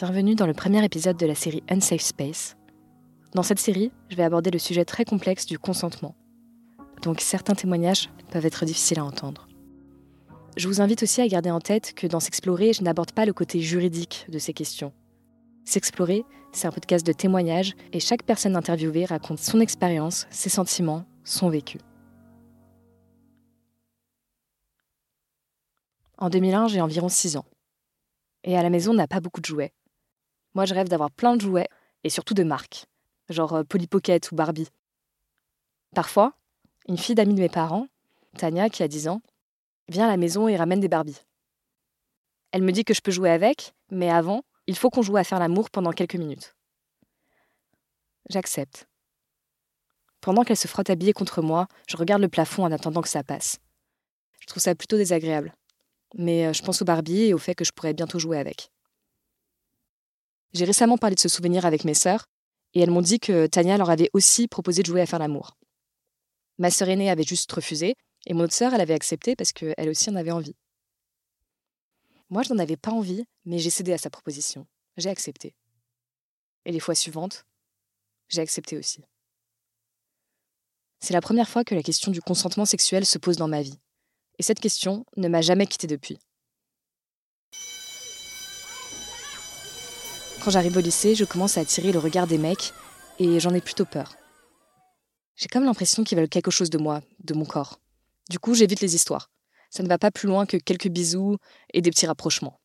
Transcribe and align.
Bienvenue 0.00 0.36
dans 0.36 0.46
le 0.46 0.54
premier 0.54 0.84
épisode 0.84 1.16
de 1.16 1.26
la 1.26 1.34
série 1.34 1.64
Unsafe 1.68 2.02
Space. 2.02 2.56
Dans 3.34 3.42
cette 3.42 3.58
série, 3.58 3.90
je 4.08 4.14
vais 4.14 4.22
aborder 4.22 4.52
le 4.52 4.58
sujet 4.60 4.84
très 4.84 5.04
complexe 5.04 5.44
du 5.44 5.58
consentement. 5.58 6.14
Donc 7.02 7.20
certains 7.20 7.56
témoignages 7.56 8.08
peuvent 8.30 8.46
être 8.46 8.64
difficiles 8.64 9.00
à 9.00 9.04
entendre. 9.04 9.48
Je 10.56 10.68
vous 10.68 10.80
invite 10.80 11.02
aussi 11.02 11.20
à 11.20 11.26
garder 11.26 11.50
en 11.50 11.58
tête 11.58 11.94
que 11.94 12.06
dans 12.06 12.20
S'explorer, 12.20 12.72
je 12.72 12.84
n'aborde 12.84 13.10
pas 13.10 13.26
le 13.26 13.32
côté 13.32 13.58
juridique 13.58 14.26
de 14.28 14.38
ces 14.38 14.52
questions. 14.52 14.92
S'explorer, 15.64 16.24
c'est 16.52 16.68
un 16.68 16.72
podcast 16.72 17.04
de 17.04 17.12
témoignages 17.12 17.74
et 17.92 17.98
chaque 17.98 18.22
personne 18.22 18.54
interviewée 18.54 19.04
raconte 19.04 19.40
son 19.40 19.58
expérience, 19.58 20.28
ses 20.30 20.48
sentiments, 20.48 21.06
son 21.24 21.48
vécu. 21.48 21.78
En 26.18 26.30
2001, 26.30 26.68
j'ai 26.68 26.80
environ 26.80 27.08
6 27.08 27.36
ans. 27.36 27.46
Et 28.44 28.56
à 28.56 28.62
la 28.62 28.70
maison, 28.70 28.92
on 28.92 28.94
n'a 28.94 29.08
pas 29.08 29.18
beaucoup 29.18 29.40
de 29.40 29.46
jouets. 29.46 29.72
Moi, 30.54 30.64
je 30.64 30.74
rêve 30.74 30.88
d'avoir 30.88 31.10
plein 31.10 31.36
de 31.36 31.40
jouets, 31.40 31.68
et 32.04 32.10
surtout 32.10 32.34
de 32.34 32.42
marques, 32.42 32.86
genre 33.28 33.54
euh, 33.54 33.64
Polly 33.64 33.86
Pocket 33.86 34.30
ou 34.30 34.36
Barbie. 34.36 34.68
Parfois, 35.94 36.34
une 36.88 36.98
fille 36.98 37.14
d'amis 37.14 37.34
de 37.34 37.40
mes 37.40 37.48
parents, 37.48 37.88
Tania, 38.36 38.68
qui 38.68 38.82
a 38.82 38.88
10 38.88 39.08
ans, 39.08 39.20
vient 39.88 40.06
à 40.06 40.10
la 40.10 40.16
maison 40.16 40.48
et 40.48 40.56
ramène 40.56 40.80
des 40.80 40.88
Barbies. 40.88 41.24
Elle 42.52 42.62
me 42.62 42.72
dit 42.72 42.84
que 42.84 42.94
je 42.94 43.00
peux 43.00 43.10
jouer 43.10 43.30
avec, 43.30 43.74
mais 43.90 44.10
avant, 44.10 44.42
il 44.66 44.76
faut 44.76 44.90
qu'on 44.90 45.02
joue 45.02 45.16
à 45.16 45.24
faire 45.24 45.38
l'amour 45.38 45.70
pendant 45.70 45.92
quelques 45.92 46.14
minutes. 46.14 46.54
J'accepte. 48.30 48.86
Pendant 50.20 50.44
qu'elle 50.44 50.56
se 50.56 50.68
frotte 50.68 50.90
habillée 50.90 51.12
contre 51.12 51.42
moi, 51.42 51.68
je 51.88 51.96
regarde 51.96 52.22
le 52.22 52.28
plafond 52.28 52.64
en 52.64 52.72
attendant 52.72 53.02
que 53.02 53.08
ça 53.08 53.22
passe. 53.22 53.58
Je 54.40 54.46
trouve 54.46 54.62
ça 54.62 54.74
plutôt 54.74 54.96
désagréable. 54.96 55.54
Mais 56.14 56.46
euh, 56.46 56.52
je 56.52 56.62
pense 56.62 56.80
aux 56.82 56.84
Barbie 56.84 57.24
et 57.24 57.34
au 57.34 57.38
fait 57.38 57.54
que 57.54 57.64
je 57.64 57.72
pourrais 57.72 57.94
bientôt 57.94 58.18
jouer 58.18 58.38
avec. 58.38 58.70
J'ai 60.52 60.64
récemment 60.64 60.98
parlé 60.98 61.14
de 61.14 61.20
ce 61.20 61.28
souvenir 61.28 61.66
avec 61.66 61.84
mes 61.84 61.94
sœurs, 61.94 62.26
et 62.74 62.80
elles 62.80 62.90
m'ont 62.90 63.02
dit 63.02 63.20
que 63.20 63.46
Tania 63.46 63.76
leur 63.76 63.90
avait 63.90 64.10
aussi 64.12 64.48
proposé 64.48 64.82
de 64.82 64.86
jouer 64.86 65.00
à 65.00 65.06
faire 65.06 65.18
l'amour. 65.18 65.56
Ma 66.58 66.70
sœur 66.70 66.88
aînée 66.88 67.10
avait 67.10 67.24
juste 67.24 67.50
refusé, 67.52 67.94
et 68.26 68.34
mon 68.34 68.44
autre 68.44 68.54
sœur, 68.54 68.74
elle 68.74 68.80
avait 68.80 68.94
accepté 68.94 69.36
parce 69.36 69.52
qu'elle 69.52 69.88
aussi 69.88 70.10
en 70.10 70.16
avait 70.16 70.30
envie. 70.30 70.56
Moi, 72.30 72.42
je 72.42 72.52
n'en 72.52 72.58
avais 72.58 72.76
pas 72.76 72.90
envie, 72.90 73.24
mais 73.44 73.58
j'ai 73.58 73.70
cédé 73.70 73.92
à 73.92 73.98
sa 73.98 74.10
proposition. 74.10 74.66
J'ai 74.96 75.08
accepté. 75.08 75.54
Et 76.64 76.72
les 76.72 76.80
fois 76.80 76.94
suivantes, 76.94 77.46
j'ai 78.28 78.42
accepté 78.42 78.76
aussi. 78.76 79.02
C'est 81.00 81.14
la 81.14 81.20
première 81.20 81.48
fois 81.48 81.64
que 81.64 81.74
la 81.74 81.82
question 81.82 82.10
du 82.10 82.20
consentement 82.20 82.66
sexuel 82.66 83.06
se 83.06 83.18
pose 83.18 83.36
dans 83.36 83.48
ma 83.48 83.62
vie. 83.62 83.78
Et 84.38 84.42
cette 84.42 84.60
question 84.60 85.06
ne 85.16 85.28
m'a 85.28 85.40
jamais 85.40 85.66
quittée 85.66 85.86
depuis. 85.86 86.18
Quand 90.44 90.50
j'arrive 90.50 90.76
au 90.76 90.80
lycée, 90.80 91.14
je 91.14 91.24
commence 91.24 91.58
à 91.58 91.60
attirer 91.60 91.92
le 91.92 91.98
regard 91.98 92.26
des 92.26 92.38
mecs 92.38 92.72
et 93.18 93.40
j'en 93.40 93.54
ai 93.54 93.60
plutôt 93.60 93.84
peur. 93.84 94.14
J'ai 95.36 95.48
comme 95.48 95.64
l'impression 95.64 96.04
qu'ils 96.04 96.18
veulent 96.18 96.28
quelque 96.28 96.50
chose 96.50 96.70
de 96.70 96.78
moi, 96.78 97.00
de 97.24 97.34
mon 97.34 97.44
corps. 97.44 97.80
Du 98.30 98.38
coup, 98.38 98.54
j'évite 98.54 98.80
les 98.80 98.94
histoires. 98.94 99.30
Ça 99.70 99.82
ne 99.82 99.88
va 99.88 99.98
pas 99.98 100.10
plus 100.10 100.28
loin 100.28 100.46
que 100.46 100.56
quelques 100.56 100.88
bisous 100.88 101.36
et 101.74 101.82
des 101.82 101.90
petits 101.90 102.06
rapprochements. 102.06 102.60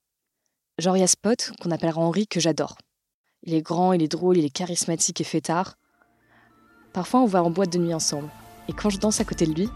Genre, 0.78 0.98
il 0.98 1.02
y 1.02 1.04
a 1.04 1.08
ce 1.08 1.18
pote 1.18 1.52
qu'on 1.62 1.72
appellera 1.72 2.02
Henri 2.02 2.28
que 2.28 2.40
j'adore. 2.40 2.78
Il 3.44 3.54
est 3.54 3.62
grand, 3.62 3.94
il 3.94 4.02
est 4.02 4.08
drôle, 4.08 4.38
il 4.38 4.46
est 4.46 4.50
charismatique 4.50 5.22
et 5.22 5.26
fêtard. 5.26 5.78
Parfois, 6.94 7.22
on 7.22 7.26
va 7.26 7.44
en 7.44 7.50
boîte 7.50 7.74
de 7.74 7.80
nuit 7.80 7.94
ensemble. 7.94 8.30
Et 8.70 8.74
quand 8.74 8.90
je 8.90 8.98
danse 8.98 9.20
à 9.20 9.26
côté 9.26 9.46
de 9.46 9.54
lui, 9.54 9.70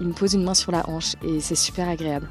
il 0.00 0.06
me 0.06 0.12
pose 0.12 0.34
une 0.34 0.44
main 0.44 0.54
sur 0.54 0.72
la 0.72 0.88
hanche 0.88 1.16
et 1.22 1.40
c'est 1.40 1.56
super 1.56 1.88
agréable. 1.88 2.28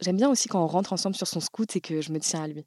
J'aime 0.00 0.16
bien 0.16 0.30
aussi 0.30 0.48
quand 0.48 0.62
on 0.62 0.66
rentre 0.66 0.92
ensemble 0.92 1.14
sur 1.14 1.26
son 1.26 1.40
scout 1.40 1.76
et 1.76 1.80
que 1.80 2.00
je 2.00 2.12
me 2.12 2.20
tiens 2.20 2.42
à 2.42 2.48
lui. 2.48 2.66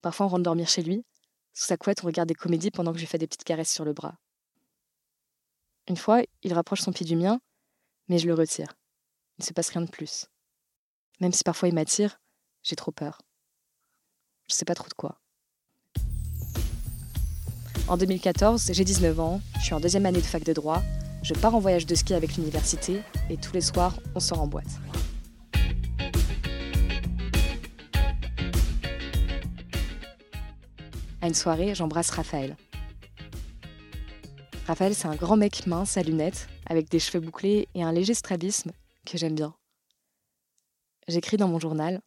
Parfois, 0.00 0.26
on 0.26 0.28
rentre 0.28 0.44
dormir 0.44 0.68
chez 0.68 0.82
lui. 0.82 1.04
Sous 1.52 1.66
sa 1.66 1.76
couette, 1.76 2.04
on 2.04 2.06
regarde 2.06 2.28
des 2.28 2.34
comédies 2.34 2.70
pendant 2.70 2.92
que 2.92 2.98
je 2.98 3.02
lui 3.02 3.08
fais 3.08 3.18
des 3.18 3.26
petites 3.26 3.44
caresses 3.44 3.72
sur 3.72 3.84
le 3.84 3.92
bras. 3.92 4.16
Une 5.88 5.96
fois, 5.96 6.22
il 6.42 6.54
rapproche 6.54 6.80
son 6.80 6.92
pied 6.92 7.04
du 7.04 7.16
mien, 7.16 7.40
mais 8.08 8.18
je 8.18 8.26
le 8.26 8.34
retire. 8.34 8.74
Il 9.38 9.42
ne 9.42 9.46
se 9.46 9.52
passe 9.52 9.70
rien 9.70 9.82
de 9.82 9.90
plus. 9.90 10.26
Même 11.20 11.32
si 11.32 11.42
parfois 11.42 11.68
il 11.68 11.74
m'attire, 11.74 12.20
j'ai 12.62 12.76
trop 12.76 12.92
peur. 12.92 13.20
Je 14.48 14.54
sais 14.54 14.64
pas 14.64 14.74
trop 14.74 14.88
de 14.88 14.94
quoi. 14.94 15.18
En 17.88 17.96
2014, 17.96 18.70
j'ai 18.72 18.84
19 18.84 19.20
ans, 19.20 19.40
je 19.56 19.64
suis 19.64 19.74
en 19.74 19.80
deuxième 19.80 20.06
année 20.06 20.20
de 20.20 20.26
fac 20.26 20.42
de 20.42 20.52
droit, 20.52 20.82
je 21.22 21.34
pars 21.34 21.54
en 21.54 21.60
voyage 21.60 21.86
de 21.86 21.94
ski 21.94 22.14
avec 22.14 22.36
l'université 22.36 23.02
et 23.28 23.36
tous 23.36 23.52
les 23.52 23.60
soirs, 23.60 23.98
on 24.14 24.20
sort 24.20 24.40
en 24.40 24.46
boîte. 24.46 24.80
À 31.24 31.26
une 31.26 31.32
soirée, 31.32 31.74
j'embrasse 31.74 32.10
Raphaël. 32.10 32.54
Raphaël, 34.66 34.94
c'est 34.94 35.08
un 35.08 35.14
grand 35.14 35.38
mec 35.38 35.66
mince 35.66 35.96
à 35.96 36.02
lunettes, 36.02 36.48
avec 36.66 36.90
des 36.90 36.98
cheveux 36.98 37.24
bouclés 37.24 37.66
et 37.74 37.82
un 37.82 37.92
léger 37.92 38.12
strabisme 38.12 38.72
que 39.06 39.16
j'aime 39.16 39.34
bien. 39.34 39.54
J'écris 41.08 41.38
dans 41.38 41.48
mon 41.48 41.58
journal 41.58 42.02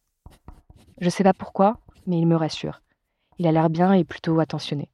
Je 1.00 1.10
sais 1.10 1.24
pas 1.24 1.34
pourquoi, 1.34 1.80
mais 2.06 2.20
il 2.20 2.28
me 2.28 2.36
rassure. 2.36 2.80
Il 3.38 3.48
a 3.48 3.50
l'air 3.50 3.70
bien 3.70 3.92
et 3.92 4.04
plutôt 4.04 4.38
attentionné. 4.38 4.88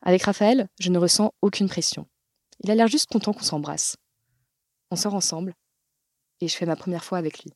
Avec 0.00 0.24
Raphaël, 0.24 0.68
je 0.80 0.90
ne 0.90 0.98
ressens 0.98 1.32
aucune 1.40 1.68
pression. 1.68 2.08
Il 2.64 2.70
a 2.72 2.74
l'air 2.74 2.88
juste 2.88 3.12
content 3.12 3.32
qu'on 3.32 3.44
s'embrasse. 3.44 3.96
On 4.90 4.96
sort 4.96 5.14
ensemble 5.14 5.54
et 6.40 6.48
je 6.48 6.56
fais 6.56 6.66
ma 6.66 6.74
première 6.74 7.04
fois 7.04 7.18
avec 7.18 7.44
lui. 7.44 7.52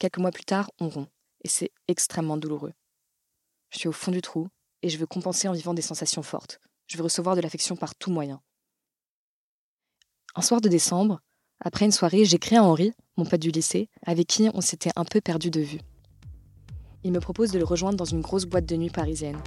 Quelques 0.00 0.18
mois 0.18 0.32
plus 0.32 0.44
tard, 0.44 0.72
on 0.80 0.88
rompt 0.88 1.08
et 1.42 1.48
c'est 1.48 1.70
extrêmement 1.86 2.36
douloureux. 2.36 2.72
Je 3.70 3.78
suis 3.78 3.88
au 3.88 3.92
fond 3.92 4.10
du 4.10 4.22
trou 4.22 4.48
et 4.82 4.88
je 4.88 4.98
veux 4.98 5.06
compenser 5.06 5.48
en 5.48 5.52
vivant 5.52 5.74
des 5.74 5.82
sensations 5.82 6.22
fortes. 6.22 6.60
Je 6.86 6.96
veux 6.96 7.04
recevoir 7.04 7.36
de 7.36 7.40
l'affection 7.40 7.76
par 7.76 7.94
tout 7.94 8.10
moyen. 8.10 8.40
Un 10.34 10.42
soir 10.42 10.60
de 10.60 10.68
décembre, 10.68 11.20
après 11.60 11.84
une 11.84 11.92
soirée, 11.92 12.24
j'écris 12.24 12.56
à 12.56 12.62
Henri, 12.62 12.92
mon 13.16 13.24
pote 13.24 13.40
du 13.40 13.50
lycée, 13.50 13.88
avec 14.06 14.28
qui 14.28 14.48
on 14.54 14.60
s'était 14.60 14.92
un 14.96 15.04
peu 15.04 15.20
perdu 15.20 15.50
de 15.50 15.60
vue. 15.60 15.80
Il 17.02 17.12
me 17.12 17.20
propose 17.20 17.50
de 17.50 17.58
le 17.58 17.64
rejoindre 17.64 17.96
dans 17.96 18.04
une 18.04 18.20
grosse 18.20 18.44
boîte 18.44 18.66
de 18.66 18.76
nuit 18.76 18.90
parisienne. 18.90 19.40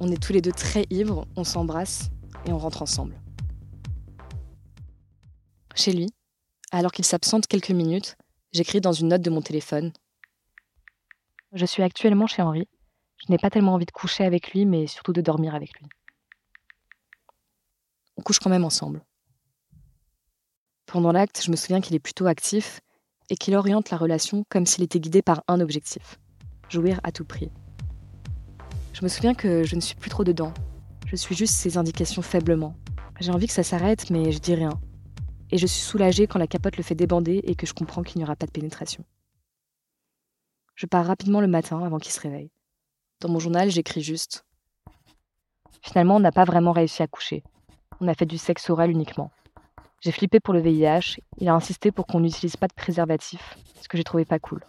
On 0.00 0.10
est 0.10 0.22
tous 0.22 0.32
les 0.32 0.40
deux 0.40 0.52
très 0.52 0.86
ivres, 0.90 1.26
on 1.36 1.44
s'embrasse 1.44 2.10
et 2.46 2.52
on 2.52 2.58
rentre 2.58 2.82
ensemble. 2.82 3.20
Chez 5.74 5.92
lui, 5.92 6.08
alors 6.72 6.92
qu'il 6.92 7.04
s'absente 7.04 7.46
quelques 7.46 7.70
minutes, 7.70 8.16
j'écris 8.52 8.80
dans 8.80 8.92
une 8.92 9.08
note 9.08 9.22
de 9.22 9.30
mon 9.30 9.42
téléphone 9.42 9.92
je 11.52 11.66
suis 11.66 11.82
actuellement 11.82 12.26
chez 12.26 12.42
Henri. 12.42 12.68
Je 13.16 13.30
n'ai 13.30 13.38
pas 13.38 13.50
tellement 13.50 13.74
envie 13.74 13.86
de 13.86 13.90
coucher 13.90 14.24
avec 14.24 14.52
lui, 14.52 14.64
mais 14.64 14.86
surtout 14.86 15.12
de 15.12 15.20
dormir 15.20 15.54
avec 15.54 15.78
lui. 15.78 15.86
On 18.16 18.22
couche 18.22 18.38
quand 18.38 18.50
même 18.50 18.64
ensemble. 18.64 19.04
Pendant 20.86 21.12
l'acte, 21.12 21.42
je 21.44 21.50
me 21.50 21.56
souviens 21.56 21.80
qu'il 21.80 21.94
est 21.94 22.00
plutôt 22.00 22.26
actif 22.26 22.80
et 23.28 23.36
qu'il 23.36 23.54
oriente 23.54 23.90
la 23.90 23.96
relation 23.96 24.44
comme 24.48 24.66
s'il 24.66 24.84
était 24.84 25.00
guidé 25.00 25.22
par 25.22 25.42
un 25.48 25.60
objectif 25.60 26.18
jouir 26.70 27.00
à 27.02 27.12
tout 27.12 27.24
prix. 27.24 27.50
Je 28.92 29.02
me 29.02 29.08
souviens 29.08 29.34
que 29.34 29.64
je 29.64 29.74
ne 29.74 29.80
suis 29.80 29.96
plus 29.96 30.10
trop 30.10 30.24
dedans. 30.24 30.52
Je 31.06 31.16
suis 31.16 31.34
juste 31.34 31.54
ses 31.54 31.76
indications 31.78 32.22
faiblement. 32.22 32.76
J'ai 33.20 33.32
envie 33.32 33.46
que 33.46 33.52
ça 33.52 33.62
s'arrête, 33.62 34.10
mais 34.10 34.32
je 34.32 34.38
dis 34.38 34.54
rien. 34.54 34.80
Et 35.50 35.58
je 35.58 35.66
suis 35.66 35.82
soulagée 35.82 36.26
quand 36.26 36.38
la 36.38 36.46
capote 36.46 36.76
le 36.76 36.82
fait 36.82 36.94
débander 36.94 37.40
et 37.44 37.54
que 37.56 37.66
je 37.66 37.74
comprends 37.74 38.02
qu'il 38.02 38.18
n'y 38.18 38.24
aura 38.24 38.36
pas 38.36 38.46
de 38.46 38.52
pénétration. 38.52 39.04
Je 40.80 40.86
pars 40.86 41.04
rapidement 41.04 41.42
le 41.42 41.46
matin 41.46 41.84
avant 41.84 41.98
qu'il 41.98 42.10
se 42.10 42.20
réveille. 42.20 42.50
Dans 43.20 43.28
mon 43.28 43.38
journal, 43.38 43.70
j'écris 43.70 44.00
juste. 44.00 44.46
Finalement, 45.82 46.16
on 46.16 46.20
n'a 46.20 46.32
pas 46.32 46.46
vraiment 46.46 46.72
réussi 46.72 47.02
à 47.02 47.06
coucher. 47.06 47.42
On 48.00 48.08
a 48.08 48.14
fait 48.14 48.24
du 48.24 48.38
sexe 48.38 48.70
oral 48.70 48.90
uniquement. 48.90 49.30
J'ai 50.00 50.10
flippé 50.10 50.40
pour 50.40 50.54
le 50.54 50.60
VIH, 50.62 51.20
il 51.36 51.50
a 51.50 51.52
insisté 51.52 51.92
pour 51.92 52.06
qu'on 52.06 52.20
n'utilise 52.20 52.56
pas 52.56 52.66
de 52.66 52.72
préservatif, 52.72 53.58
ce 53.82 53.88
que 53.88 53.98
j'ai 53.98 54.04
trouvé 54.04 54.24
pas 54.24 54.38
cool. 54.38 54.64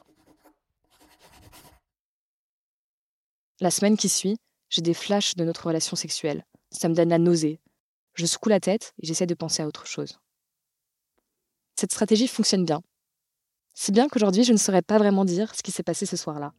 La 3.61 3.71
semaine 3.71 3.95
qui 3.95 4.09
suit, 4.09 4.35
j'ai 4.67 4.81
des 4.81 4.93
flashs 4.93 5.35
de 5.35 5.45
notre 5.45 5.67
relation 5.67 5.95
sexuelle. 5.95 6.43
Ça 6.71 6.89
me 6.89 6.93
donne 6.93 7.07
la 7.07 7.19
nausée. 7.19 7.61
Je 8.15 8.25
secoue 8.25 8.49
la 8.49 8.59
tête 8.59 8.93
et 9.01 9.07
j'essaie 9.07 9.27
de 9.27 9.33
penser 9.33 9.63
à 9.63 9.67
autre 9.67 9.87
chose. 9.87 10.19
Cette 11.77 11.93
stratégie 11.93 12.27
fonctionne 12.27 12.65
bien. 12.65 12.83
Si 13.73 13.91
bien 13.91 14.07
qu'aujourd'hui, 14.07 14.43
je 14.43 14.51
ne 14.51 14.57
saurais 14.57 14.81
pas 14.81 14.97
vraiment 14.97 15.25
dire 15.25 15.55
ce 15.55 15.63
qui 15.63 15.71
s'est 15.71 15.83
passé 15.83 16.05
ce 16.05 16.17
soir-là. 16.17 16.53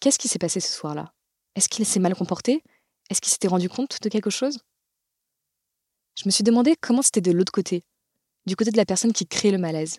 Qu'est-ce 0.00 0.18
qui 0.18 0.28
s'est 0.28 0.38
passé 0.38 0.60
ce 0.60 0.72
soir-là? 0.72 1.12
Est-ce 1.56 1.68
qu'il 1.68 1.84
s'est 1.84 2.00
mal 2.00 2.14
comporté? 2.14 2.62
Est-ce 3.10 3.20
qu'il 3.20 3.30
s'était 3.30 3.48
rendu 3.48 3.68
compte 3.68 4.00
de 4.00 4.08
quelque 4.08 4.30
chose? 4.30 4.60
Je 6.16 6.22
me 6.24 6.30
suis 6.30 6.44
demandé 6.44 6.74
comment 6.80 7.02
c'était 7.02 7.20
de 7.20 7.32
l'autre 7.32 7.52
côté, 7.52 7.84
du 8.46 8.56
côté 8.56 8.70
de 8.70 8.78
la 8.78 8.86
personne 8.86 9.12
qui 9.12 9.26
crée 9.26 9.50
le 9.50 9.58
malaise. 9.58 9.98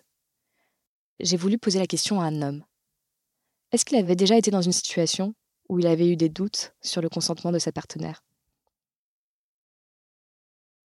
J'ai 1.20 1.36
voulu 1.36 1.56
poser 1.56 1.78
la 1.78 1.86
question 1.86 2.20
à 2.20 2.24
un 2.24 2.42
homme. 2.42 2.64
Est-ce 3.70 3.84
qu'il 3.84 3.96
avait 3.96 4.16
déjà 4.16 4.36
été 4.36 4.50
dans 4.50 4.60
une 4.60 4.72
situation 4.72 5.34
où 5.72 5.78
il 5.78 5.86
avait 5.86 6.06
eu 6.06 6.16
des 6.16 6.28
doutes 6.28 6.74
sur 6.82 7.00
le 7.00 7.08
consentement 7.08 7.50
de 7.50 7.58
sa 7.58 7.72
partenaire 7.72 8.22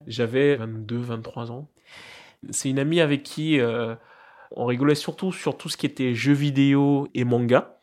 J'avais 0.06 0.54
22, 0.54 0.96
23 0.96 1.50
ans. 1.50 1.68
C'est 2.50 2.70
une 2.70 2.78
amie 2.78 3.00
avec 3.00 3.24
qui 3.24 3.58
euh, 3.58 3.96
on 4.52 4.64
rigolait 4.64 4.94
surtout 4.94 5.32
sur 5.32 5.56
tout 5.56 5.68
ce 5.68 5.76
qui 5.76 5.86
était 5.86 6.14
jeux 6.14 6.34
vidéo 6.34 7.08
et 7.14 7.24
manga. 7.24 7.80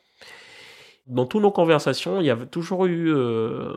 Dans 1.05 1.25
toutes 1.25 1.41
nos 1.41 1.51
conversations, 1.51 2.21
il 2.21 2.27
y 2.27 2.29
avait 2.29 2.45
toujours 2.45 2.85
eu 2.85 3.13
euh, 3.13 3.73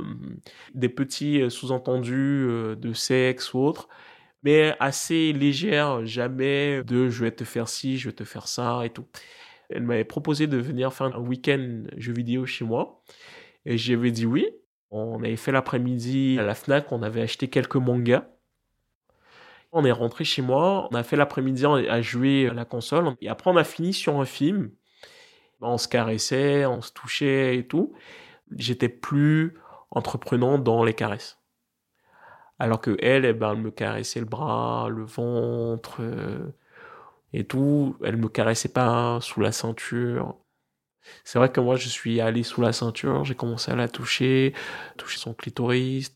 des 0.74 0.88
petits 0.88 1.50
sous-entendus 1.50 2.46
euh, 2.48 2.76
de 2.76 2.92
sexe 2.92 3.52
ou 3.54 3.58
autre, 3.58 3.88
mais 4.44 4.76
assez 4.78 5.32
légères, 5.32 6.06
jamais 6.06 6.84
de 6.84 7.08
je 7.08 7.24
vais 7.24 7.32
te 7.32 7.42
faire 7.42 7.68
ci, 7.68 7.98
je 7.98 8.08
vais 8.08 8.14
te 8.14 8.22
faire 8.22 8.46
ça 8.46 8.82
et 8.84 8.90
tout. 8.90 9.06
Elle 9.70 9.82
m'avait 9.82 10.04
proposé 10.04 10.46
de 10.46 10.56
venir 10.56 10.92
faire 10.92 11.06
un 11.06 11.20
week-end 11.20 11.84
jeux 11.96 12.12
vidéo 12.12 12.46
chez 12.46 12.64
moi, 12.64 13.02
et 13.64 13.78
j'avais 13.78 14.10
dit 14.10 14.26
oui. 14.26 14.48
On 14.90 15.18
avait 15.22 15.36
fait 15.36 15.52
l'après-midi 15.52 16.36
à 16.38 16.44
la 16.44 16.54
FNAC, 16.54 16.92
on 16.92 17.02
avait 17.02 17.20
acheté 17.20 17.48
quelques 17.48 17.76
mangas. 17.76 18.24
On 19.72 19.84
est 19.84 19.92
rentré 19.92 20.24
chez 20.24 20.42
moi, 20.42 20.88
on 20.90 20.94
a 20.94 21.02
fait 21.02 21.16
l'après-midi 21.16 21.66
à 21.66 22.00
jouer 22.00 22.48
à 22.48 22.54
la 22.54 22.64
console, 22.64 23.14
et 23.20 23.28
après 23.28 23.50
on 23.50 23.56
a 23.56 23.64
fini 23.64 23.92
sur 23.92 24.20
un 24.20 24.24
film. 24.24 24.70
On 25.60 25.78
se 25.78 25.88
caressait, 25.88 26.66
on 26.66 26.80
se 26.80 26.92
touchait 26.92 27.56
et 27.56 27.66
tout. 27.66 27.94
J'étais 28.56 28.88
plus 28.88 29.54
entreprenant 29.90 30.58
dans 30.58 30.84
les 30.84 30.94
caresses. 30.94 31.38
Alors 32.58 32.80
que 32.80 32.96
elle, 33.00 33.24
eh 33.24 33.32
ben, 33.32 33.54
me 33.54 33.70
caressait 33.70 34.20
le 34.20 34.26
bras, 34.26 34.88
le 34.88 35.04
ventre 35.04 35.98
euh, 36.00 36.54
et 37.36 37.44
tout. 37.44 37.96
Elle 38.04 38.16
me 38.16 38.28
caressait 38.28 38.70
pas 38.70 39.20
sous 39.20 39.40
la 39.40 39.52
ceinture. 39.52 40.36
C'est 41.24 41.38
vrai 41.38 41.52
que 41.52 41.60
moi, 41.60 41.76
je 41.76 41.88
suis 41.88 42.20
allé 42.20 42.42
sous 42.42 42.60
la 42.60 42.72
ceinture, 42.72 43.24
j'ai 43.24 43.34
commencé 43.34 43.70
à 43.72 43.76
la 43.76 43.88
toucher, 43.88 44.54
toucher 44.96 45.18
son 45.18 45.34
clitoris. 45.34 46.14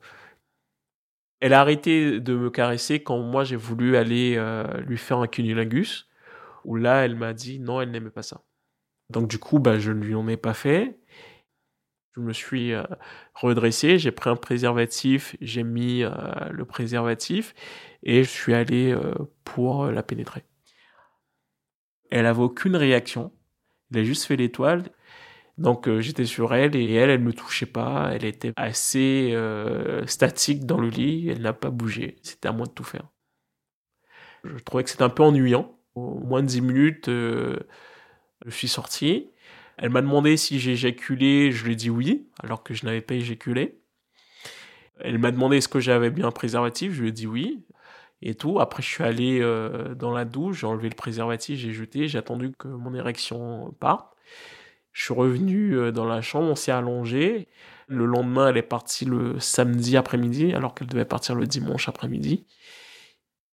Elle 1.41 1.53
a 1.55 1.61
arrêté 1.61 2.21
de 2.21 2.35
me 2.35 2.51
caresser 2.51 3.03
quand 3.03 3.19
moi 3.21 3.45
j'ai 3.45 3.57
voulu 3.57 3.97
aller 3.97 4.37
euh, 4.37 4.65
lui 4.83 4.99
faire 4.99 5.19
un 5.19 5.27
cunilingus, 5.27 6.09
où 6.65 6.77
là 6.77 7.05
elle 7.05 7.17
m'a 7.17 7.33
dit 7.33 7.61
non, 7.61 7.81
elle 7.81 7.91
n'aimait 7.91 8.11
pas 8.11 8.23
ça. 8.23 8.43
Donc 9.11 9.29
du 9.29 9.39
coup, 9.39 9.59
bah, 9.59 9.79
je 9.79 9.93
ne 9.93 10.03
lui 10.05 10.15
en 10.15 10.29
ai 10.29 10.37
pas 10.37 10.55
fait. 10.55 10.99
Je 12.17 12.21
me 12.21 12.33
suis 12.33 12.73
euh, 12.75 12.83
redressé, 13.35 13.99
j'ai 13.99 14.11
pris 14.13 14.31
un 14.31 14.37
préservatif, 14.37 15.37
j'ai 15.41 15.63
mis 15.63 16.03
euh, 16.03 16.11
le 16.51 16.65
préservatif 16.65 17.55
et 18.03 18.25
je 18.25 18.31
suis 18.31 18.55
allé 18.55 18.97
pour 19.45 19.87
la 19.87 20.03
pénétrer. 20.03 20.45
Elle 22.11 22.27
avait 22.27 22.43
aucune 22.43 22.77
réaction, 22.77 23.33
elle 23.93 24.01
a 24.01 24.05
juste 24.05 24.25
fait 24.25 24.37
l'étoile. 24.37 24.85
Donc 25.59 25.89
euh, 25.89 26.01
j'étais 26.01 26.25
sur 26.25 26.55
elle 26.55 26.75
et 26.75 26.95
elle, 26.95 27.11
elle 27.11 27.21
me 27.21 27.35
touchait 27.35 27.67
pas. 27.67 28.11
Elle 28.13 28.25
était 28.25 28.53
assez 28.57 29.31
euh, 29.35 30.07
statique 30.07 30.65
dans 30.65 30.81
le 30.81 30.89
lit. 30.89 31.29
Elle 31.29 31.43
n'a 31.43 31.53
pas 31.53 31.71
bougé. 31.71 32.17
C'était 32.23 32.49
à 32.49 32.53
moi 32.53 32.67
de 32.67 32.73
tout 32.73 32.85
faire. 32.85 33.09
Je 34.45 34.57
trouvais 34.65 34.85
que 34.85 34.91
c'était 34.91 35.03
un 35.03 35.11
peu 35.11 35.23
ennuyant. 35.23 35.77
Au 35.95 36.19
moins 36.21 36.41
de 36.41 36.47
10 36.47 36.61
minutes, 36.63 37.09
euh, 37.09 37.59
je 38.47 38.51
suis 38.53 38.69
sorti. 38.69 39.31
Elle 39.77 39.91
m'a 39.91 40.01
demandé 40.01 40.39
si 40.39 40.59
j'éjaculais. 40.59 41.53
Je 41.53 41.65
lui 41.65 41.73
ai 41.73 41.77
dit 41.77 41.91
oui, 41.91 42.27
alors 42.43 42.63
que 42.63 42.73
je 42.73 42.87
n'avais 42.87 43.03
pas 43.03 43.15
éjaculé. 43.15 43.83
Elle 45.01 45.19
m'a 45.19 45.31
demandé 45.31 45.59
est-ce 45.59 45.69
que 45.69 45.81
j'avais 45.81 46.11
bien 46.11 46.27
un 46.27 46.31
préservatif. 46.31 46.93
Je 46.93 47.03
lui 47.03 47.09
ai 47.11 47.13
dit 47.13 47.27
oui. 47.27 47.63
Et 48.23 48.35
tout. 48.35 48.61
Après, 48.61 48.83
je 48.83 48.89
suis 48.89 49.05
allé 49.05 49.41
dans 49.97 50.13
la 50.13 50.25
douche, 50.25 50.61
j'ai 50.61 50.67
enlevé 50.67 50.89
le 50.89 50.95
préservatif, 50.95 51.59
j'ai 51.59 51.73
jeté, 51.73 52.07
j'ai 52.07 52.19
attendu 52.19 52.53
que 52.53 52.69
mon 52.69 52.95
érection 52.95 53.75
parte. 53.81 54.15
Je 54.93 55.05
suis 55.05 55.15
revenu 55.15 55.77
euh, 55.77 55.93
dans 55.93 56.05
la 56.05 56.21
chambre, 56.21 56.51
on 56.51 56.55
s'est 56.55 56.73
allongé. 56.73 57.49
Le 57.87 58.05
lendemain, 58.07 58.49
elle 58.49 58.57
est 58.57 58.63
partie 58.63 59.05
le 59.05 59.39
samedi 59.41 59.97
après-midi, 59.97 60.53
alors 60.53 60.75
qu'elle 60.75 60.89
devait 60.89 61.05
partir 61.05 61.35
le 61.35 61.47
dimanche 61.47 61.89
après-midi. 61.89 62.47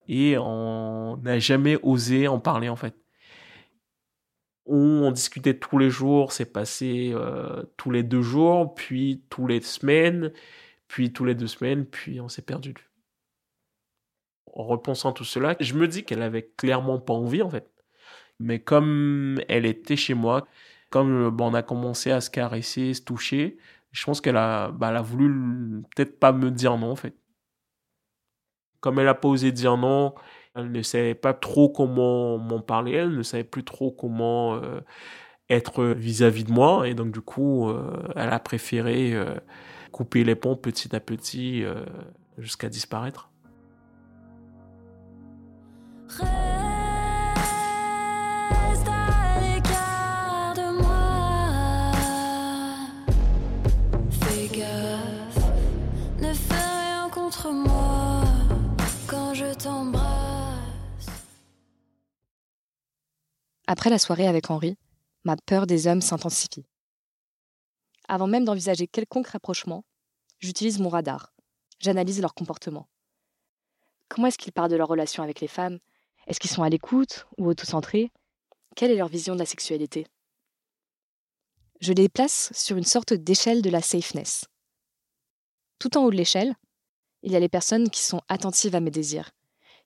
Et 0.07 0.37
on 0.37 1.17
n'a 1.17 1.39
jamais 1.39 1.77
osé 1.83 2.27
en 2.27 2.39
parler, 2.39 2.69
en 2.69 2.75
fait. 2.75 2.95
On, 4.65 5.11
discutait 5.11 5.57
tous 5.57 5.77
les 5.77 5.89
jours, 5.89 6.33
c'est 6.33 6.51
passé 6.51 7.11
euh, 7.13 7.63
tous 7.77 7.89
les 7.91 8.03
deux 8.03 8.21
jours, 8.21 8.75
puis 8.75 9.23
tous 9.29 9.47
les 9.47 9.61
semaines, 9.61 10.33
puis 10.87 11.13
tous 11.13 11.23
les 11.25 11.35
deux 11.35 11.47
semaines, 11.47 11.85
puis 11.85 12.19
on 12.19 12.27
s'est 12.27 12.41
perdu. 12.41 12.73
En 14.53 14.63
repensant 14.65 15.11
tout 15.13 15.23
cela, 15.23 15.55
je 15.59 15.73
me 15.75 15.87
dis 15.87 16.03
qu'elle 16.03 16.21
avait 16.21 16.51
clairement 16.57 16.99
pas 16.99 17.13
envie, 17.13 17.41
en 17.41 17.49
fait. 17.49 17.69
Mais 18.39 18.59
comme 18.59 19.39
elle 19.49 19.65
était 19.65 19.95
chez 19.95 20.13
moi, 20.13 20.47
comme 20.89 21.29
bon, 21.29 21.51
on 21.51 21.53
a 21.53 21.63
commencé 21.63 22.11
à 22.11 22.21
se 22.21 22.29
caresser, 22.29 22.93
se 22.93 23.01
toucher, 23.01 23.57
je 23.91 24.05
pense 24.05 24.21
qu'elle 24.21 24.37
a, 24.37 24.69
bah, 24.71 24.89
a 24.89 25.01
voulu 25.01 25.81
peut-être 25.95 26.19
pas 26.19 26.31
me 26.31 26.51
dire 26.51 26.77
non 26.77 26.91
en 26.91 26.95
fait. 26.95 27.15
Comme 28.79 28.99
elle 28.99 29.07
a 29.07 29.15
pas 29.15 29.27
osé 29.27 29.51
dire 29.51 29.77
non, 29.77 30.13
elle 30.55 30.71
ne 30.71 30.81
savait 30.81 31.15
pas 31.15 31.33
trop 31.33 31.69
comment 31.69 32.37
m'en 32.37 32.61
parler, 32.61 32.93
elle 32.93 33.15
ne 33.15 33.23
savait 33.23 33.43
plus 33.43 33.63
trop 33.63 33.91
comment 33.91 34.55
euh, 34.55 34.81
être 35.49 35.83
vis-à-vis 35.85 36.43
de 36.43 36.51
moi, 36.51 36.87
et 36.87 36.93
donc 36.93 37.11
du 37.11 37.21
coup, 37.21 37.69
euh, 37.69 38.03
elle 38.15 38.29
a 38.29 38.39
préféré 38.39 39.13
euh, 39.13 39.35
couper 39.91 40.23
les 40.23 40.35
ponts 40.35 40.55
petit 40.55 40.95
à 40.95 40.99
petit 40.99 41.63
jusqu'à 42.37 42.69
disparaître. 42.69 43.31
Après 63.69 63.89
la 63.89 63.99
soirée 63.99 64.27
avec 64.27 64.49
Henri, 64.49 64.77
ma 65.25 65.35
peur 65.35 65.67
des 65.67 65.87
hommes 65.87 65.99
s'intensifie. 66.01 66.65
Avant 68.07 68.27
même 68.27 68.45
d'envisager 68.45 68.87
quelconque 68.87 69.27
rapprochement, 69.27 69.83
j'utilise 70.39 70.79
mon 70.79 70.87
radar. 70.87 71.33
J'analyse 71.79 72.21
leur 72.21 72.33
comportement. 72.33 72.87
Comment 74.07 74.27
est-ce 74.27 74.37
qu'ils 74.37 74.53
parlent 74.53 74.71
de 74.71 74.77
leur 74.77 74.87
relation 74.87 75.21
avec 75.21 75.41
les 75.41 75.49
femmes? 75.49 75.79
Est-ce 76.27 76.41
qu'ils 76.41 76.51
sont 76.51 76.63
à 76.63 76.69
l'écoute 76.69 77.25
ou 77.37 77.47
autocentrés? 77.47 78.11
Quelle 78.75 78.91
est 78.91 78.97
leur 78.97 79.07
vision 79.07 79.33
de 79.33 79.39
la 79.39 79.45
sexualité? 79.45 80.05
Je 81.79 81.93
les 81.93 82.09
place 82.09 82.51
sur 82.53 82.75
une 82.75 82.83
sorte 82.83 83.13
d'échelle 83.13 83.61
de 83.61 83.69
la 83.69 83.81
safeness. 83.81 84.45
Tout 85.79 85.97
en 85.97 86.03
haut 86.03 86.11
de 86.11 86.17
l'échelle, 86.17 86.53
il 87.23 87.31
y 87.31 87.35
a 87.37 87.39
les 87.39 87.49
personnes 87.49 87.89
qui 87.89 88.01
sont 88.01 88.21
attentives 88.27 88.75
à 88.75 88.81
mes 88.81 88.91
désirs, 88.91 89.31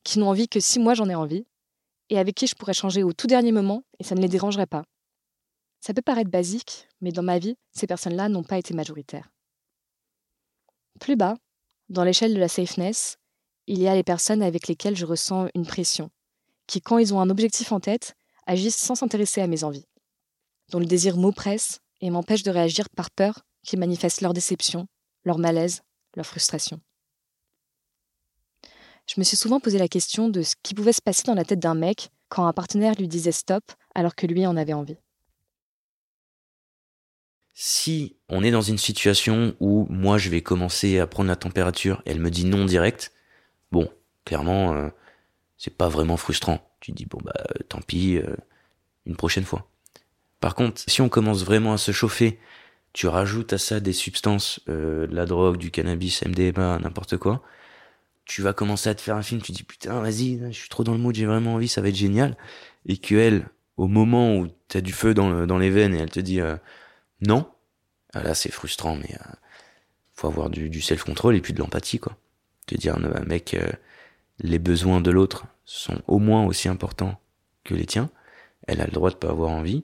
qui 0.03 0.17
n'ont 0.17 0.29
envie 0.29 0.47
que 0.47 0.59
si 0.59 0.79
moi 0.79 0.95
j'en 0.95 1.09
ai 1.09 1.15
envie, 1.15 1.45
et 2.09 2.17
avec 2.17 2.35
qui 2.35 2.47
je 2.47 2.55
pourrais 2.55 2.73
changer 2.73 3.03
au 3.03 3.13
tout 3.13 3.27
dernier 3.27 3.51
moment 3.51 3.83
et 3.99 4.03
ça 4.03 4.15
ne 4.15 4.21
les 4.21 4.27
dérangerait 4.27 4.65
pas. 4.65 4.83
Ça 5.79 5.93
peut 5.93 6.01
paraître 6.01 6.31
basique, 6.31 6.87
mais 7.01 7.11
dans 7.11 7.23
ma 7.23 7.39
vie, 7.39 7.57
ces 7.71 7.87
personnes-là 7.87 8.29
n'ont 8.29 8.43
pas 8.43 8.57
été 8.57 8.73
majoritaires. 8.73 9.31
Plus 10.99 11.15
bas, 11.15 11.35
dans 11.89 12.03
l'échelle 12.03 12.33
de 12.33 12.39
la 12.39 12.47
safeness, 12.47 13.17
il 13.67 13.79
y 13.79 13.87
a 13.87 13.95
les 13.95 14.03
personnes 14.03 14.41
avec 14.41 14.67
lesquelles 14.67 14.97
je 14.97 15.05
ressens 15.05 15.47
une 15.55 15.65
pression, 15.65 16.09
qui, 16.67 16.81
quand 16.81 16.97
ils 16.97 17.13
ont 17.13 17.21
un 17.21 17.29
objectif 17.29 17.71
en 17.71 17.79
tête, 17.79 18.15
agissent 18.47 18.77
sans 18.77 18.95
s'intéresser 18.95 19.41
à 19.41 19.47
mes 19.47 19.63
envies, 19.63 19.87
dont 20.69 20.79
le 20.79 20.85
désir 20.85 21.17
m'oppresse 21.17 21.79
et 22.01 22.09
m'empêche 22.09 22.43
de 22.43 22.51
réagir 22.51 22.89
par 22.89 23.11
peur 23.11 23.39
qu'ils 23.63 23.79
manifestent 23.79 24.21
leur 24.21 24.33
déception, 24.33 24.87
leur 25.23 25.37
malaise, 25.37 25.81
leur 26.15 26.25
frustration 26.25 26.81
je 29.13 29.19
me 29.19 29.23
suis 29.23 29.37
souvent 29.37 29.59
posé 29.59 29.77
la 29.77 29.87
question 29.87 30.29
de 30.29 30.41
ce 30.41 30.55
qui 30.63 30.73
pouvait 30.73 30.93
se 30.93 31.01
passer 31.01 31.23
dans 31.25 31.33
la 31.33 31.43
tête 31.43 31.59
d'un 31.59 31.75
mec 31.75 32.09
quand 32.29 32.45
un 32.45 32.53
partenaire 32.53 32.93
lui 32.97 33.07
disait 33.07 33.31
stop 33.31 33.63
alors 33.93 34.15
que 34.15 34.25
lui 34.25 34.45
en 34.45 34.55
avait 34.55 34.73
envie. 34.73 34.97
Si 37.53 38.15
on 38.29 38.43
est 38.43 38.51
dans 38.51 38.61
une 38.61 38.77
situation 38.77 39.55
où 39.59 39.85
moi 39.89 40.17
je 40.17 40.29
vais 40.29 40.41
commencer 40.41 40.99
à 40.99 41.07
prendre 41.07 41.27
la 41.27 41.35
température 41.35 42.01
et 42.05 42.11
elle 42.11 42.21
me 42.21 42.31
dit 42.31 42.45
non 42.45 42.65
direct, 42.65 43.11
bon, 43.71 43.89
clairement, 44.23 44.73
euh, 44.73 44.89
c'est 45.61 45.75
pas 45.75 45.89
vraiment 45.89 46.17
frustrant. 46.17 46.59
Tu 46.79 46.91
dis 46.91 47.05
bon 47.05 47.19
bah 47.23 47.33
euh, 47.37 47.63
tant 47.69 47.81
pis, 47.81 48.17
euh, 48.17 48.35
une 49.05 49.15
prochaine 49.15 49.43
fois. 49.43 49.67
Par 50.39 50.55
contre, 50.55 50.81
si 50.87 51.01
on 51.01 51.09
commence 51.09 51.43
vraiment 51.43 51.73
à 51.73 51.77
se 51.77 51.91
chauffer, 51.91 52.39
tu 52.93 53.07
rajoutes 53.07 53.53
à 53.53 53.57
ça 53.59 53.79
des 53.79 53.93
substances, 53.93 54.59
la 54.67 55.25
drogue, 55.25 55.57
du 55.57 55.69
cannabis, 55.69 56.25
MDMA, 56.25 56.79
n'importe 56.79 57.17
quoi, 57.17 57.43
tu 58.25 58.41
vas 58.41 58.53
commencer 58.53 58.89
à 58.89 58.95
te 58.95 59.01
faire 59.01 59.15
un 59.15 59.21
film, 59.21 59.41
tu 59.41 59.51
dis 59.51 59.63
putain, 59.63 60.01
vas-y, 60.01 60.39
je 60.51 60.57
suis 60.57 60.69
trop 60.69 60.83
dans 60.83 60.93
le 60.93 60.97
mood, 60.97 61.13
j'ai 61.13 61.25
vraiment 61.25 61.55
envie, 61.55 61.67
ça 61.67 61.81
va 61.81 61.89
être 61.89 61.95
génial. 61.95 62.37
Et 62.87 62.97
que 62.97 63.15
elle, 63.15 63.47
au 63.77 63.87
moment 63.87 64.35
où 64.37 64.47
tu 64.69 64.77
as 64.77 64.81
du 64.81 64.93
feu 64.93 65.13
dans, 65.13 65.45
dans, 65.45 65.57
les 65.57 65.69
veines 65.69 65.93
et 65.93 65.99
elle 65.99 66.09
te 66.09 66.19
dit 66.19 66.41
euh, 66.41 66.55
non, 67.21 67.49
ah, 68.13 68.23
là 68.23 68.33
c'est 68.33 68.51
frustrant, 68.51 68.95
mais 68.95 69.13
euh, 69.13 69.31
faut 70.13 70.27
avoir 70.27 70.49
du, 70.49 70.69
du 70.69 70.81
self-control 70.81 71.35
et 71.35 71.41
puis 71.41 71.53
de 71.53 71.59
l'empathie, 71.59 71.99
quoi. 71.99 72.15
Te 72.67 72.75
dire, 72.75 72.97
mec, 73.25 73.53
euh, 73.53 73.69
les 74.41 74.59
besoins 74.59 75.01
de 75.01 75.11
l'autre 75.11 75.45
sont 75.65 76.01
au 76.07 76.19
moins 76.19 76.45
aussi 76.45 76.67
importants 76.67 77.19
que 77.63 77.73
les 77.73 77.85
tiens. 77.85 78.09
Elle 78.67 78.81
a 78.81 78.85
le 78.85 78.91
droit 78.91 79.09
de 79.09 79.15
pas 79.15 79.29
avoir 79.29 79.51
envie. 79.51 79.83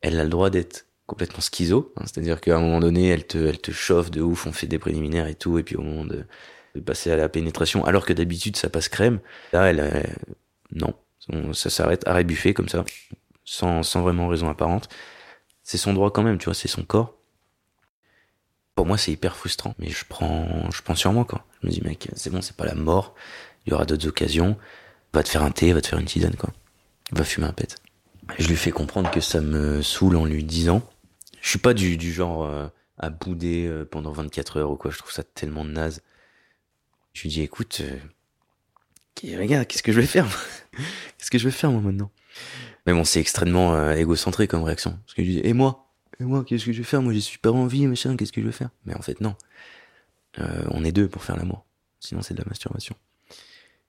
Elle 0.00 0.18
a 0.18 0.24
le 0.24 0.30
droit 0.30 0.50
d'être 0.50 0.86
complètement 1.06 1.40
schizo. 1.40 1.92
Hein. 1.96 2.02
C'est-à-dire 2.04 2.40
qu'à 2.40 2.56
un 2.56 2.60
moment 2.60 2.80
donné, 2.80 3.08
elle 3.08 3.26
te, 3.26 3.38
elle 3.38 3.60
te 3.60 3.70
chauffe 3.70 4.10
de 4.10 4.20
ouf, 4.20 4.46
on 4.46 4.52
fait 4.52 4.66
des 4.66 4.78
préliminaires 4.78 5.28
et 5.28 5.34
tout, 5.34 5.58
et 5.58 5.62
puis 5.62 5.76
au 5.76 5.82
moment 5.82 6.04
de, 6.04 6.24
passer 6.84 7.10
à 7.10 7.16
la 7.16 7.28
pénétration, 7.28 7.86
alors 7.86 8.04
que 8.04 8.12
d'habitude 8.12 8.56
ça 8.56 8.68
passe 8.68 8.90
crème, 8.90 9.20
là, 9.54 9.70
elle, 9.70 10.14
non, 10.72 10.94
ça 11.54 11.70
s'arrête, 11.70 12.06
arrêt 12.06 12.24
buffet 12.24 12.52
comme 12.52 12.68
ça, 12.68 12.84
sans, 13.44 13.82
sans 13.82 14.02
vraiment 14.02 14.28
raison 14.28 14.50
apparente. 14.50 14.88
C'est 15.62 15.78
son 15.78 15.94
droit 15.94 16.12
quand 16.12 16.22
même, 16.22 16.36
tu 16.38 16.44
vois, 16.44 16.54
c'est 16.54 16.68
son 16.68 16.84
corps. 16.84 17.14
Pour 18.74 18.84
moi, 18.84 18.98
c'est 18.98 19.10
hyper 19.10 19.36
frustrant, 19.36 19.74
mais 19.78 19.88
je 19.88 20.04
prends, 20.06 20.70
je 20.70 20.82
prends 20.82 20.94
sur 20.94 21.12
moi, 21.12 21.24
quoi. 21.24 21.46
Je 21.62 21.66
me 21.66 21.72
dis, 21.72 21.80
mec, 21.82 22.08
c'est 22.14 22.30
bon, 22.30 22.42
c'est 22.42 22.56
pas 22.56 22.66
la 22.66 22.74
mort, 22.74 23.14
il 23.66 23.70
y 23.70 23.72
aura 23.74 23.84
d'autres 23.84 24.06
occasions, 24.08 24.56
va 25.12 25.22
te 25.22 25.28
faire 25.28 25.42
un 25.42 25.50
thé, 25.50 25.72
va 25.72 25.80
te 25.80 25.88
faire 25.88 25.98
une 25.98 26.06
tisane, 26.06 26.36
quoi. 26.36 26.50
Va 27.12 27.24
fumer 27.24 27.46
un 27.46 27.52
pet. 27.52 27.76
Je 28.38 28.48
lui 28.48 28.56
fais 28.56 28.70
comprendre 28.70 29.10
que 29.10 29.20
ça 29.20 29.40
me 29.40 29.82
saoule 29.82 30.16
en 30.16 30.24
lui 30.24 30.44
disant, 30.44 30.82
je 31.40 31.48
suis 31.48 31.58
pas 31.58 31.74
du, 31.74 31.98
genre 32.12 32.44
euh, 32.44 32.66
à 32.98 33.10
bouder 33.10 33.66
euh, 33.66 33.84
pendant 33.84 34.12
24 34.12 34.58
heures 34.58 34.70
ou 34.70 34.76
quoi, 34.76 34.90
je 34.90 34.98
trouve 34.98 35.12
ça 35.12 35.22
tellement 35.22 35.64
naze. 35.64 36.02
Je 37.12 37.22
lui 37.22 37.30
dis, 37.30 37.42
écoute, 37.42 37.82
euh, 37.82 39.38
regarde, 39.38 39.66
qu'est-ce 39.66 39.82
que 39.82 39.92
je 39.92 40.00
vais 40.00 40.06
faire 40.06 40.26
Qu'est-ce 41.18 41.30
que 41.30 41.38
je 41.38 41.44
vais 41.44 41.52
faire, 41.52 41.70
moi, 41.70 41.80
maintenant? 41.80 42.10
Mais 42.86 42.92
bon, 42.92 43.04
c'est 43.04 43.20
extrêmement 43.20 43.90
égocentré 43.92 44.46
comme 44.46 44.62
réaction. 44.62 44.98
Parce 45.06 45.14
que 45.14 45.24
je 45.24 45.30
dis, 45.30 45.40
et 45.42 45.54
moi? 45.54 45.88
Et 46.20 46.24
moi, 46.24 46.44
qu'est-ce 46.44 46.66
que 46.66 46.72
je 46.72 46.78
vais 46.78 46.84
faire? 46.84 47.02
Moi, 47.02 47.12
j'ai 47.12 47.20
super 47.20 47.54
envie, 47.54 47.86
machin, 47.86 48.16
qu'est-ce 48.16 48.32
que 48.32 48.40
je 48.40 48.46
vais 48.46 48.52
faire? 48.52 48.70
Mais 48.84 48.94
en 48.94 49.02
fait, 49.02 49.20
non. 49.20 49.34
on 50.38 50.84
est 50.84 50.92
deux 50.92 51.08
pour 51.08 51.24
faire 51.24 51.36
l'amour. 51.36 51.64
Sinon, 52.00 52.22
c'est 52.22 52.34
de 52.34 52.40
la 52.40 52.46
masturbation. 52.46 52.94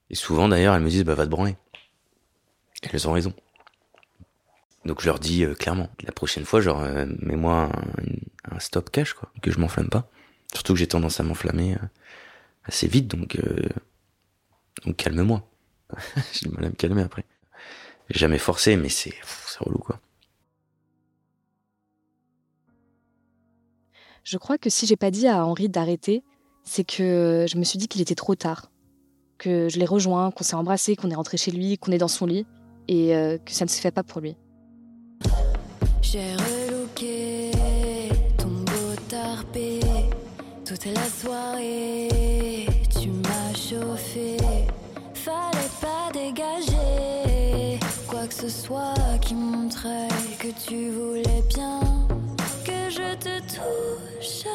Et 0.09 0.15
souvent, 0.15 0.47
d'ailleurs, 0.47 0.75
elles 0.75 0.81
me 0.81 0.89
disent, 0.89 1.03
bah, 1.03 1.15
va 1.15 1.25
te 1.25 1.29
branler. 1.29 1.55
Elles 2.91 3.07
ont 3.07 3.13
raison. 3.13 3.33
Donc 4.85 5.01
je 5.01 5.07
leur 5.07 5.19
dis 5.19 5.43
euh, 5.43 5.53
clairement, 5.53 5.89
la 6.03 6.13
prochaine 6.13 6.45
fois, 6.45 6.61
genre, 6.61 6.81
euh, 6.81 7.05
mets-moi 7.19 7.69
un, 8.49 8.59
stop 8.59 8.89
cash, 8.89 9.13
quoi, 9.13 9.31
que 9.41 9.51
je 9.51 9.59
m'enflamme 9.59 9.89
pas. 9.89 10.09
Surtout 10.53 10.73
que 10.73 10.79
j'ai 10.79 10.87
tendance 10.87 11.19
à 11.19 11.23
m'enflammer 11.23 11.73
euh, 11.73 11.87
assez 12.63 12.87
vite, 12.87 13.07
donc, 13.09 13.37
calme-moi. 14.95 15.45
j'ai 16.33 16.49
mal 16.49 16.65
à 16.65 16.69
me 16.69 16.75
calmer 16.75 17.01
après. 17.01 17.25
Jamais 18.09 18.37
forcé, 18.37 18.77
mais 18.77 18.89
c'est 18.89 19.13
relou, 19.59 19.79
quoi. 19.79 19.99
Je 24.23 24.37
crois 24.37 24.57
que 24.57 24.69
si 24.69 24.85
j'ai 24.85 24.97
pas 24.97 25.11
dit 25.11 25.27
à 25.27 25.45
Henri 25.45 25.69
d'arrêter, 25.69 26.23
c'est 26.63 26.83
que 26.83 27.45
je 27.49 27.57
me 27.57 27.63
suis 27.63 27.79
dit 27.79 27.87
qu'il 27.87 28.01
était 28.01 28.15
trop 28.15 28.35
tard. 28.35 28.69
Que 29.37 29.69
je 29.69 29.77
l'ai 29.77 29.85
rejoint, 29.85 30.31
qu'on 30.31 30.43
s'est 30.43 30.55
embrassé, 30.55 30.95
qu'on 30.95 31.11
est 31.11 31.15
rentré 31.15 31.37
chez 31.37 31.51
lui, 31.51 31.77
qu'on 31.77 31.91
est 31.91 31.97
dans 31.97 32.07
son 32.07 32.25
lit, 32.25 32.45
et 32.87 33.09
que 33.45 33.51
ça 33.51 33.65
ne 33.65 33.69
se 33.69 33.79
fait 33.79 33.91
pas 33.91 34.03
pour 34.03 34.19
lui. 34.19 34.35
J'ai 36.01 36.33
relooké 36.35 37.51
ton 38.37 38.47
beau 38.47 38.95
tarpé 39.07 39.79
toute 40.65 40.85
la 40.85 41.03
soirée. 41.05 42.65
Tu 42.99 43.09
m'as 43.09 43.53
chauffé, 43.53 44.37
fallait 45.13 45.71
pas 45.81 46.11
dégager 46.11 47.79
quoi 48.07 48.25
que 48.25 48.33
ce 48.33 48.49
soit 48.49 48.95
qui 49.21 49.35
montrait 49.35 50.07
que 50.39 50.47
tu 50.65 50.89
voulais 50.89 51.43
bien 51.53 51.79
que 52.65 52.89
je 52.89 53.15
te 53.15 53.39
touche 53.41 54.47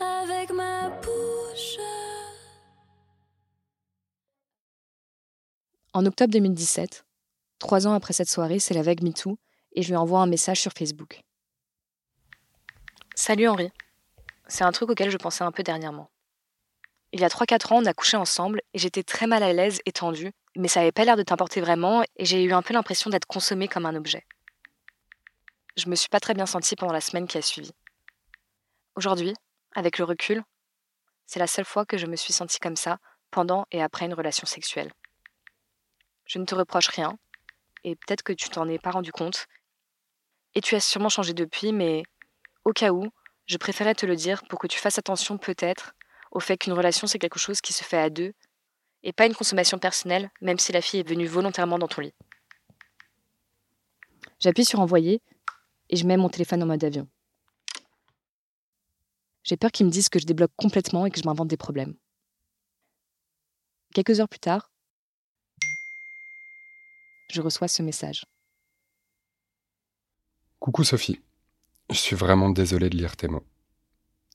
avec 0.00 0.50
ma 0.52 0.90
bouche. 0.90 1.78
En 5.92 6.06
octobre 6.06 6.32
2017, 6.32 7.04
Trois 7.58 7.88
ans 7.88 7.92
après 7.94 8.12
cette 8.12 8.28
soirée, 8.28 8.60
c'est 8.60 8.74
la 8.74 8.82
vague 8.82 9.02
MeToo 9.02 9.38
et 9.72 9.82
je 9.82 9.88
lui 9.88 9.96
envoie 9.96 10.20
un 10.20 10.26
message 10.26 10.60
sur 10.60 10.72
Facebook. 10.72 11.20
Salut 13.14 13.48
Henri. 13.48 13.70
C'est 14.46 14.64
un 14.64 14.72
truc 14.72 14.90
auquel 14.90 15.10
je 15.10 15.16
pensais 15.16 15.44
un 15.44 15.52
peu 15.52 15.62
dernièrement. 15.62 16.08
Il 17.12 17.20
y 17.20 17.24
a 17.24 17.28
3-4 17.28 17.72
ans, 17.72 17.82
on 17.82 17.86
a 17.86 17.94
couché 17.94 18.16
ensemble 18.16 18.62
et 18.74 18.78
j'étais 18.78 19.02
très 19.02 19.26
mal 19.26 19.42
à 19.42 19.52
l'aise 19.52 19.80
et 19.86 19.92
tendue, 19.92 20.30
mais 20.56 20.68
ça 20.68 20.80
n'avait 20.80 20.92
pas 20.92 21.04
l'air 21.04 21.16
de 21.16 21.22
t'importer 21.22 21.60
vraiment 21.60 22.04
et 22.16 22.24
j'ai 22.24 22.42
eu 22.44 22.52
un 22.52 22.62
peu 22.62 22.74
l'impression 22.74 23.10
d'être 23.10 23.26
consommée 23.26 23.66
comme 23.66 23.86
un 23.86 23.96
objet. 23.96 24.24
Je 25.76 25.88
me 25.88 25.94
suis 25.94 26.08
pas 26.08 26.20
très 26.20 26.34
bien 26.34 26.46
sentie 26.46 26.76
pendant 26.76 26.92
la 26.92 27.00
semaine 27.00 27.26
qui 27.26 27.38
a 27.38 27.42
suivi. 27.42 27.72
Aujourd'hui, 28.94 29.34
avec 29.74 29.98
le 29.98 30.04
recul, 30.04 30.42
c'est 31.26 31.38
la 31.38 31.46
seule 31.46 31.64
fois 31.64 31.84
que 31.84 31.98
je 31.98 32.06
me 32.06 32.16
suis 32.16 32.32
sentie 32.32 32.58
comme 32.58 32.76
ça 32.76 32.98
pendant 33.30 33.66
et 33.70 33.82
après 33.82 34.06
une 34.06 34.14
relation 34.14 34.46
sexuelle. 34.46 34.92
Je 36.24 36.38
ne 36.38 36.44
te 36.44 36.54
reproche 36.54 36.88
rien, 36.88 37.18
et 37.84 37.96
peut-être 37.96 38.22
que 38.22 38.32
tu 38.32 38.48
t'en 38.48 38.68
es 38.68 38.78
pas 38.78 38.90
rendu 38.90 39.12
compte. 39.12 39.46
Et 40.54 40.60
tu 40.60 40.74
as 40.74 40.80
sûrement 40.80 41.08
changé 41.08 41.34
depuis, 41.34 41.72
mais 41.72 42.02
au 42.64 42.72
cas 42.72 42.92
où, 42.92 43.08
je 43.46 43.56
préférais 43.56 43.94
te 43.94 44.06
le 44.06 44.16
dire 44.16 44.42
pour 44.48 44.58
que 44.58 44.66
tu 44.66 44.78
fasses 44.78 44.98
attention 44.98 45.38
peut-être 45.38 45.94
au 46.30 46.40
fait 46.40 46.58
qu'une 46.58 46.74
relation 46.74 47.06
c'est 47.06 47.18
quelque 47.18 47.38
chose 47.38 47.60
qui 47.62 47.72
se 47.72 47.82
fait 47.82 47.98
à 47.98 48.10
deux 48.10 48.34
et 49.02 49.12
pas 49.12 49.26
une 49.26 49.34
consommation 49.34 49.78
personnelle, 49.78 50.30
même 50.40 50.58
si 50.58 50.72
la 50.72 50.82
fille 50.82 51.00
est 51.00 51.08
venue 51.08 51.26
volontairement 51.26 51.78
dans 51.78 51.88
ton 51.88 52.02
lit. 52.02 52.14
J'appuie 54.40 54.64
sur 54.64 54.80
envoyer 54.80 55.22
et 55.88 55.96
je 55.96 56.06
mets 56.06 56.16
mon 56.16 56.28
téléphone 56.28 56.62
en 56.62 56.66
mode 56.66 56.84
avion. 56.84 57.08
J'ai 59.48 59.56
peur 59.56 59.72
qu'ils 59.72 59.86
me 59.86 59.90
disent 59.90 60.10
que 60.10 60.18
je 60.18 60.26
débloque 60.26 60.52
complètement 60.56 61.06
et 61.06 61.10
que 61.10 61.18
je 61.18 61.24
m'invente 61.24 61.48
des 61.48 61.56
problèmes. 61.56 61.94
Quelques 63.94 64.20
heures 64.20 64.28
plus 64.28 64.40
tard, 64.40 64.70
je 67.32 67.40
reçois 67.40 67.66
ce 67.66 67.82
message. 67.82 68.26
Coucou 70.58 70.84
Sophie, 70.84 71.22
je 71.88 71.96
suis 71.96 72.14
vraiment 72.14 72.50
désolé 72.50 72.90
de 72.90 72.98
lire 72.98 73.16
tes 73.16 73.28
mots. 73.28 73.46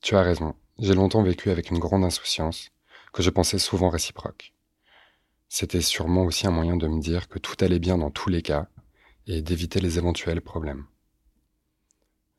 Tu 0.02 0.16
as 0.16 0.24
raison, 0.24 0.56
j'ai 0.80 0.96
longtemps 0.96 1.22
vécu 1.22 1.52
avec 1.52 1.70
une 1.70 1.78
grande 1.78 2.04
insouciance, 2.04 2.72
que 3.14 3.22
je 3.22 3.30
pensais 3.30 3.60
souvent 3.60 3.90
réciproque. 3.90 4.56
C'était 5.48 5.82
sûrement 5.82 6.24
aussi 6.24 6.48
un 6.48 6.52
moyen 6.52 6.76
de 6.76 6.88
me 6.88 7.00
dire 7.00 7.28
que 7.28 7.38
tout 7.38 7.56
allait 7.64 7.78
bien 7.78 8.00
dans 8.00 8.10
tous 8.10 8.32
les 8.32 8.42
cas 8.42 8.68
et 9.28 9.44
d'éviter 9.44 9.80
les 9.80 10.00
éventuels 10.00 10.42
problèmes. 10.42 10.88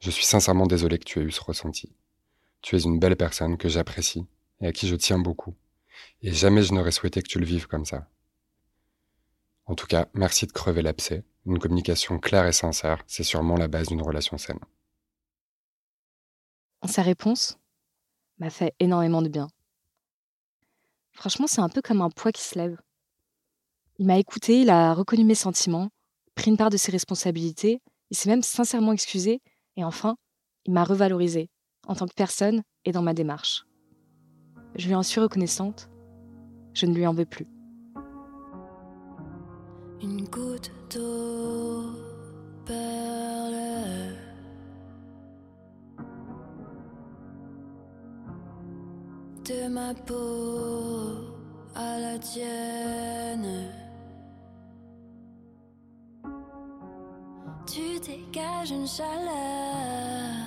Je 0.01 0.11
suis 0.11 0.25
sincèrement 0.25 0.67
désolé 0.67 0.99
que 0.99 1.05
tu 1.05 1.21
aies 1.21 1.25
eu 1.25 1.31
ce 1.31 1.41
ressenti. 1.41 1.95
Tu 2.65 2.77
es 2.77 2.85
une 2.85 2.99
belle 2.99 3.15
personne 3.15 3.59
que 3.59 3.69
j'apprécie 3.69 4.27
et 4.63 4.67
à 4.69 4.73
qui 4.73 4.89
je 4.89 4.97
tiens 4.97 5.19
beaucoup, 5.19 5.55
et 6.23 6.33
jamais 6.33 6.63
je 6.63 6.73
n'aurais 6.73 6.93
souhaité 6.93 7.21
que 7.21 7.29
tu 7.29 7.39
le 7.39 7.45
vives 7.45 7.67
comme 7.67 7.85
ça. 7.85 8.09
En 9.67 9.75
tout 9.75 9.87
cas, 9.87 10.09
merci 10.15 10.47
de 10.47 10.53
crever 10.53 10.81
l'abcès. 10.81 11.25
Une 11.45 11.59
communication 11.59 12.19
claire 12.19 12.47
et 12.47 12.55
sincère, 12.55 13.05
c'est 13.07 13.23
sûrement 13.23 13.57
la 13.59 13.69
base 13.69 13.89
d'une 13.89 14.01
relation 14.01 14.39
saine. 14.39 14.61
Sa 16.87 17.03
réponse 17.03 17.59
m'a 18.39 18.49
fait 18.49 18.73
énormément 18.81 19.21
de 19.21 19.29
bien. 19.29 19.49
Franchement, 21.13 21.47
c'est 21.47 21.61
un 21.61 21.69
peu 21.69 21.83
comme 21.83 22.01
un 22.01 22.09
poids 22.09 22.33
qui 22.33 22.43
se 22.43 22.59
lève. 22.59 22.81
Il 23.99 24.07
m'a 24.07 24.17
écouté, 24.17 24.63
il 24.63 24.71
a 24.71 24.95
reconnu 24.95 25.25
mes 25.25 25.35
sentiments, 25.35 25.91
pris 26.35 26.51
une 26.51 26.57
part 26.57 26.71
de 26.71 26.79
ses 26.79 26.93
responsabilités, 26.93 27.83
il 28.09 28.17
s'est 28.17 28.31
même 28.31 28.43
sincèrement 28.43 28.95
excusé, 28.95 29.43
et 29.77 29.85
enfin, 29.85 30.17
il 30.65 30.73
m'a 30.73 30.85
revalorisé 30.85 31.51
en 31.87 31.95
tant 31.95 32.07
que 32.07 32.15
personne 32.15 32.63
et 32.85 32.93
dans 32.93 33.03
ma 33.03 33.15
démarche. 33.15 33.67
Je 34.77 34.87
lui 34.89 34.95
en 34.95 35.03
suis 35.03 35.21
reconnaissante, 35.21 35.89
je 36.75 36.87
ne 36.87 36.95
lui 36.95 37.07
en 37.07 37.13
veux 37.13 37.27
plus 37.27 37.47
une 40.05 40.25
goutte 40.29 40.71
d'eau 40.93 41.93
perle. 42.67 43.55
De 49.45 49.69
ma 49.69 49.95
peau 49.95 51.25
à 51.75 51.99
la 51.99 52.19
tienne. 52.19 53.71
Tu 57.67 57.99
dégages 58.01 58.71
une 58.71 58.87
chaleur, 58.87 60.47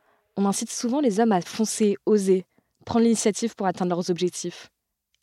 on 0.37 0.45
incite 0.45 0.71
souvent 0.71 1.01
les 1.01 1.19
hommes 1.19 1.31
à 1.31 1.41
foncer, 1.41 1.97
oser, 2.05 2.45
prendre 2.85 3.03
l'initiative 3.03 3.55
pour 3.55 3.67
atteindre 3.67 3.95
leurs 3.95 4.09
objectifs. 4.09 4.69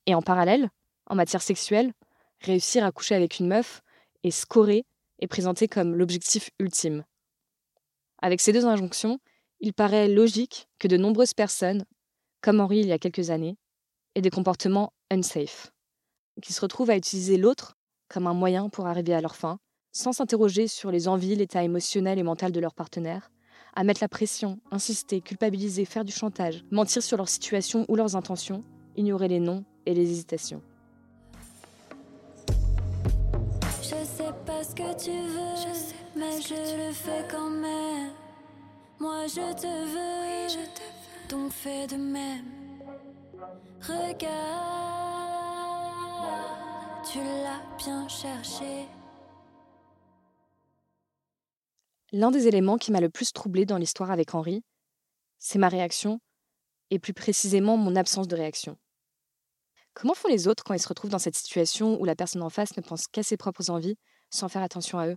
Et 0.06 0.14
en 0.14 0.22
parallèle, 0.22 0.70
en 1.06 1.14
matière 1.14 1.42
sexuelle, 1.42 1.92
réussir 2.40 2.84
à 2.84 2.92
coucher 2.92 3.14
avec 3.14 3.38
une 3.38 3.48
meuf 3.48 3.82
et 4.22 4.30
scorer 4.30 4.84
est 5.20 5.26
présenté 5.26 5.68
comme 5.68 5.94
l'objectif 5.94 6.50
ultime. 6.58 7.04
Avec 8.20 8.40
ces 8.40 8.52
deux 8.52 8.66
injonctions, 8.66 9.18
il 9.60 9.72
paraît 9.72 10.08
logique 10.08 10.68
que 10.78 10.88
de 10.88 10.96
nombreuses 10.96 11.34
personnes, 11.34 11.84
comme 12.40 12.60
Henri 12.60 12.78
il 12.78 12.86
y 12.86 12.92
a 12.92 12.98
quelques 12.98 13.30
années, 13.30 13.56
aient 14.14 14.22
des 14.22 14.30
comportements 14.30 14.92
unsafe, 15.10 15.72
qui 16.42 16.52
se 16.52 16.60
retrouvent 16.60 16.90
à 16.90 16.96
utiliser 16.96 17.36
l'autre 17.36 17.76
comme 18.08 18.26
un 18.26 18.34
moyen 18.34 18.68
pour 18.68 18.86
arriver 18.86 19.14
à 19.14 19.20
leur 19.20 19.36
fin, 19.36 19.58
sans 19.92 20.12
s'interroger 20.12 20.68
sur 20.68 20.90
les 20.90 21.08
envies, 21.08 21.34
l'état 21.34 21.62
émotionnel 21.62 22.18
et 22.18 22.22
mental 22.22 22.52
de 22.52 22.60
leur 22.60 22.74
partenaire, 22.74 23.30
à 23.78 23.84
mettre 23.84 24.02
la 24.02 24.08
pression, 24.08 24.58
insister, 24.72 25.20
culpabiliser, 25.20 25.84
faire 25.84 26.04
du 26.04 26.10
chantage, 26.10 26.64
mentir 26.72 27.00
sur 27.00 27.16
leur 27.16 27.28
situation 27.28 27.84
ou 27.86 27.94
leurs 27.94 28.16
intentions, 28.16 28.64
ignorer 28.96 29.28
les 29.28 29.38
noms 29.38 29.64
et 29.86 29.94
les 29.94 30.10
hésitations. 30.10 30.60
Je 33.80 34.04
sais 34.04 34.32
pas 34.44 34.64
ce 34.64 34.74
que 34.74 35.04
tu 35.04 35.12
veux, 35.12 35.54
mais 36.16 36.42
je 36.42 36.54
le 36.88 36.92
fais 36.92 37.24
quand 37.30 37.50
même. 37.50 38.10
Moi 38.98 39.28
je 39.28 39.54
te 39.54 39.68
veux, 39.68 40.48
je 40.48 40.64
te 40.74 40.82
veux. 40.82 41.28
donc 41.28 41.52
fais 41.52 41.86
de 41.86 41.94
même. 41.94 42.46
Regarde, 43.80 44.24
tu 47.12 47.18
l'as 47.20 47.62
bien 47.78 48.08
cherché. 48.08 48.88
L'un 52.12 52.30
des 52.30 52.46
éléments 52.46 52.78
qui 52.78 52.90
m'a 52.90 53.00
le 53.00 53.10
plus 53.10 53.32
troublé 53.32 53.66
dans 53.66 53.76
l'histoire 53.76 54.10
avec 54.10 54.34
Henri, 54.34 54.64
c'est 55.38 55.58
ma 55.58 55.68
réaction, 55.68 56.20
et 56.90 56.98
plus 56.98 57.12
précisément 57.12 57.76
mon 57.76 57.96
absence 57.96 58.28
de 58.28 58.36
réaction. 58.36 58.78
Comment 59.92 60.14
font 60.14 60.28
les 60.28 60.48
autres 60.48 60.64
quand 60.64 60.74
ils 60.74 60.80
se 60.80 60.88
retrouvent 60.88 61.10
dans 61.10 61.18
cette 61.18 61.36
situation 61.36 62.00
où 62.00 62.04
la 62.04 62.14
personne 62.14 62.42
en 62.42 62.50
face 62.50 62.76
ne 62.76 62.82
pense 62.82 63.08
qu'à 63.08 63.22
ses 63.22 63.36
propres 63.36 63.68
envies 63.68 63.98
sans 64.30 64.48
faire 64.48 64.62
attention 64.62 64.98
à 64.98 65.08
eux? 65.08 65.16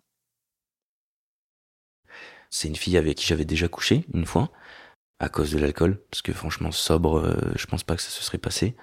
C'est 2.50 2.67
une 2.67 2.75
fille 2.75 2.98
avec 2.98 3.17
qui 3.17 3.25
j'avais 3.25 3.45
déjà 3.45 3.69
couché 3.69 4.05
une 4.13 4.25
fois, 4.25 4.51
à 5.19 5.29
cause 5.29 5.51
de 5.51 5.60
l'alcool, 5.60 6.03
parce 6.10 6.21
que 6.21 6.33
franchement, 6.33 6.71
sobre, 6.71 7.19
euh, 7.19 7.53
je 7.55 7.67
pense 7.67 7.83
pas 7.83 7.95
que 7.95 8.01
ça 8.01 8.10
se 8.10 8.21
serait 8.21 8.38
passé. 8.38 8.75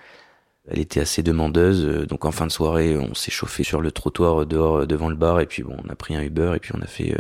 Elle 0.71 0.81
était 0.81 1.01
assez 1.01 1.23
demandeuse, 1.23 1.85
euh, 1.87 2.07
donc 2.07 2.25
en 2.25 2.31
fin 2.31 2.47
de 2.47 2.53
soirée, 2.53 2.97
on 2.99 3.15
s'est 3.15 3.31
chauffé 3.31 3.63
sur 3.63 3.81
le 3.81 3.91
trottoir 3.91 4.45
dehors 4.47 4.87
devant 4.87 5.09
le 5.09 5.17
bar, 5.17 5.41
et 5.41 5.47
puis 5.47 5.63
bon, 5.63 5.77
on 5.83 5.89
a 5.89 5.97
pris 5.97 6.15
un 6.15 6.23
Uber, 6.23 6.53
et 6.57 6.59
puis 6.59 6.73
on 6.77 6.83
a 6.83 6.87
fait, 6.87 7.15
euh, 7.15 7.19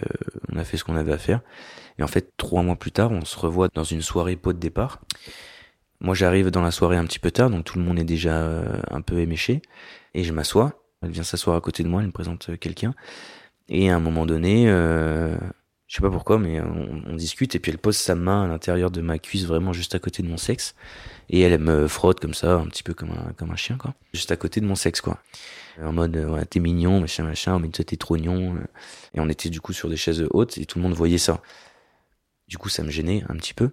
on 0.52 0.58
a 0.58 0.64
fait 0.64 0.76
ce 0.76 0.84
qu'on 0.84 0.96
avait 0.96 1.12
à 1.12 1.18
faire. 1.18 1.40
Et 1.98 2.02
en 2.02 2.06
fait, 2.06 2.32
trois 2.36 2.62
mois 2.62 2.76
plus 2.76 2.92
tard, 2.92 3.10
on 3.10 3.24
se 3.24 3.38
revoit 3.38 3.68
dans 3.74 3.84
une 3.84 4.02
soirée 4.02 4.36
pot 4.36 4.52
de 4.52 4.58
départ. 4.58 5.00
Moi, 6.00 6.14
j'arrive 6.14 6.50
dans 6.50 6.62
la 6.62 6.70
soirée 6.70 6.96
un 6.96 7.04
petit 7.04 7.18
peu 7.18 7.30
tard, 7.30 7.50
donc 7.50 7.64
tout 7.64 7.78
le 7.78 7.84
monde 7.84 7.98
est 7.98 8.04
déjà 8.04 8.36
euh, 8.36 8.80
un 8.90 9.00
peu 9.00 9.18
éméché, 9.18 9.62
et 10.14 10.24
je 10.24 10.32
m'assois. 10.32 10.84
Elle 11.02 11.10
vient 11.10 11.22
s'asseoir 11.22 11.56
à 11.56 11.60
côté 11.60 11.82
de 11.82 11.88
moi, 11.88 12.02
elle 12.02 12.08
me 12.08 12.12
présente 12.12 12.50
quelqu'un, 12.58 12.94
et 13.68 13.90
à 13.90 13.96
un 13.96 14.00
moment 14.00 14.26
donné, 14.26 14.64
euh, 14.68 15.36
je 15.88 15.96
sais 15.96 16.02
pas 16.02 16.10
pourquoi, 16.10 16.38
mais 16.38 16.60
on, 16.60 17.14
discute, 17.14 17.54
et 17.54 17.58
puis 17.58 17.72
elle 17.72 17.78
pose 17.78 17.96
sa 17.96 18.14
main 18.14 18.44
à 18.44 18.46
l'intérieur 18.46 18.90
de 18.90 19.00
ma 19.00 19.18
cuisse, 19.18 19.44
vraiment 19.44 19.72
juste 19.72 19.94
à 19.94 19.98
côté 19.98 20.22
de 20.22 20.28
mon 20.28 20.36
sexe, 20.36 20.74
et 21.30 21.40
elle, 21.40 21.58
me 21.58 21.88
frotte 21.88 22.20
comme 22.20 22.34
ça, 22.34 22.56
un 22.56 22.66
petit 22.66 22.82
peu 22.82 22.92
comme 22.92 23.10
un, 23.10 23.32
comme 23.32 23.50
un 23.50 23.56
chien, 23.56 23.78
quoi, 23.78 23.94
juste 24.12 24.30
à 24.30 24.36
côté 24.36 24.60
de 24.60 24.66
mon 24.66 24.74
sexe, 24.74 25.00
quoi. 25.00 25.18
En 25.82 25.92
mode, 25.92 26.14
ouais, 26.16 26.44
t'es 26.44 26.60
mignon, 26.60 27.00
machin, 27.00 27.24
machin, 27.24 27.58
mais 27.58 27.68
t'es 27.68 27.96
trop 27.96 28.16
mignon. 28.16 28.56
Et 29.14 29.20
on 29.20 29.28
était 29.30 29.48
du 29.48 29.60
coup 29.60 29.72
sur 29.72 29.88
des 29.88 29.96
chaises 29.96 30.26
hautes, 30.30 30.58
et 30.58 30.66
tout 30.66 30.78
le 30.78 30.82
monde 30.82 30.92
voyait 30.92 31.18
ça. 31.18 31.40
Du 32.48 32.58
coup, 32.58 32.68
ça 32.68 32.82
me 32.82 32.90
gênait 32.90 33.24
un 33.28 33.36
petit 33.36 33.54
peu 33.54 33.70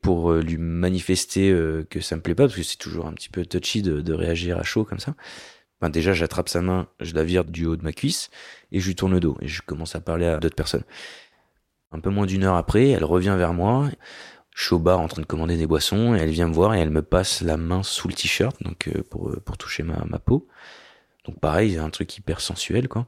pour 0.00 0.32
lui 0.32 0.56
manifester 0.56 1.54
que 1.90 2.00
ça 2.00 2.16
me 2.16 2.22
plaît 2.22 2.34
pas, 2.34 2.44
parce 2.44 2.56
que 2.56 2.62
c'est 2.64 2.78
toujours 2.78 3.06
un 3.06 3.12
petit 3.12 3.28
peu 3.28 3.46
touchy 3.46 3.82
de, 3.82 4.00
de 4.00 4.12
réagir 4.14 4.58
à 4.58 4.64
chaud 4.64 4.84
comme 4.84 4.98
ça. 4.98 5.14
Ben 5.80 5.90
déjà, 5.90 6.12
j'attrape 6.12 6.48
sa 6.48 6.62
main, 6.62 6.88
je 7.00 7.14
la 7.14 7.22
vire 7.24 7.44
du 7.44 7.66
haut 7.66 7.76
de 7.76 7.82
ma 7.82 7.92
cuisse, 7.92 8.30
et 8.72 8.80
je 8.80 8.86
lui 8.88 8.96
tourne 8.96 9.12
le 9.12 9.20
dos, 9.20 9.36
et 9.40 9.48
je 9.48 9.62
commence 9.62 9.94
à 9.94 10.00
parler 10.00 10.26
à 10.26 10.38
d'autres 10.38 10.56
personnes. 10.56 10.84
Un 11.92 12.00
peu 12.00 12.10
moins 12.10 12.26
d'une 12.26 12.44
heure 12.44 12.56
après, 12.56 12.88
elle 12.88 13.04
revient 13.04 13.34
vers 13.36 13.52
moi, 13.52 13.88
je 14.54 14.64
suis 14.64 14.74
au 14.74 14.78
bar 14.78 15.00
en 15.00 15.08
train 15.08 15.22
de 15.22 15.26
commander 15.26 15.56
des 15.56 15.66
boissons, 15.66 16.14
et 16.14 16.18
elle 16.18 16.30
vient 16.30 16.48
me 16.48 16.54
voir, 16.54 16.74
et 16.74 16.80
elle 16.80 16.90
me 16.90 17.02
passe 17.02 17.40
la 17.42 17.56
main 17.56 17.82
sous 17.82 18.08
le 18.08 18.14
t-shirt, 18.14 18.62
donc 18.62 18.90
pour, 19.10 19.34
pour 19.44 19.58
toucher 19.58 19.82
ma, 19.82 20.04
ma 20.06 20.18
peau. 20.18 20.46
Donc 21.24 21.38
pareil, 21.40 21.78
un 21.78 21.90
truc 21.90 22.16
hyper 22.16 22.40
sensuel, 22.40 22.88
quoi. 22.88 23.06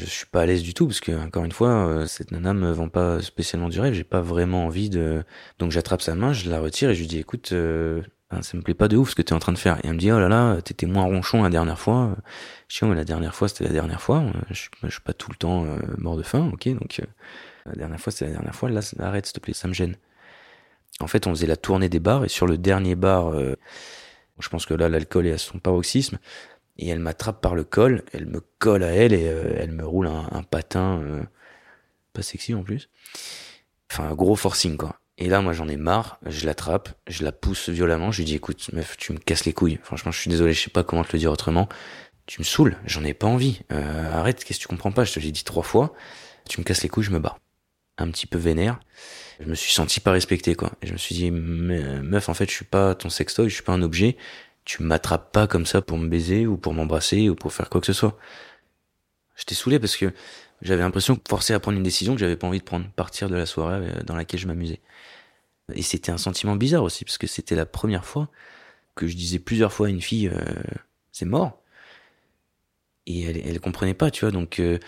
Je 0.00 0.06
suis 0.06 0.26
pas 0.26 0.42
à 0.42 0.46
l'aise 0.46 0.62
du 0.62 0.74
tout 0.74 0.86
parce 0.86 1.00
que 1.00 1.10
encore 1.10 1.44
une 1.44 1.50
fois, 1.52 2.06
cette 2.06 2.30
nana 2.30 2.54
me 2.54 2.70
vend 2.70 2.88
pas 2.88 3.20
spécialement 3.20 3.68
du 3.68 3.80
rêve. 3.80 3.94
J'ai 3.94 4.04
pas 4.04 4.20
vraiment 4.20 4.66
envie 4.66 4.90
de. 4.90 5.24
Donc 5.58 5.72
j'attrape 5.72 6.02
sa 6.02 6.14
main, 6.14 6.32
je 6.32 6.48
la 6.48 6.60
retire 6.60 6.90
et 6.90 6.94
je 6.94 7.00
lui 7.00 7.08
dis 7.08 7.18
écoute, 7.18 7.50
euh, 7.50 8.00
ça 8.40 8.56
me 8.56 8.62
plaît 8.62 8.74
pas 8.74 8.86
de 8.86 8.96
ouf 8.96 9.10
ce 9.10 9.14
que 9.16 9.22
t'es 9.22 9.32
en 9.32 9.40
train 9.40 9.52
de 9.52 9.58
faire. 9.58 9.78
Et 9.78 9.88
elle 9.88 9.94
me 9.94 9.98
dit 9.98 10.12
oh 10.12 10.20
là 10.20 10.28
là, 10.28 10.62
t'étais 10.62 10.86
moins 10.86 11.02
ronchon 11.02 11.42
la 11.42 11.50
dernière 11.50 11.80
fois. 11.80 12.16
Je 12.68 12.78
dis 12.78 12.84
oh 12.84 12.94
la 12.94 13.04
dernière 13.04 13.34
fois 13.34 13.48
c'était 13.48 13.64
la 13.64 13.72
dernière 13.72 14.00
fois. 14.00 14.22
Je 14.50 14.68
je 14.84 14.88
suis 14.88 15.00
pas 15.00 15.14
tout 15.14 15.32
le 15.32 15.36
temps 15.36 15.64
euh, 15.64 15.78
mort 15.98 16.16
de 16.16 16.22
faim, 16.22 16.48
ok 16.52 16.68
donc 16.78 17.00
euh, 17.00 17.06
la 17.68 17.74
dernière 17.74 18.00
fois 18.00 18.12
c'était 18.12 18.26
la 18.26 18.32
dernière 18.32 18.54
fois. 18.54 18.70
Là 18.70 18.80
arrête 19.00 19.26
s'il 19.26 19.34
te 19.34 19.40
plaît, 19.40 19.54
ça 19.54 19.68
me 19.68 19.74
gêne. 19.74 19.96
En 21.00 21.06
fait 21.06 21.26
on 21.26 21.30
faisait 21.30 21.46
la 21.46 21.56
tournée 21.56 21.88
des 21.88 22.00
bars 22.00 22.24
et 22.24 22.28
sur 22.28 22.46
le 22.46 22.58
dernier 22.58 22.94
bar, 22.94 23.32
je 24.40 24.48
pense 24.48 24.66
que 24.66 24.74
là 24.74 24.88
l'alcool 24.88 25.26
est 25.26 25.32
à 25.32 25.38
son 25.38 25.58
paroxysme 25.58 26.18
et 26.78 26.88
elle 26.88 27.00
m'attrape 27.00 27.40
par 27.40 27.54
le 27.54 27.64
col, 27.64 28.04
elle 28.12 28.26
me 28.26 28.40
colle 28.58 28.84
à 28.84 28.92
elle 28.92 29.12
et 29.12 29.28
euh, 29.28 29.52
elle 29.58 29.72
me 29.72 29.84
roule 29.84 30.06
un, 30.06 30.42
patin 30.44 31.00
euh, 31.02 31.22
pas 32.12 32.22
sexy 32.22 32.54
en 32.54 32.62
plus. 32.62 32.88
Enfin 33.90 34.04
un 34.04 34.14
gros 34.14 34.36
forcing 34.36 34.76
quoi. 34.76 34.96
Et 35.18 35.28
là 35.28 35.40
moi 35.40 35.52
j'en 35.52 35.68
ai 35.68 35.76
marre, 35.76 36.20
je 36.26 36.46
l'attrape, 36.46 36.90
je 37.08 37.24
la 37.24 37.32
pousse 37.32 37.68
violemment, 37.68 38.12
je 38.12 38.18
lui 38.18 38.24
dis 38.24 38.36
écoute 38.36 38.70
meuf 38.72 38.96
tu 38.96 39.12
me 39.12 39.18
casses 39.18 39.44
les 39.44 39.52
couilles. 39.52 39.80
Franchement 39.82 40.12
je 40.12 40.20
suis 40.20 40.30
désolé, 40.30 40.52
je 40.52 40.62
sais 40.62 40.70
pas 40.70 40.84
comment 40.84 41.02
te 41.02 41.12
le 41.12 41.18
dire 41.18 41.32
autrement. 41.32 41.68
Tu 42.26 42.40
me 42.40 42.44
saoules, 42.44 42.76
j'en 42.84 43.04
ai 43.04 43.14
pas 43.14 43.26
envie. 43.26 43.62
Euh, 43.72 44.12
arrête, 44.12 44.44
qu'est-ce 44.44 44.58
que 44.58 44.62
tu 44.64 44.68
comprends 44.68 44.92
pas? 44.92 45.04
Je 45.04 45.14
te 45.14 45.18
l'ai 45.18 45.32
dit 45.32 45.44
trois 45.44 45.62
fois. 45.62 45.94
Tu 46.46 46.60
me 46.60 46.64
casses 46.64 46.82
les 46.82 46.90
couilles, 46.90 47.04
je 47.04 47.10
me 47.10 47.18
barre. 47.18 47.38
Un 47.98 48.10
petit 48.10 48.26
peu 48.26 48.38
vénère. 48.38 48.80
Je 49.40 49.46
me 49.46 49.54
suis 49.54 49.72
senti 49.72 50.00
pas 50.00 50.12
respecté 50.12 50.54
quoi. 50.54 50.72
Et 50.82 50.86
je 50.86 50.92
me 50.92 50.98
suis 50.98 51.14
dit 51.14 51.30
meuf 51.30 52.28
en 52.28 52.34
fait 52.34 52.48
je 52.48 52.54
suis 52.54 52.64
pas 52.64 52.94
ton 52.94 53.10
sextoy, 53.10 53.48
je 53.48 53.54
suis 53.54 53.62
pas 53.62 53.72
un 53.72 53.82
objet 53.82 54.16
tu 54.68 54.82
m'attrapes 54.82 55.32
pas 55.32 55.46
comme 55.46 55.64
ça 55.64 55.80
pour 55.80 55.96
me 55.96 56.08
baiser 56.08 56.46
ou 56.46 56.58
pour 56.58 56.74
m'embrasser 56.74 57.30
ou 57.30 57.34
pour 57.34 57.54
faire 57.54 57.70
quoi 57.70 57.80
que 57.80 57.86
ce 57.86 57.94
soit. 57.94 58.18
J'étais 59.34 59.54
saoulé 59.54 59.78
parce 59.78 59.96
que 59.96 60.12
j'avais 60.60 60.82
l'impression 60.82 61.14
de 61.14 61.20
forcer 61.26 61.54
à 61.54 61.58
prendre 61.58 61.78
une 61.78 61.82
décision 61.82 62.12
que 62.12 62.20
j'avais 62.20 62.36
pas 62.36 62.46
envie 62.46 62.58
de 62.58 62.64
prendre, 62.64 62.86
partir 62.90 63.30
de 63.30 63.34
la 63.34 63.46
soirée 63.46 63.90
dans 64.04 64.14
laquelle 64.14 64.38
je 64.38 64.46
m'amusais. 64.46 64.82
Et 65.72 65.80
c'était 65.80 66.12
un 66.12 66.18
sentiment 66.18 66.54
bizarre 66.54 66.82
aussi 66.82 67.06
parce 67.06 67.16
que 67.16 67.26
c'était 67.26 67.54
la 67.54 67.64
première 67.64 68.04
fois 68.04 68.28
que 68.94 69.06
je 69.06 69.16
disais 69.16 69.38
plusieurs 69.38 69.72
fois 69.72 69.86
à 69.86 69.90
une 69.90 70.02
fille 70.02 70.28
euh, 70.28 70.38
c'est 71.12 71.24
mort. 71.24 71.62
Et 73.06 73.22
elle, 73.22 73.38
elle 73.38 73.60
comprenait 73.60 73.94
pas, 73.94 74.10
tu 74.10 74.26
vois. 74.26 74.32
Donc 74.32 74.60
euh, 74.60 74.78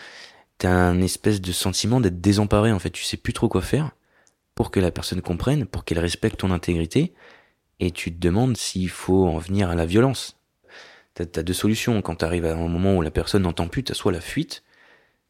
t'as 0.60 0.70
un 0.70 1.00
espèce 1.00 1.40
de 1.40 1.52
sentiment 1.52 2.00
d'être 2.00 2.20
désemparé 2.20 2.70
en 2.70 2.78
fait. 2.78 2.90
Tu 2.90 3.02
sais 3.02 3.16
plus 3.16 3.32
trop 3.32 3.48
quoi 3.48 3.62
faire 3.62 3.92
pour 4.54 4.70
que 4.70 4.78
la 4.78 4.90
personne 4.90 5.22
comprenne, 5.22 5.66
pour 5.66 5.84
qu'elle 5.84 5.98
respecte 5.98 6.38
ton 6.40 6.50
intégrité 6.50 7.14
et 7.80 7.90
tu 7.90 8.12
te 8.12 8.20
demandes 8.20 8.58
s'il 8.58 8.90
faut 8.90 9.26
en 9.26 9.38
venir 9.38 9.70
à 9.70 9.74
la 9.74 9.86
violence. 9.86 10.38
T'as 11.14 11.24
as 11.40 11.42
deux 11.42 11.54
solutions 11.54 12.02
quand 12.02 12.16
t'arrives 12.16 12.44
à 12.44 12.52
un 12.52 12.68
moment 12.68 12.94
où 12.94 13.02
la 13.02 13.10
personne 13.10 13.42
n'entend 13.42 13.68
plus, 13.68 13.84
t'as 13.84 13.94
soit 13.94 14.12
la 14.12 14.20
fuite, 14.20 14.62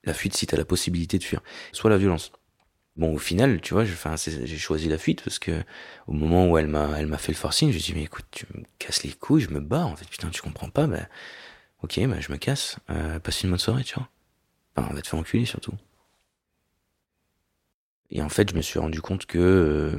la 0.03 0.15
fuite 0.15 0.37
si 0.37 0.49
t'as 0.49 0.57
la 0.57 0.65
possibilité 0.65 1.17
de 1.19 1.25
fuir, 1.25 1.43
soit 1.71 1.91
la 1.91 1.97
violence. 1.97 2.33
Bon, 2.97 3.15
au 3.15 3.19
final, 3.19 3.61
tu 3.61 3.73
vois, 3.73 3.85
j'ai 3.85 4.59
choisi 4.59 4.89
la 4.89 4.99
fuite 4.99 5.23
parce 5.23 5.39
que 5.39 5.63
au 6.09 6.13
moment 6.13 6.49
où 6.51 6.59
elle 6.59 6.67
m'a, 6.67 6.91
elle 6.99 7.07
m'a 7.07 7.19
fait 7.19 7.31
le 7.31 7.39
forcing, 7.39 7.71
j'ai 7.71 7.79
dit 7.79 7.95
mais 7.95 8.03
écoute, 8.03 8.27
tu 8.33 8.47
me 8.53 8.65
casses 8.81 9.05
les 9.05 9.13
couilles, 9.13 9.43
je 9.43 9.51
me 9.51 9.61
bats 9.61 9.87
en 9.87 9.95
fait, 9.95 10.09
putain, 10.09 10.29
tu 10.31 10.43
comprends 10.43 10.71
pas, 10.71 10.89
bah, 10.89 11.07
ok, 11.85 12.01
bah 12.09 12.19
je 12.19 12.33
me 12.33 12.37
casse, 12.37 12.79
euh, 12.91 13.21
passe 13.21 13.45
une 13.45 13.51
bonne 13.51 13.61
soirée, 13.61 13.85
tu 13.85 13.95
vois. 13.95 14.09
On 14.77 14.95
va 14.95 15.03
te 15.03 15.09
faire 15.09 15.19
enculer 15.19 15.45
surtout. 15.45 15.75
Et 18.11 18.23
en 18.23 18.29
fait, 18.29 18.51
je 18.51 18.57
me 18.57 18.63
suis 18.63 18.79
rendu 18.79 19.01
compte 19.01 19.27
que 19.27 19.39
euh, 19.39 19.99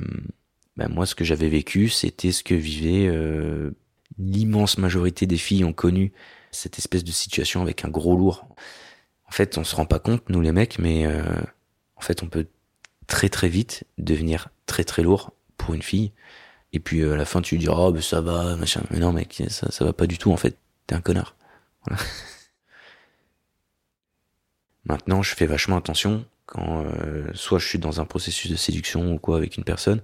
ben 0.78 0.90
moi, 0.90 1.06
ce 1.06 1.16
que 1.16 1.24
j'avais 1.24 1.50
vécu, 1.50 1.90
c'était 1.90 2.32
ce 2.32 2.44
que 2.44 2.56
vivaient 2.56 3.08
euh, 3.08 3.72
l'immense 4.18 4.78
majorité 4.78 5.28
des 5.28 5.38
filles 5.38 5.64
ont 5.64 5.74
connu 5.74 6.12
cette 6.52 6.78
espèce 6.78 7.04
de 7.04 7.12
situation 7.12 7.62
avec 7.62 7.86
un 7.86 7.90
gros 7.90 8.18
lourd. 8.18 8.48
En 9.28 9.32
fait, 9.32 9.58
on 9.58 9.64
se 9.64 9.76
rend 9.76 9.86
pas 9.86 10.00
compte, 10.00 10.30
nous 10.30 10.42
les 10.42 10.52
mecs, 10.52 10.78
mais 10.78 11.06
euh, 11.06 11.24
en 11.96 12.02
fait, 12.02 12.22
on 12.22 12.28
peut 12.28 12.48
très 13.08 13.30
très 13.30 13.48
vite 13.48 13.86
devenir 13.98 14.50
très 14.66 14.84
très 14.84 15.04
lourd 15.04 15.32
pour 15.58 15.74
une 15.74 15.82
fille. 15.82 16.12
Et 16.74 16.80
puis 16.80 17.04
à 17.04 17.16
la 17.16 17.26
fin, 17.26 17.42
tu 17.42 17.56
lui 17.56 17.60
diras, 17.60 17.88
oh, 17.88 17.92
ben 17.92 18.02
ça 18.02 18.22
va, 18.22 18.56
machin. 18.58 18.82
Mais 18.92 19.00
non, 19.00 19.14
mec, 19.14 19.44
ça, 19.50 19.72
ça 19.72 19.86
va 19.86 19.94
pas 19.94 20.08
du 20.08 20.18
tout, 20.18 20.32
en 20.32 20.38
fait. 20.38 20.58
T'es 20.88 20.96
un 20.96 21.02
connard. 21.02 21.36
Voilà. 21.86 22.02
Maintenant, 24.86 25.22
je 25.22 25.36
fais 25.36 25.46
vachement 25.46 25.78
attention 25.78 26.26
quand 26.46 26.84
euh, 26.86 27.28
soit 27.34 27.60
je 27.60 27.68
suis 27.68 27.80
dans 27.80 28.02
un 28.02 28.06
processus 28.06 28.52
de 28.52 28.58
séduction 28.58 29.14
ou 29.14 29.20
quoi 29.20 29.38
avec 29.38 29.58
une 29.58 29.64
personne, 29.64 30.02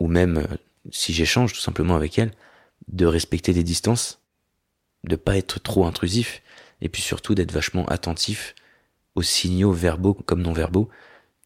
ou 0.00 0.08
même 0.08 0.38
euh, 0.38 0.56
si 0.90 1.12
j'échange 1.12 1.52
tout 1.52 1.60
simplement 1.60 1.94
avec 1.94 2.18
elle, 2.18 2.32
de 2.88 3.06
respecter 3.06 3.52
des 3.52 3.62
distances, 3.62 4.20
de 5.04 5.16
pas 5.16 5.36
être 5.36 5.60
trop 5.60 5.86
intrusif, 5.86 6.42
et 6.80 6.88
puis 6.88 7.02
surtout 7.02 7.34
d'être 7.34 7.52
vachement 7.52 7.86
attentif 7.86 8.54
aux 9.14 9.22
signaux 9.22 9.72
verbaux 9.72 10.14
comme 10.14 10.42
non 10.42 10.52
verbaux 10.52 10.88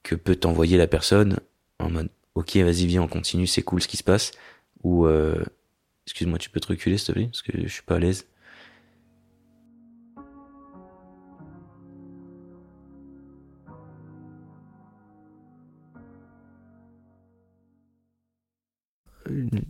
que 0.03 0.15
peut 0.15 0.39
envoyer 0.45 0.77
la 0.77 0.87
personne 0.87 1.39
en 1.79 1.91
mode 1.91 2.11
ok 2.35 2.57
vas-y 2.57 2.87
viens 2.87 3.03
on 3.03 3.09
continue 3.09 3.47
c'est 3.47 3.63
cool 3.63 3.81
ce 3.81 3.89
qui 3.89 3.97
se 3.97 4.05
passe 4.05 4.33
ou 4.83 5.07
euh, 5.07 5.43
excuse-moi 6.07 6.39
tu 6.39 6.51
peux 6.51 6.61
te 6.61 6.69
reculer 6.69 6.99
s'il 6.99 7.09
te 7.09 7.13
plaît 7.13 7.27
parce 7.27 7.43
que 7.43 7.53
je 7.63 7.73
suis 7.73 7.83
pas 7.83 7.97
à 7.97 7.99
l'aise 7.99 8.27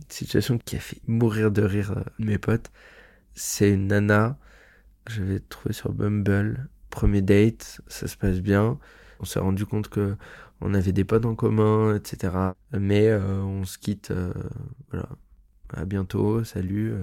situation 0.09 0.57
qui 0.57 0.75
a 0.75 0.79
fait 0.79 1.01
mourir 1.07 1.51
de 1.51 1.61
rire 1.63 1.91
euh, 1.97 2.03
mes 2.19 2.37
potes. 2.37 2.71
C'est 3.33 3.71
une 3.71 3.87
nana 3.87 4.37
que 5.05 5.13
j'avais 5.13 5.39
trouvée 5.39 5.73
sur 5.73 5.93
Bumble. 5.93 6.69
Premier 6.89 7.21
date, 7.21 7.81
ça 7.87 8.07
se 8.07 8.17
passe 8.17 8.39
bien. 8.41 8.79
On 9.19 9.25
s'est 9.25 9.39
rendu 9.39 9.65
compte 9.65 9.89
que 9.89 10.15
on 10.61 10.73
avait 10.73 10.93
des 10.93 11.03
potes 11.03 11.25
en 11.25 11.35
commun, 11.35 11.95
etc. 11.95 12.33
Mais 12.71 13.07
euh, 13.09 13.41
on 13.41 13.65
se 13.65 13.77
quitte, 13.77 14.11
euh, 14.11 14.33
voilà. 14.91 15.09
À 15.73 15.85
bientôt, 15.85 16.43
salut. 16.43 16.93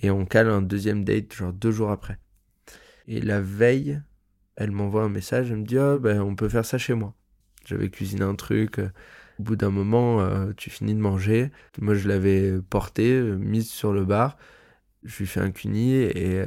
Et 0.00 0.10
on 0.10 0.24
cale 0.24 0.48
un 0.48 0.62
deuxième 0.62 1.04
date, 1.04 1.34
genre 1.34 1.52
deux 1.52 1.72
jours 1.72 1.90
après. 1.90 2.18
Et 3.08 3.20
la 3.20 3.40
veille, 3.40 4.00
elle 4.56 4.70
m'envoie 4.70 5.02
un 5.02 5.08
message, 5.08 5.50
elle 5.50 5.58
me 5.58 5.64
dit, 5.64 5.76
ah, 5.76 5.98
ben, 5.98 6.20
on 6.20 6.36
peut 6.36 6.48
faire 6.48 6.64
ça 6.64 6.78
chez 6.78 6.94
moi. 6.94 7.14
J'avais 7.66 7.90
cuisiné 7.90 8.22
un 8.22 8.36
truc. 8.36 8.80
Au 9.40 9.42
bout 9.42 9.56
d'un 9.56 9.70
moment, 9.70 10.20
euh, 10.20 10.52
tu 10.54 10.68
finis 10.68 10.94
de 10.94 11.00
manger. 11.00 11.50
Moi, 11.78 11.94
je 11.94 12.06
l'avais 12.06 12.60
porté, 12.60 13.10
euh, 13.10 13.36
mise 13.36 13.70
sur 13.70 13.94
le 13.94 14.04
bar. 14.04 14.36
Je 15.02 15.16
lui 15.16 15.26
fais 15.26 15.40
un 15.40 15.50
cuni 15.50 15.94
et 15.94 16.40
euh, 16.40 16.46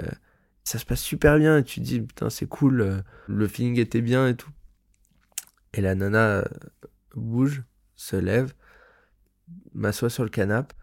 ça 0.63 0.77
se 0.77 0.85
passe 0.85 1.01
super 1.01 1.39
bien. 1.39 1.57
Et 1.57 1.63
tu 1.63 1.79
dis, 1.79 2.01
putain, 2.01 2.29
c'est 2.29 2.45
cool, 2.45 2.81
euh, 2.81 3.01
le 3.27 3.47
feeling 3.47 3.79
était 3.79 4.01
bien 4.01 4.27
et 4.27 4.35
tout. 4.35 4.51
Et 5.73 5.81
la 5.81 5.95
nana 5.95 6.43
bouge, 7.15 7.63
se 7.95 8.15
lève, 8.15 8.53
m'assoit 9.73 10.11
sur 10.11 10.23
le 10.23 10.29
canapé. 10.29 10.75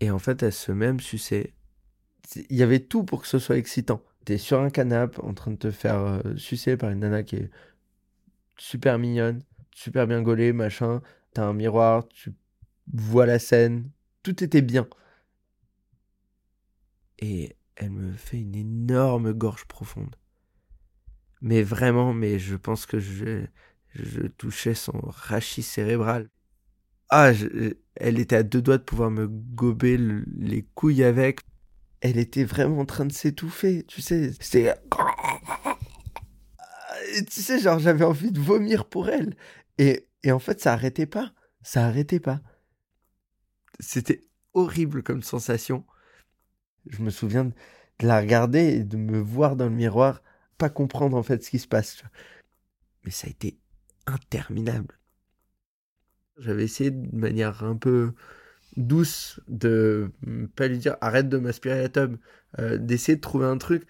Et 0.00 0.10
en 0.10 0.18
fait, 0.18 0.42
elle 0.42 0.54
se 0.54 0.72
met 0.72 0.86
à 0.86 0.98
sucer. 1.00 1.52
Il 2.48 2.56
y 2.56 2.62
avait 2.62 2.80
tout 2.80 3.04
pour 3.04 3.20
que 3.20 3.28
ce 3.28 3.38
soit 3.38 3.58
excitant. 3.58 4.02
T'es 4.24 4.38
sur 4.38 4.58
un 4.58 4.70
canapé 4.70 5.20
en 5.20 5.34
train 5.34 5.50
de 5.50 5.56
te 5.56 5.70
faire 5.70 6.22
sucer 6.36 6.78
par 6.78 6.88
une 6.88 7.00
nana 7.00 7.22
qui 7.24 7.36
est 7.36 7.50
super 8.56 8.98
mignonne, 8.98 9.42
super 9.80 10.06
bien 10.06 10.22
gaulée, 10.22 10.52
machin. 10.52 11.00
T'as 11.32 11.44
un 11.44 11.52
miroir, 11.54 12.06
tu 12.08 12.32
vois 12.92 13.26
la 13.26 13.38
scène. 13.38 13.90
Tout 14.22 14.44
était 14.44 14.62
bien. 14.62 14.86
Et 17.18 17.56
elle 17.76 17.90
me 17.90 18.12
fait 18.12 18.40
une 18.40 18.54
énorme 18.56 19.32
gorge 19.32 19.64
profonde. 19.66 20.16
Mais 21.40 21.62
vraiment, 21.62 22.12
mais 22.12 22.38
je 22.38 22.56
pense 22.56 22.84
que 22.84 22.98
je, 22.98 23.46
je 23.94 24.20
touchais 24.26 24.74
son 24.74 25.00
rachis 25.02 25.62
cérébral. 25.62 26.28
Ah, 27.10 27.32
elle 27.96 28.18
était 28.20 28.36
à 28.36 28.42
deux 28.42 28.62
doigts 28.62 28.78
de 28.78 28.82
pouvoir 28.84 29.10
me 29.10 29.26
gober 29.28 29.96
le- 29.96 30.24
les 30.38 30.62
couilles 30.74 31.04
avec. 31.04 31.40
Elle 32.00 32.18
était 32.18 32.44
vraiment 32.44 32.80
en 32.80 32.86
train 32.86 33.06
de 33.06 33.12
s'étouffer, 33.12 33.84
tu 33.84 34.02
sais. 34.02 34.32
C'était. 34.40 34.74
Et 37.16 37.24
Tu 37.24 37.42
sais, 37.42 37.58
genre, 37.58 37.78
j'avais 37.78 38.04
envie 38.04 38.32
de 38.32 38.40
vomir 38.40 38.84
pour 38.84 39.08
elle. 39.08 39.34
Et, 39.78 40.08
en 40.26 40.38
fait, 40.38 40.60
ça 40.60 40.72
arrêtait 40.72 41.06
pas. 41.06 41.32
Ça 41.62 41.86
arrêtait 41.86 42.20
pas. 42.20 42.40
C'était 43.78 44.22
horrible 44.54 45.02
comme 45.02 45.22
sensation. 45.22 45.84
Je 46.86 47.02
me 47.02 47.10
souviens 47.10 47.46
de 47.46 48.06
la 48.06 48.20
regarder 48.20 48.60
et 48.60 48.84
de 48.84 48.96
me 48.96 49.18
voir 49.18 49.56
dans 49.56 49.66
le 49.66 49.74
miroir, 49.74 50.22
pas 50.58 50.70
comprendre 50.70 51.16
en 51.16 51.22
fait 51.22 51.44
ce 51.44 51.50
qui 51.50 51.58
se 51.58 51.68
passe. 51.68 52.02
Mais 53.04 53.10
ça 53.10 53.26
a 53.26 53.30
été 53.30 53.58
interminable. 54.06 54.98
J'avais 56.38 56.64
essayé 56.64 56.90
de 56.90 57.16
manière 57.16 57.62
un 57.64 57.76
peu 57.76 58.14
douce 58.76 59.40
de 59.48 60.10
pas 60.56 60.68
lui 60.68 60.78
dire 60.78 60.96
arrête 61.00 61.28
de 61.28 61.38
m'aspirer 61.38 61.82
la 61.82 61.88
tube, 61.88 62.16
euh, 62.58 62.78
d'essayer 62.78 63.16
de 63.16 63.20
trouver 63.20 63.46
un 63.46 63.58
truc. 63.58 63.86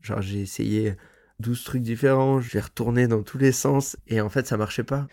Genre 0.00 0.22
j'ai 0.22 0.40
essayé 0.40 0.96
12 1.40 1.64
trucs 1.64 1.82
différents, 1.82 2.40
j'ai 2.40 2.60
retourné 2.60 3.08
dans 3.08 3.22
tous 3.22 3.38
les 3.38 3.52
sens 3.52 3.96
et 4.06 4.20
en 4.20 4.28
fait 4.28 4.46
ça 4.46 4.56
marchait 4.56 4.84
pas. 4.84 5.08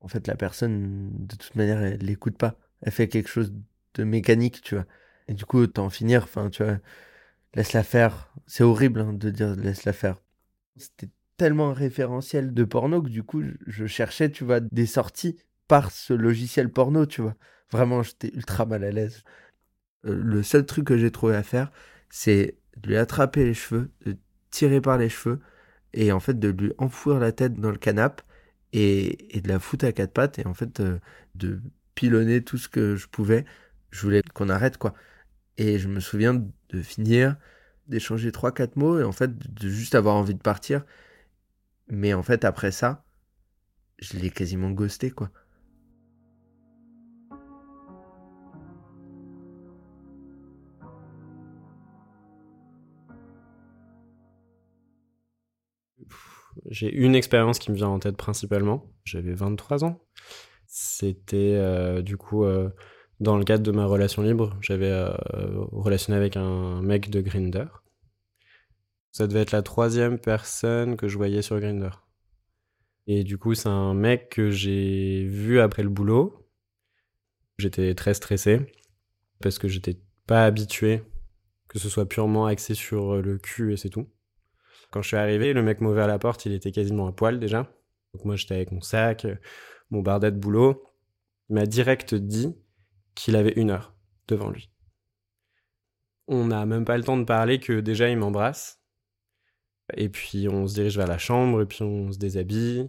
En 0.00 0.08
fait 0.08 0.26
la 0.26 0.36
personne 0.36 1.10
de 1.26 1.36
toute 1.36 1.54
manière 1.56 1.82
elle 1.82 2.00
l'écoute 2.00 2.38
pas. 2.38 2.56
Elle 2.82 2.92
fait 2.92 3.08
quelque 3.08 3.28
chose 3.28 3.52
de 3.94 4.04
mécanique, 4.04 4.62
tu 4.62 4.74
vois. 4.76 4.86
Et 5.28 5.34
du 5.34 5.44
coup 5.44 5.58
autant 5.58 5.86
en 5.86 5.90
finir, 5.90 6.24
enfin 6.24 6.50
tu 6.50 6.64
vois, 6.64 6.78
laisse-la 7.54 7.82
faire. 7.82 8.32
C'est 8.46 8.64
horrible 8.64 9.00
hein, 9.00 9.12
de 9.12 9.30
dire 9.30 9.54
laisse-la 9.56 9.92
faire. 9.92 10.18
C'était 10.76 11.10
tellement 11.36 11.70
un 11.70 11.74
référentiel 11.74 12.54
de 12.54 12.64
porno 12.64 13.02
que 13.02 13.08
du 13.10 13.22
coup 13.24 13.42
je- 13.66 13.86
cherchais, 13.86 14.30
tu 14.30 14.44
vois, 14.44 14.60
des 14.60 14.86
sorties 14.86 15.38
par 15.68 15.90
ce 15.92 16.14
logiciel 16.14 16.70
porno, 16.70 17.06
tu 17.06 17.22
vois. 17.22 17.36
Vraiment, 17.72 18.02
j'étais 18.02 18.30
ultra 18.34 18.66
mal 18.66 18.84
à 18.84 18.92
l'aise. 18.92 19.24
Euh, 20.06 20.14
le 20.22 20.42
seul 20.42 20.66
truc 20.66 20.86
que 20.86 20.98
j'ai 20.98 21.10
trouvé 21.10 21.36
à 21.36 21.42
faire, 21.42 21.70
c'est 22.10 22.58
de 22.78 22.88
lui 22.88 22.96
attraper 22.96 23.44
les 23.44 23.54
cheveux, 23.54 23.90
tirer 24.50 24.80
par 24.80 24.98
les 24.98 25.08
cheveux, 25.08 25.40
et 25.92 26.12
en 26.12 26.20
fait 26.20 26.38
de 26.38 26.48
lui 26.48 26.72
enfouir 26.78 27.18
la 27.18 27.32
tête 27.32 27.54
dans 27.54 27.70
le 27.70 27.78
canapé 27.78 28.22
et, 28.72 29.40
de 29.40 29.48
la 29.48 29.58
foutre 29.60 29.84
à 29.86 29.92
quatre 29.92 30.12
pattes, 30.12 30.38
et 30.38 30.46
en 30.46 30.54
fait 30.54 30.80
euh, 30.80 30.98
de 31.34 31.60
pilonner 31.94 32.42
tout 32.42 32.58
ce 32.58 32.68
que 32.68 32.96
je 32.96 33.08
pouvais. 33.08 33.44
Je 33.90 34.02
voulais 34.02 34.22
qu'on 34.34 34.48
arrête, 34.48 34.78
quoi. 34.78 34.94
Et 35.58 35.78
je 35.78 35.88
me 35.88 36.00
souviens 36.00 36.34
de 36.34 36.82
finir, 36.82 37.36
d'échanger 37.88 38.32
trois, 38.32 38.52
quatre 38.52 38.76
mots, 38.76 38.98
et 39.00 39.04
en 39.04 39.12
fait 39.12 39.36
de 39.38 39.68
juste 39.68 39.94
avoir 39.94 40.16
envie 40.16 40.34
de 40.34 40.40
partir. 40.40 40.84
Mais 41.88 42.14
en 42.14 42.22
fait, 42.22 42.44
après 42.44 42.70
ça, 42.72 43.04
je 43.98 44.16
l'ai 44.18 44.30
quasiment 44.30 44.70
ghosté, 44.70 45.10
quoi. 45.10 45.30
J'ai 56.66 56.92
une 56.92 57.14
expérience 57.14 57.58
qui 57.58 57.70
me 57.70 57.76
vient 57.76 57.88
en 57.88 57.98
tête 57.98 58.16
principalement. 58.16 58.92
J'avais 59.04 59.34
23 59.34 59.84
ans. 59.84 60.00
C'était 60.66 61.54
euh, 61.56 62.02
du 62.02 62.16
coup 62.16 62.44
euh, 62.44 62.70
dans 63.18 63.36
le 63.36 63.44
cadre 63.44 63.62
de 63.62 63.70
ma 63.70 63.86
relation 63.86 64.22
libre. 64.22 64.56
J'avais 64.60 64.90
euh, 64.90 65.12
relationné 65.72 66.16
avec 66.16 66.36
un 66.36 66.82
mec 66.82 67.10
de 67.10 67.20
Grinder. 67.20 67.66
Ça 69.12 69.26
devait 69.26 69.40
être 69.40 69.52
la 69.52 69.62
troisième 69.62 70.18
personne 70.18 70.96
que 70.96 71.08
je 71.08 71.16
voyais 71.16 71.42
sur 71.42 71.58
Grinder. 71.58 71.90
Et 73.06 73.24
du 73.24 73.38
coup, 73.38 73.54
c'est 73.54 73.68
un 73.68 73.94
mec 73.94 74.28
que 74.28 74.50
j'ai 74.50 75.24
vu 75.24 75.58
après 75.58 75.82
le 75.82 75.88
boulot. 75.88 76.48
J'étais 77.58 77.94
très 77.94 78.14
stressé 78.14 78.60
parce 79.40 79.58
que 79.58 79.68
j'étais 79.68 80.00
pas 80.26 80.44
habitué 80.44 81.02
que 81.70 81.78
ce 81.78 81.88
soit 81.88 82.08
purement 82.08 82.46
axé 82.46 82.74
sur 82.74 83.22
le 83.22 83.38
cul 83.38 83.72
et 83.72 83.76
c'est 83.76 83.90
tout. 83.90 84.08
Quand 84.90 85.02
je 85.02 85.08
suis 85.08 85.16
arrivé, 85.16 85.52
le 85.52 85.62
mec 85.62 85.80
m'a 85.80 85.88
ouvert 85.88 86.06
la 86.06 86.18
porte, 86.18 86.46
il 86.46 86.52
était 86.52 86.72
quasiment 86.72 87.06
à 87.06 87.12
poil 87.12 87.38
déjà. 87.38 87.72
Donc 88.12 88.24
moi 88.24 88.36
j'étais 88.36 88.54
avec 88.54 88.72
mon 88.72 88.80
sac, 88.80 89.24
euh, 89.24 89.36
mon 89.90 90.02
bardet 90.02 90.32
de 90.32 90.36
boulot. 90.36 90.84
Il 91.48 91.54
m'a 91.54 91.66
direct 91.66 92.14
dit 92.14 92.56
qu'il 93.14 93.36
avait 93.36 93.52
une 93.52 93.70
heure 93.70 93.94
devant 94.28 94.50
lui. 94.50 94.70
On 96.26 96.46
n'a 96.46 96.64
même 96.66 96.84
pas 96.84 96.96
le 96.96 97.04
temps 97.04 97.16
de 97.16 97.24
parler 97.24 97.58
que 97.58 97.80
déjà 97.80 98.08
il 98.08 98.16
m'embrasse. 98.16 98.80
Et 99.96 100.08
puis 100.08 100.48
on 100.48 100.66
se 100.66 100.74
dirige 100.74 100.96
vers 100.96 101.08
la 101.08 101.18
chambre 101.18 101.62
et 101.62 101.66
puis 101.66 101.82
on 101.82 102.12
se 102.12 102.18
déshabille. 102.18 102.88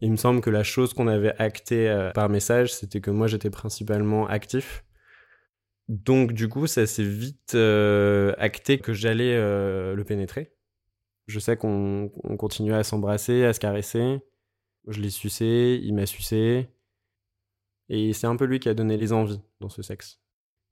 Il 0.00 0.12
me 0.12 0.16
semble 0.16 0.40
que 0.40 0.50
la 0.50 0.62
chose 0.62 0.94
qu'on 0.94 1.08
avait 1.08 1.34
actée 1.40 1.88
euh, 1.88 2.10
par 2.12 2.28
message, 2.28 2.72
c'était 2.72 3.00
que 3.00 3.10
moi 3.10 3.26
j'étais 3.26 3.50
principalement 3.50 4.26
actif. 4.26 4.84
Donc 5.88 6.32
du 6.32 6.48
coup, 6.48 6.66
ça 6.68 6.86
s'est 6.86 7.02
vite 7.02 7.54
euh, 7.54 8.32
acté 8.38 8.78
que 8.78 8.92
j'allais 8.92 9.34
euh, 9.34 9.94
le 9.94 10.04
pénétrer. 10.04 10.52
Je 11.30 11.38
sais 11.38 11.56
qu'on 11.56 12.10
on 12.24 12.36
continuait 12.36 12.74
à 12.74 12.82
s'embrasser, 12.82 13.44
à 13.44 13.52
se 13.52 13.60
caresser. 13.60 14.18
Je 14.88 15.00
l'ai 15.00 15.10
sucé, 15.10 15.80
il 15.80 15.94
m'a 15.94 16.04
sucé. 16.04 16.68
Et 17.88 18.12
c'est 18.12 18.26
un 18.26 18.34
peu 18.34 18.46
lui 18.46 18.58
qui 18.58 18.68
a 18.68 18.74
donné 18.74 18.96
les 18.96 19.12
envies 19.12 19.40
dans 19.60 19.68
ce 19.68 19.80
sexe. 19.80 20.20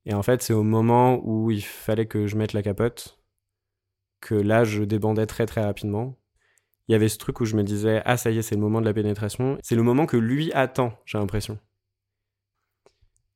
Et 0.05 0.15
en 0.15 0.23
fait, 0.25 0.43
c'est 0.43 0.53
au 0.53 0.65
moment 0.65 1.21
où 1.25 1.53
il 1.53 1.63
fallait 1.65 2.07
que 2.07 2.27
je 2.27 2.37
mette 2.37 2.55
la 2.55 2.63
capote 2.63 3.21
que 4.21 4.35
là, 4.35 4.65
je 4.65 4.83
débandais 4.83 5.27
très 5.27 5.47
très 5.47 5.63
rapidement. 5.63 6.19
Il 6.89 6.93
y 6.93 6.95
avait 6.97 7.09
ce 7.09 7.19
truc 7.19 7.41
où 7.41 7.45
je 7.45 7.55
me 7.55 7.63
disais, 7.63 8.03
ah 8.05 8.17
ça 8.17 8.33
y 8.33 8.39
est, 8.39 8.43
c'est 8.43 8.57
le 8.57 8.61
moment 8.61 8.81
de 8.81 8.87
la 8.87 8.95
pénétration. 8.95 9.59
C'est 9.63 9.77
le 9.77 9.85
moment 9.85 10.07
que 10.07 10.17
lui 10.17 10.53
attend, 10.55 10.93
j'ai 11.05 11.19
l'impression. 11.19 11.61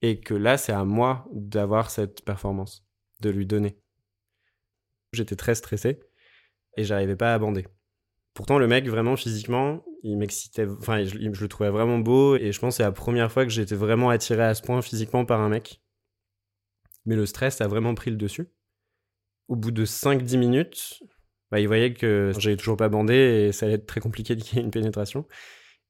Et 0.00 0.18
que 0.18 0.34
là, 0.34 0.58
c'est 0.58 0.72
à 0.72 0.84
moi 0.84 1.28
d'avoir 1.32 1.90
cette 1.90 2.24
performance, 2.24 2.84
de 3.20 3.30
lui 3.30 3.46
donner. 3.46 3.78
J'étais 5.12 5.36
très 5.36 5.54
stressé 5.54 6.00
et 6.76 6.84
j'arrivais 6.84 7.16
pas 7.16 7.34
à 7.34 7.38
bander. 7.38 7.66
Pourtant, 8.34 8.58
le 8.58 8.66
mec, 8.66 8.88
vraiment 8.88 9.16
physiquement, 9.16 9.84
il 10.02 10.16
m'excitait. 10.16 10.66
Enfin, 10.66 11.04
je, 11.04 11.16
le 11.16 11.48
trouvais 11.48 11.70
vraiment 11.70 11.98
beau 11.98 12.36
et 12.36 12.52
je 12.52 12.58
pense 12.58 12.74
que 12.74 12.76
c'est 12.78 12.82
la 12.82 12.92
première 12.92 13.30
fois 13.30 13.44
que 13.44 13.50
j'étais 13.50 13.74
vraiment 13.74 14.10
attiré 14.10 14.42
à 14.42 14.54
ce 14.54 14.62
point 14.62 14.80
physiquement 14.80 15.24
par 15.24 15.40
un 15.40 15.48
mec. 15.48 15.82
Mais 17.04 17.16
le 17.16 17.26
stress 17.26 17.60
a 17.60 17.68
vraiment 17.68 17.94
pris 17.94 18.10
le 18.10 18.16
dessus. 18.16 18.48
Au 19.48 19.56
bout 19.56 19.70
de 19.70 19.84
5-10 19.84 20.38
minutes, 20.38 21.02
bah, 21.50 21.60
il 21.60 21.66
voyait 21.66 21.92
que 21.92 22.32
j'avais 22.38 22.56
toujours 22.56 22.76
pas 22.76 22.88
bandé 22.88 23.14
et 23.14 23.52
ça 23.52 23.66
allait 23.66 23.74
être 23.74 23.86
très 23.86 24.00
compliqué 24.00 24.32
ait 24.56 24.60
une 24.60 24.70
pénétration. 24.70 25.26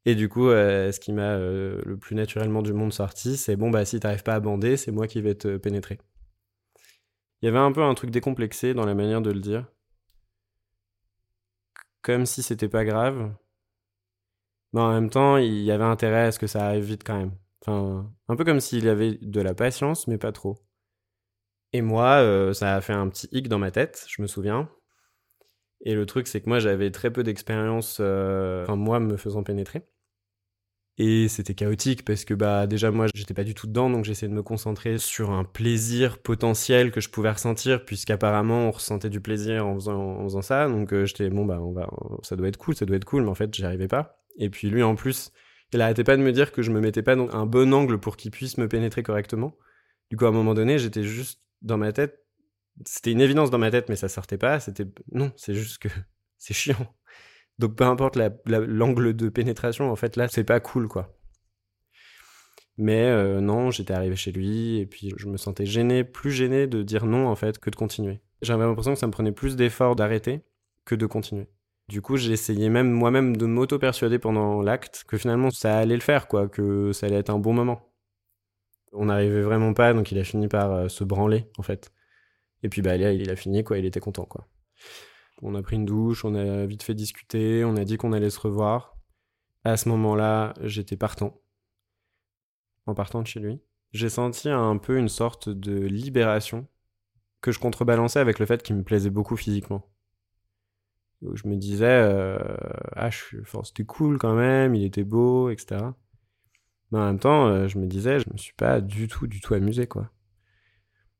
Et 0.05 0.17
du 0.17 0.29
coup, 0.29 0.49
euh, 0.49 0.91
ce 0.91 0.99
qui 0.99 1.13
m'a 1.13 1.35
euh, 1.37 1.81
le 1.85 1.97
plus 1.97 2.17
naturellement 2.17 2.63
du 2.63 2.73
monde 2.73 2.93
sorti, 2.93 3.37
c'est 3.37 3.55
bon, 3.55 3.71
bah 3.71 3.85
si 3.85 4.01
t'arrives 4.01 4.25
pas 4.25 4.35
à 4.35 4.41
bander, 4.41 4.77
c'est 4.77 4.91
moi 4.91 5.07
qui 5.07 5.21
vais 5.23 5.37
te 5.37 5.59
pénétrer. 5.59 5.99
Il 7.41 7.47
y 7.47 7.49
avait 7.49 7.59
un 7.59 7.71
peu 7.73 7.83
un 7.83 7.95
truc 7.95 8.11
décomplexé 8.11 8.75
dans 8.75 8.85
la 8.85 8.95
manière 8.95 9.23
de 9.23 9.31
le 9.31 9.41
dire. 9.41 9.67
Comme 12.03 12.27
si 12.27 12.43
c'était 12.43 12.69
pas 12.69 12.85
grave. 12.85 13.33
Mais 14.73 14.81
en 14.81 14.93
même 14.93 15.11
temps, 15.11 15.37
il 15.37 15.63
y 15.63 15.71
avait 15.71 15.85
intérêt 15.85 16.27
à 16.27 16.33
ce 16.33 16.39
que 16.39 16.47
ça 16.47 16.67
arrive 16.67 16.85
vite 16.85 17.05
quand 17.05 17.17
même. 17.19 17.33
Enfin, 17.61 18.11
un 18.29 18.37
peu 18.37 18.45
comme 18.45 18.61
s'il 18.61 18.89
avait 18.89 19.19
de 19.21 19.41
la 19.41 19.55
patience, 19.55 20.07
mais 20.09 20.19
pas 20.19 20.33
trop. 20.33 20.59
Et 21.73 21.81
moi, 21.83 22.21
euh, 22.21 22.53
ça 22.53 22.75
a 22.75 22.81
fait 22.81 22.93
un 22.93 23.09
petit 23.09 23.29
hic 23.33 23.49
dans 23.49 23.59
ma 23.59 23.71
tête, 23.71 24.05
je 24.09 24.21
me 24.21 24.27
souviens. 24.27 24.69
Et 25.85 25.95
le 25.95 26.07
truc, 26.07 26.27
c'est 26.27 26.41
que 26.41 26.49
moi, 26.49 26.59
j'avais 26.59 26.91
très 26.91 27.11
peu 27.11 27.23
d'expérience, 27.23 27.99
euh, 28.01 28.63
enfin, 28.63 28.77
moi, 28.77 29.01
me 29.01 29.17
faisant 29.17 29.43
pénétrer. 29.43 29.83
Et 31.05 31.27
c'était 31.27 31.55
chaotique 31.55 32.05
parce 32.05 32.25
que, 32.25 32.33
bah, 32.33 32.69
déjà, 32.69 32.93
moi, 32.93 33.09
j'étais 33.13 33.35
pas 33.35 33.43
du 33.43 33.55
tout 33.55 33.67
dedans, 33.67 33.91
donc 33.91 34.05
j'essayais 34.05 34.31
de 34.31 34.37
me 34.37 34.43
concentrer 34.45 34.99
sur 34.99 35.33
un 35.33 35.43
plaisir 35.43 36.19
potentiel 36.19 36.93
que 36.93 37.01
je 37.01 37.09
pouvais 37.09 37.33
ressentir, 37.33 37.85
puisqu'apparemment, 37.85 38.69
on 38.69 38.71
ressentait 38.71 39.11
du 39.11 39.21
plaisir 39.21 39.67
en 39.67 39.75
faisant, 39.75 40.43
ça. 40.43 40.69
Donc, 40.69 40.93
euh, 40.93 41.05
j'étais, 41.05 41.29
bon, 41.29 41.45
bah, 41.45 41.59
on 41.61 41.73
va, 41.73 41.91
ça 42.23 42.37
doit 42.37 42.47
être 42.47 42.57
cool, 42.57 42.77
ça 42.77 42.87
doit 42.87 42.95
être 42.95 43.05
cool, 43.05 43.25
mais 43.25 43.31
en 43.31 43.35
fait, 43.35 43.53
j'y 43.53 43.65
arrivais 43.65 43.89
pas. 43.89 44.23
Et 44.39 44.49
puis, 44.49 44.71
lui, 44.71 44.85
en 44.85 44.95
plus, 44.95 45.33
il 45.73 45.81
arrêtait 45.81 46.05
pas 46.05 46.17
de 46.17 46.23
me 46.23 46.31
dire 46.31 46.53
que 46.53 46.63
je 46.63 46.71
me 46.71 46.79
mettais 46.79 47.03
pas 47.03 47.17
dans 47.17 47.29
un 47.31 47.47
bon 47.47 47.75
angle 47.75 47.99
pour 47.99 48.17
qu'il 48.17 48.31
puisse 48.31 48.57
me 48.57 48.69
pénétrer 48.69 49.03
correctement. 49.03 49.57
Du 50.09 50.17
coup, 50.17 50.27
à 50.27 50.29
un 50.29 50.33
moment 50.33 50.55
donné, 50.55 50.79
j'étais 50.79 51.03
juste 51.03 51.41
dans 51.63 51.79
ma 51.79 51.91
tête. 51.93 52.25
C'était 52.87 53.11
une 53.11 53.21
évidence 53.21 53.51
dans 53.51 53.59
ma 53.59 53.73
tête, 53.73 53.89
mais 53.89 53.97
ça 53.97 54.09
sortait 54.09 54.39
pas. 54.39 54.61
C'était 54.61 54.87
non, 55.11 55.33
c'est 55.35 55.55
juste 55.55 55.79
que 55.79 55.89
c'est 56.39 56.55
chiant. 56.55 56.95
Donc 57.59 57.77
peu 57.77 57.85
importe 57.85 58.19
l'angle 58.47 59.15
de 59.15 59.29
pénétration, 59.29 59.91
en 59.91 59.97
fait 59.97 60.17
là, 60.17 60.29
c'est 60.29 60.45
pas 60.45 60.61
cool 60.61 60.89
quoi. 60.89 61.17
Mais 62.79 63.05
euh, 63.05 63.41
non, 63.41 63.71
j'étais 63.71 63.93
arrivé 63.93 64.17
chez 64.17 64.33
lui 64.33 64.79
et 64.79 64.87
puis 64.87 65.13
je 65.17 65.29
me 65.29 65.37
sentais 65.37 65.67
gêné, 65.67 66.05
plus 66.05 66.31
gêné 66.31 66.67
de 66.67 66.83
dire 66.83 67.05
non 67.05 67.29
en 67.29 67.37
fait 67.37 67.59
que 67.59 67.71
de 67.71 67.77
continuer. 67.77 68.21
J'avais 68.41 68.65
l'impression 68.65 68.95
que 68.95 68.99
ça 68.99 69.07
me 69.07 69.13
prenait 69.13 69.33
plus 69.33 69.57
d'efforts 69.57 69.95
d'arrêter 69.95 70.41
que 70.85 70.95
de 70.95 71.07
continuer. 71.07 71.49
Du 71.89 72.01
coup, 72.01 72.17
essayé 72.17 72.69
même 72.69 72.91
moi-même 72.91 73.37
de 73.37 73.45
m'auto-persuader 73.47 74.19
pendant 74.19 74.63
l'acte 74.63 75.05
que 75.07 75.19
finalement 75.19 75.51
ça 75.51 75.79
allait 75.79 75.95
le 75.95 76.01
faire, 76.01 76.27
quoi, 76.27 76.49
que 76.49 76.93
ça 76.93 77.07
allait 77.07 77.17
être 77.17 77.31
un 77.31 77.39
bon 77.39 77.53
moment. 77.53 77.93
On 78.93 79.07
n'arrivait 79.07 79.43
vraiment 79.43 79.75
pas, 79.75 79.93
donc 79.93 80.13
il 80.13 80.19
a 80.19 80.25
fini 80.25 80.49
par 80.49 80.73
euh, 80.73 80.89
se 80.89 81.05
branler, 81.05 81.47
en 81.59 81.63
fait. 81.63 81.93
Et 82.63 82.69
puis 82.69 82.83
bah 82.83 82.97
là, 82.97 83.13
il 83.13 83.31
a 83.31 83.37
fini, 83.37 83.65
quoi, 83.65 83.79
il 83.79 83.85
était 83.85 84.01
content, 84.01 84.25
quoi. 84.25 84.49
On 85.43 85.55
a 85.55 85.63
pris 85.63 85.77
une 85.77 85.85
douche, 85.85 86.25
on 86.25 86.35
a 86.35 86.67
vite 86.67 86.83
fait 86.83 86.95
discuter, 86.95 87.65
on 87.65 87.77
a 87.77 87.85
dit 87.85 87.97
qu'on 87.97 88.13
allait 88.13 88.31
se 88.31 88.41
revoir. 88.41 88.97
À 89.65 89.77
ce 89.77 89.89
moment-là, 89.91 90.55
j'étais 90.63 90.97
partant. 90.97 91.41
En 92.87 92.95
partant 92.95 93.23
de 93.23 93.27
chez 93.27 93.41
lui. 93.41 93.61
J'ai 93.93 94.09
senti 94.09 94.49
un 94.49 94.77
peu 94.79 94.97
une 94.97 95.09
sorte 95.09 95.49
de 95.49 95.75
libération 95.75 96.67
que 97.41 97.53
je 97.53 97.59
contrebalançais 97.59 98.21
avec 98.21 98.39
le 98.39 98.47
fait 98.47 98.63
qu'il 98.63 98.77
me 98.77 98.83
plaisait 98.83 99.11
beaucoup 99.11 99.37
physiquement 99.37 99.93
je 101.35 101.49
me 101.49 101.57
disais, 101.57 101.87
euh, 101.87 102.39
ah, 102.97 103.11
c'était 103.65 103.85
cool 103.85 104.19
quand 104.19 104.35
même, 104.35 104.75
il 104.75 104.85
était 104.85 105.05
beau, 105.05 105.51
etc. 105.51 105.93
Mais 106.91 106.99
en 106.99 107.07
même 107.07 107.19
temps, 107.19 107.47
euh, 107.47 107.69
je 107.69 107.79
me 107.79 107.87
disais, 107.87 108.21
je 108.21 108.31
me 108.33 108.37
suis 108.37 108.53
pas 108.55 108.81
du 108.81 109.09
tout, 109.09 109.27
du 109.27 109.41
tout 109.41 109.55
amusé, 109.55 109.87
quoi. 109.87 110.11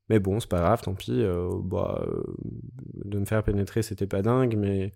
Mais 0.09 0.19
bon, 0.19 0.39
c'est 0.39 0.49
pas 0.49 0.59
grave, 0.59 0.81
tant 0.81 0.95
pis. 0.95 1.21
Euh, 1.21 1.49
bah, 1.63 2.05
de 3.05 3.19
me 3.19 3.25
faire 3.25 3.43
pénétrer, 3.43 3.81
c'était 3.81 4.07
pas 4.07 4.21
dingue, 4.21 4.55
mais 4.57 4.91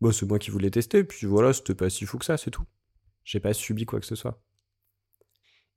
bah, 0.00 0.10
c'est 0.12 0.26
moi 0.26 0.38
qui 0.38 0.50
voulais 0.50 0.70
tester. 0.70 1.04
Puis 1.04 1.26
voilà, 1.26 1.52
c'était 1.52 1.74
pas 1.74 1.90
si 1.90 2.06
fou 2.06 2.18
que 2.18 2.24
ça, 2.24 2.36
c'est 2.36 2.50
tout. 2.50 2.64
J'ai 3.24 3.40
pas 3.40 3.52
subi 3.52 3.86
quoi 3.86 4.00
que 4.00 4.06
ce 4.06 4.14
soit. 4.14 4.40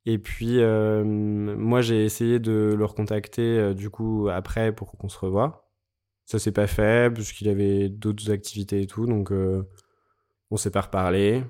Et 0.06 0.18
puis, 0.18 0.58
moi, 0.62 1.82
j'ai 1.82 2.04
essayé 2.04 2.38
de 2.38 2.74
le 2.76 2.84
recontacter, 2.84 3.74
du 3.74 3.90
coup, 3.90 4.28
après, 4.30 4.72
pour 4.74 4.92
qu'on 4.92 5.08
se 5.08 5.18
revoie. 5.18 5.70
Ça 6.30 6.38
s'est 6.38 6.52
pas 6.52 6.68
fait, 6.68 7.12
puisqu'il 7.12 7.48
avait 7.48 7.88
d'autres 7.88 8.30
activités 8.30 8.82
et 8.82 8.86
tout, 8.86 9.04
donc 9.04 9.32
euh, 9.32 9.68
on 10.52 10.56
s'est 10.56 10.70
pas 10.70 10.82
reparlé. 10.82 11.42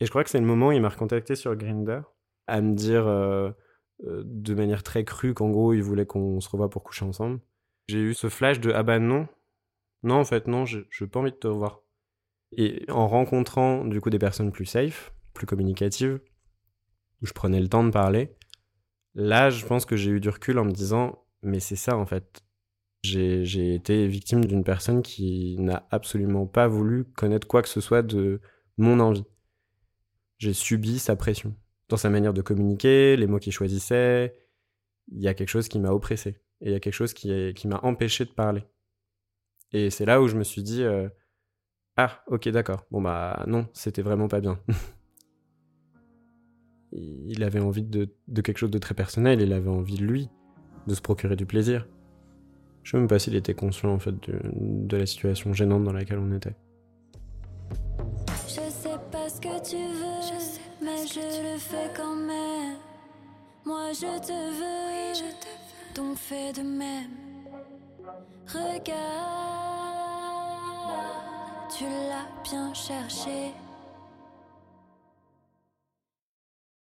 Et 0.00 0.06
je 0.06 0.10
crois 0.10 0.24
que 0.24 0.30
c'est 0.30 0.40
le 0.40 0.46
moment 0.46 0.68
où 0.68 0.72
il 0.72 0.80
m'a 0.80 0.88
recontacté 0.88 1.36
sur 1.36 1.54
Grinder 1.56 2.00
à 2.46 2.62
me 2.62 2.72
dire 2.74 3.06
euh, 3.06 3.50
euh, 3.50 3.52
de 4.02 4.54
manière 4.54 4.82
très 4.82 5.04
crue 5.04 5.34
qu'en 5.34 5.50
gros 5.50 5.72
il 5.72 5.82
voulait 5.82 6.06
qu'on 6.06 6.40
se 6.40 6.48
revoie 6.48 6.70
pour 6.70 6.82
coucher 6.82 7.04
ensemble. 7.04 7.40
J'ai 7.88 8.00
eu 8.00 8.14
ce 8.14 8.28
flash 8.28 8.60
de 8.60 8.72
ah 8.72 8.82
bah 8.82 8.98
non, 8.98 9.28
non 10.02 10.16
en 10.16 10.24
fait 10.24 10.46
non, 10.46 10.64
je 10.64 10.78
n'ai 10.78 11.06
pas 11.06 11.20
envie 11.20 11.30
de 11.30 11.36
te 11.36 11.46
revoir. 11.46 11.82
Et 12.56 12.84
en 12.90 13.08
rencontrant 13.08 13.84
du 13.84 14.00
coup 14.00 14.10
des 14.10 14.18
personnes 14.18 14.52
plus 14.52 14.66
safe, 14.66 15.12
plus 15.32 15.46
communicatives, 15.46 16.20
où 17.22 17.26
je 17.26 17.32
prenais 17.32 17.60
le 17.60 17.68
temps 17.68 17.84
de 17.84 17.90
parler, 17.90 18.36
là 19.14 19.50
je 19.50 19.64
pense 19.66 19.84
que 19.84 19.96
j'ai 19.96 20.10
eu 20.10 20.20
du 20.20 20.28
recul 20.28 20.58
en 20.58 20.64
me 20.64 20.72
disant 20.72 21.24
mais 21.42 21.60
c'est 21.60 21.76
ça 21.76 21.96
en 21.96 22.06
fait, 22.06 22.42
j'ai 23.02 23.74
été 23.74 24.06
victime 24.06 24.44
d'une 24.46 24.64
personne 24.64 25.02
qui 25.02 25.56
n'a 25.58 25.86
absolument 25.90 26.46
pas 26.46 26.68
voulu 26.68 27.04
connaître 27.04 27.46
quoi 27.46 27.62
que 27.62 27.68
ce 27.68 27.80
soit 27.80 28.02
de 28.02 28.40
mon 28.78 28.98
envie. 28.98 29.26
J'ai 30.38 30.54
subi 30.54 30.98
sa 30.98 31.14
pression. 31.14 31.54
Dans 31.88 31.96
sa 31.96 32.10
manière 32.10 32.32
de 32.32 32.42
communiquer, 32.42 33.16
les 33.16 33.26
mots 33.26 33.38
qu'il 33.38 33.52
choisissait, 33.52 34.34
il 35.08 35.20
y 35.20 35.28
a 35.28 35.34
quelque 35.34 35.48
chose 35.48 35.68
qui 35.68 35.78
m'a 35.78 35.90
oppressé. 35.90 36.40
Et 36.60 36.68
il 36.68 36.72
y 36.72 36.74
a 36.74 36.80
quelque 36.80 36.94
chose 36.94 37.12
qui, 37.12 37.28
m'a 37.66 37.80
empêché 37.82 38.24
de 38.24 38.30
parler. 38.30 38.64
Et 39.72 39.90
c'est 39.90 40.06
là 40.06 40.22
où 40.22 40.28
je 40.28 40.36
me 40.36 40.44
suis 40.44 40.62
dit 40.62 40.82
euh, 40.82 41.08
Ah, 41.96 42.22
ok, 42.28 42.48
d'accord. 42.48 42.86
Bon, 42.90 43.02
bah 43.02 43.44
non, 43.46 43.68
c'était 43.74 44.02
vraiment 44.02 44.28
pas 44.28 44.40
bien. 44.40 44.58
il 46.94 47.42
avait 47.42 47.60
envie 47.60 47.82
de, 47.82 48.08
quelque 48.40 48.58
chose 48.58 48.70
de 48.70 48.78
très 48.78 48.94
personnel, 48.94 49.40
il 49.40 49.52
avait 49.52 49.70
envie 49.70 49.96
lui, 49.96 50.30
de 50.86 50.94
se 50.94 51.00
procurer 51.00 51.36
du 51.36 51.46
plaisir. 51.46 51.86
Je 52.82 52.90
sais 52.92 52.98
même 52.98 53.08
pas 53.08 53.18
s'il 53.18 53.34
était 53.34 53.54
conscient 53.54 53.90
en 53.90 53.98
fait 53.98 54.14
de, 54.30 54.96
la 54.96 55.06
situation 55.06 55.52
gênante 55.52 55.84
dans 55.84 55.92
laquelle 55.92 56.18
on 56.18 56.32
était. 56.32 56.54
Je 58.46 58.60
sais 58.70 58.98
pas 59.10 59.28
ce 59.28 59.40
que 59.40 59.68
tu 59.68 59.76
veux, 59.76 60.13
mais 60.84 61.06
je 61.06 61.20
le 61.20 61.58
fais 61.58 61.90
quand 61.96 62.14
même. 62.14 62.76
Moi 63.64 63.92
je 63.92 64.18
te 64.20 64.32
veux, 64.32 65.14
je 65.14 65.30
te 65.42 65.46
veux. 65.46 65.94
donc 65.94 66.18
fais 66.18 66.52
de 66.52 66.62
même. 66.62 67.10
Regarde, 68.46 68.92
tu 71.76 71.84
l'as 71.84 72.28
bien 72.44 72.74
cherché. 72.74 73.52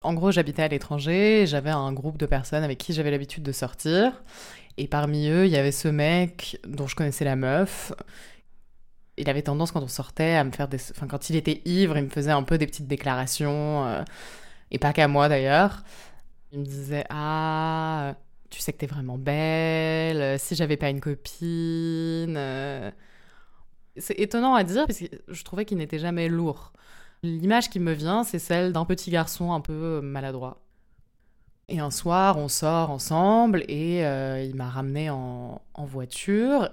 En 0.03 0.15
gros, 0.15 0.31
j'habitais 0.31 0.63
à 0.63 0.69
l'étranger, 0.69 1.47
j'avais 1.47 1.71
un 1.71 1.93
groupe 1.93 2.19
de 2.19 2.27
personnes 2.27 2.63
avec 2.63 2.79
qui 2.79 2.93
j'avais 2.93 3.11
l'habitude 3.11 3.43
de 3.43 3.53
sortir. 3.53 4.23
Et 4.77 4.87
parmi 4.87 5.29
eux, 5.29 5.47
il 5.47 5.51
y 5.51 5.57
avait 5.57 5.73
ce 5.73 5.89
mec 5.89 6.61
dont 6.69 6.87
je 6.87 6.95
connaissais 6.95 7.25
la 7.25 7.35
meuf. 7.35 7.93
Il 9.19 9.31
avait 9.31 9.43
tendance, 9.43 9.73
quand 9.73 9.83
on 9.83 9.89
sortait, 9.89 10.35
à 10.35 10.45
me 10.45 10.51
faire 10.51 10.69
des. 10.69 10.79
Enfin, 10.91 11.07
quand 11.07 11.31
il 11.31 11.37
était 11.37 11.63
ivre, 11.65 11.97
il 11.97 12.05
me 12.05 12.11
faisait 12.11 12.31
un 12.31 12.43
peu 12.43 12.59
des 12.59 12.67
petites 12.67 12.87
déclarations. 12.87 13.87
Euh, 13.87 14.03
et 14.71 14.79
pas 14.79 14.93
qu'à 14.93 15.09
moi 15.09 15.29
d'ailleurs. 15.29 15.83
Il 16.53 16.61
me 16.61 16.65
disait 16.65 17.05
Ah, 17.11 18.15
tu 18.51 18.61
sais 18.61 18.73
que 18.73 18.79
t'es 18.79 18.87
vraiment 18.87 19.19
belle. 19.19 20.39
Si 20.39 20.55
j'avais 20.55 20.77
pas 20.77 20.91
une 20.91 21.01
copine. 21.01 22.37
Euh. 22.37 22.91
C'est 23.97 24.19
étonnant 24.21 24.55
à 24.55 24.65
dire, 24.65 24.87
parce 24.87 24.99
que 24.99 25.07
je 25.29 25.45
trouvais 25.45 25.65
qu'il 25.65 25.79
n'était 25.79 25.99
jamais 25.99 26.29
lourd. 26.29 26.73
L'image 27.23 27.71
qui 27.71 27.81
me 27.81 27.93
vient, 27.93 28.25
c'est 28.25 28.39
celle 28.39 28.73
d'un 28.73 28.85
petit 28.85 29.11
garçon 29.11 29.53
un 29.53 29.61
peu 29.61 30.01
maladroit. 30.03 30.61
Et 31.69 31.81
un 31.81 31.91
soir, 31.91 32.39
on 32.39 32.49
sort 32.49 32.91
ensemble 32.91 33.65
et 33.69 34.07
euh, 34.07 34.41
il 34.43 34.55
m'a 34.55 34.69
ramené 34.69 35.11
en, 35.11 35.61
voiture. 35.79 36.69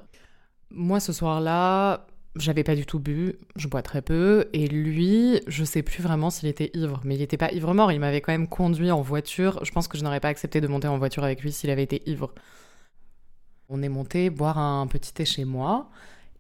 Moi, 0.69 0.99
ce 0.99 1.13
soir-là, 1.13 2.05
j'avais 2.35 2.63
pas 2.63 2.75
du 2.75 2.85
tout 2.85 2.99
bu, 2.99 3.35
je 3.55 3.67
bois 3.67 3.81
très 3.81 4.01
peu. 4.01 4.49
Et 4.53 4.67
lui, 4.67 5.41
je 5.47 5.63
sais 5.63 5.83
plus 5.83 6.01
vraiment 6.01 6.29
s'il 6.29 6.49
était 6.49 6.71
ivre, 6.73 7.01
mais 7.03 7.15
il 7.15 7.19
n'était 7.19 7.37
pas 7.37 7.51
ivre 7.51 7.73
mort, 7.73 7.91
il 7.91 7.99
m'avait 7.99 8.21
quand 8.21 8.31
même 8.31 8.47
conduit 8.47 8.91
en 8.91 9.01
voiture. 9.01 9.63
Je 9.63 9.71
pense 9.71 9.87
que 9.87 9.97
je 9.97 10.03
n'aurais 10.03 10.19
pas 10.19 10.29
accepté 10.29 10.61
de 10.61 10.67
monter 10.67 10.87
en 10.87 10.97
voiture 10.97 11.23
avec 11.23 11.41
lui 11.41 11.51
s'il 11.51 11.69
avait 11.69 11.83
été 11.83 12.01
ivre. 12.09 12.33
On 13.69 13.81
est 13.81 13.89
monté 13.89 14.29
boire 14.29 14.57
un 14.57 14.87
petit 14.87 15.13
thé 15.13 15.25
chez 15.25 15.45
moi. 15.45 15.89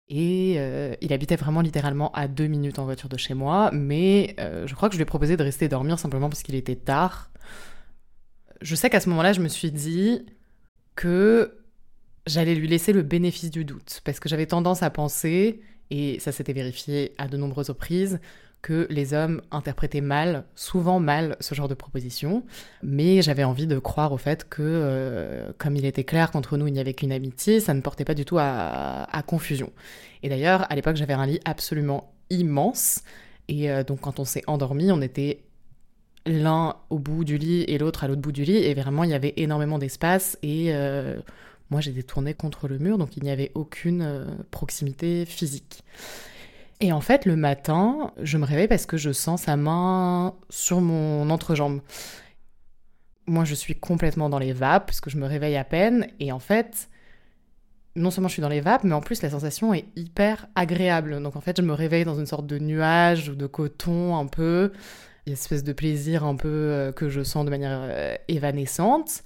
Et 0.09 0.55
euh, 0.57 0.93
il 1.01 1.13
habitait 1.13 1.37
vraiment 1.37 1.61
littéralement 1.61 2.11
à 2.11 2.27
deux 2.27 2.47
minutes 2.47 2.77
en 2.77 2.85
voiture 2.85 3.09
de 3.09 3.17
chez 3.17 3.33
moi, 3.33 3.71
mais 3.73 4.35
euh, 4.39 4.67
je 4.67 4.75
crois 4.75 4.89
que 4.89 4.93
je 4.93 4.97
lui 4.97 5.03
ai 5.03 5.05
proposé 5.05 5.37
de 5.37 5.43
rester 5.43 5.69
dormir 5.69 5.97
simplement 5.97 6.29
parce 6.29 6.43
qu'il 6.43 6.55
était 6.55 6.75
tard 6.75 7.31
je 8.63 8.75
sais 8.75 8.89
qu'à 8.89 8.99
ce 8.99 9.09
moment-là, 9.09 9.33
je 9.33 9.41
me 9.41 9.49
suis 9.49 9.71
dit 9.71 10.25
que 10.95 11.59
j'allais 12.25 12.55
lui 12.55 12.67
laisser 12.67 12.93
le 12.93 13.03
bénéfice 13.03 13.51
du 13.51 13.65
doute, 13.65 14.01
parce 14.05 14.19
que 14.19 14.29
j'avais 14.29 14.45
tendance 14.45 14.81
à 14.81 14.89
penser, 14.89 15.61
et 15.93 16.19
ça 16.19 16.31
s'était 16.31 16.53
vérifié 16.53 17.13
à 17.19 17.27
de 17.27 17.37
nombreuses 17.37 17.69
reprises, 17.69 18.19
que 18.63 18.87
les 18.89 19.13
hommes 19.13 19.41
interprétaient 19.51 20.01
mal, 20.01 20.45
souvent 20.55 20.99
mal, 20.99 21.37
ce 21.39 21.53
genre 21.53 21.67
de 21.67 21.75
proposition, 21.75 22.43
mais 22.81 23.21
j'avais 23.21 23.43
envie 23.43 23.67
de 23.67 23.77
croire 23.77 24.11
au 24.11 24.17
fait 24.17 24.49
que, 24.49 24.63
euh, 24.63 25.51
comme 25.59 25.75
il 25.75 25.85
était 25.85 26.03
clair 26.03 26.31
qu'entre 26.31 26.57
nous 26.57 26.65
il 26.65 26.73
n'y 26.73 26.79
avait 26.79 26.95
qu'une 26.95 27.11
amitié, 27.11 27.59
ça 27.59 27.75
ne 27.75 27.81
portait 27.81 28.05
pas 28.05 28.15
du 28.15 28.25
tout 28.25 28.37
à, 28.39 29.23
confusion. 29.27 29.71
Et 30.23 30.29
d'ailleurs, 30.29 30.65
à 30.71 30.75
l'époque, 30.75 30.95
j'avais 30.95 31.13
un 31.13 31.27
lit 31.27 31.41
absolument 31.45 32.11
immense, 32.31 33.03
et 33.47 33.69
euh, 33.69 33.83
donc 33.83 33.99
quand 33.99 34.19
on 34.19 34.25
s'est 34.25 34.43
endormi, 34.47 34.91
on 34.91 35.01
était 35.01 35.43
l'un 36.25 36.77
au 36.89 36.97
bout 36.97 37.23
du 37.23 37.37
lit 37.37 37.63
et 37.63 37.77
l'autre 37.77 38.03
à 38.03 38.07
l'autre 38.07 38.21
bout 38.21 38.31
du 38.31 38.45
lit, 38.45 38.57
et 38.57 38.73
vraiment 38.73 39.03
il 39.03 39.11
y 39.11 39.13
avait 39.13 39.33
énormément 39.37 39.77
d'espace, 39.77 40.39
et 40.41 40.73
euh, 40.73 41.19
moi 41.69 41.81
j'étais 41.81 42.03
tournée 42.03 42.33
contre 42.33 42.67
le 42.67 42.79
mur, 42.79 42.97
donc 42.97 43.17
il 43.17 43.23
n'y 43.23 43.31
avait 43.31 43.51
aucune 43.55 44.01
euh, 44.01 44.25
proximité 44.51 45.25
physique. 45.25 45.83
Et 46.79 46.91
en 46.91 47.01
fait, 47.01 47.25
le 47.25 47.35
matin, 47.35 48.11
je 48.21 48.37
me 48.37 48.45
réveille 48.45 48.67
parce 48.67 48.85
que 48.85 48.97
je 48.97 49.11
sens 49.11 49.43
sa 49.43 49.55
main 49.55 50.35
sur 50.49 50.81
mon 50.81 51.29
entrejambe. 51.29 51.81
Moi, 53.25 53.45
je 53.45 53.55
suis 53.55 53.75
complètement 53.75 54.27
dans 54.27 54.39
les 54.39 54.51
vapes 54.51 54.87
parce 54.87 54.99
que 54.99 55.09
je 55.09 55.17
me 55.17 55.25
réveille 55.25 55.55
à 55.55 55.63
peine. 55.63 56.07
Et 56.19 56.33
en 56.33 56.39
fait, 56.39 56.89
non 57.95 58.11
seulement 58.11 58.27
je 58.27 58.33
suis 58.33 58.41
dans 58.41 58.49
les 58.49 58.61
vapes, 58.61 58.83
mais 58.83 58.93
en 58.93 59.01
plus 59.01 59.21
la 59.21 59.29
sensation 59.29 59.73
est 59.73 59.85
hyper 59.95 60.47
agréable. 60.55 61.21
Donc 61.21 61.35
en 61.35 61.41
fait, 61.41 61.57
je 61.57 61.61
me 61.61 61.73
réveille 61.73 62.05
dans 62.05 62.19
une 62.19 62.25
sorte 62.25 62.47
de 62.47 62.59
nuage 62.59 63.29
ou 63.29 63.35
de 63.35 63.47
coton 63.47 64.17
un 64.17 64.27
peu. 64.27 64.71
Une 65.25 65.33
espèce 65.33 65.63
de 65.63 65.71
plaisir 65.71 66.25
un 66.25 66.35
peu 66.35 66.49
euh, 66.49 66.91
que 66.91 67.07
je 67.07 67.23
sens 67.23 67.45
de 67.45 67.49
manière 67.49 67.79
euh, 67.83 68.15
évanescente. 68.27 69.23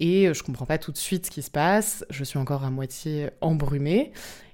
Et 0.00 0.32
je 0.34 0.42
comprends 0.42 0.66
pas 0.66 0.78
tout 0.78 0.92
de 0.92 0.96
suite 0.96 1.26
ce 1.26 1.30
qui 1.30 1.42
se 1.42 1.50
passe. 1.50 2.04
Je 2.10 2.24
suis 2.24 2.38
encore 2.38 2.64
à 2.64 2.70
moitié 2.70 3.30
embrumée. 3.40 4.12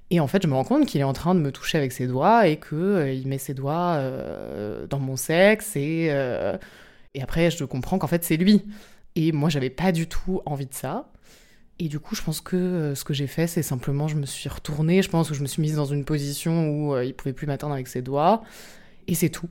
Et 0.09 0.19
en 0.19 0.27
fait, 0.27 0.43
je 0.43 0.47
me 0.47 0.53
rends 0.53 0.63
compte 0.63 0.85
qu'il 0.85 1.01
est 1.01 1.05
en 1.05 1.13
train 1.13 1.35
de 1.35 1.39
me 1.39 1.51
toucher 1.51 1.77
avec 1.77 1.91
ses 1.91 2.07
doigts 2.07 2.47
et 2.47 2.57
qu'il 2.57 2.77
euh, 2.77 3.21
met 3.25 3.37
ses 3.37 3.53
doigts 3.53 3.99
dans 4.89 4.99
mon 4.99 5.15
sexe. 5.15 5.75
Et, 5.75 6.05
et 7.13 7.21
après, 7.21 7.51
je 7.51 7.65
comprends 7.65 7.97
qu'en 7.97 8.07
fait, 8.07 8.23
c'est 8.23 8.37
lui. 8.37 8.63
Et 9.15 9.31
moi, 9.31 9.49
j'avais 9.49 9.69
pas 9.69 9.91
du 9.91 10.07
tout 10.07 10.41
envie 10.45 10.65
de 10.65 10.73
ça. 10.73 11.11
Et 11.79 11.87
du 11.87 11.99
coup, 11.99 12.15
je 12.15 12.21
pense 12.21 12.41
que 12.41 12.55
euh, 12.55 12.95
ce 12.95 13.03
que 13.03 13.13
j'ai 13.13 13.27
fait, 13.27 13.47
c'est 13.47 13.63
simplement, 13.63 14.07
je 14.07 14.15
me 14.15 14.25
suis 14.25 14.49
retournée, 14.49 15.01
je 15.01 15.09
pense 15.09 15.29
que 15.29 15.33
je 15.33 15.41
me 15.41 15.47
suis 15.47 15.61
mise 15.61 15.75
dans 15.75 15.85
une 15.85 16.05
position 16.05 16.69
où 16.69 16.93
euh, 16.93 17.03
il 17.03 17.13
pouvait 17.13 17.33
plus 17.33 17.47
m'atteindre 17.47 17.73
avec 17.73 17.87
ses 17.87 18.01
doigts, 18.01 18.43
et 19.07 19.15
c'est 19.15 19.29
tout. 19.29 19.49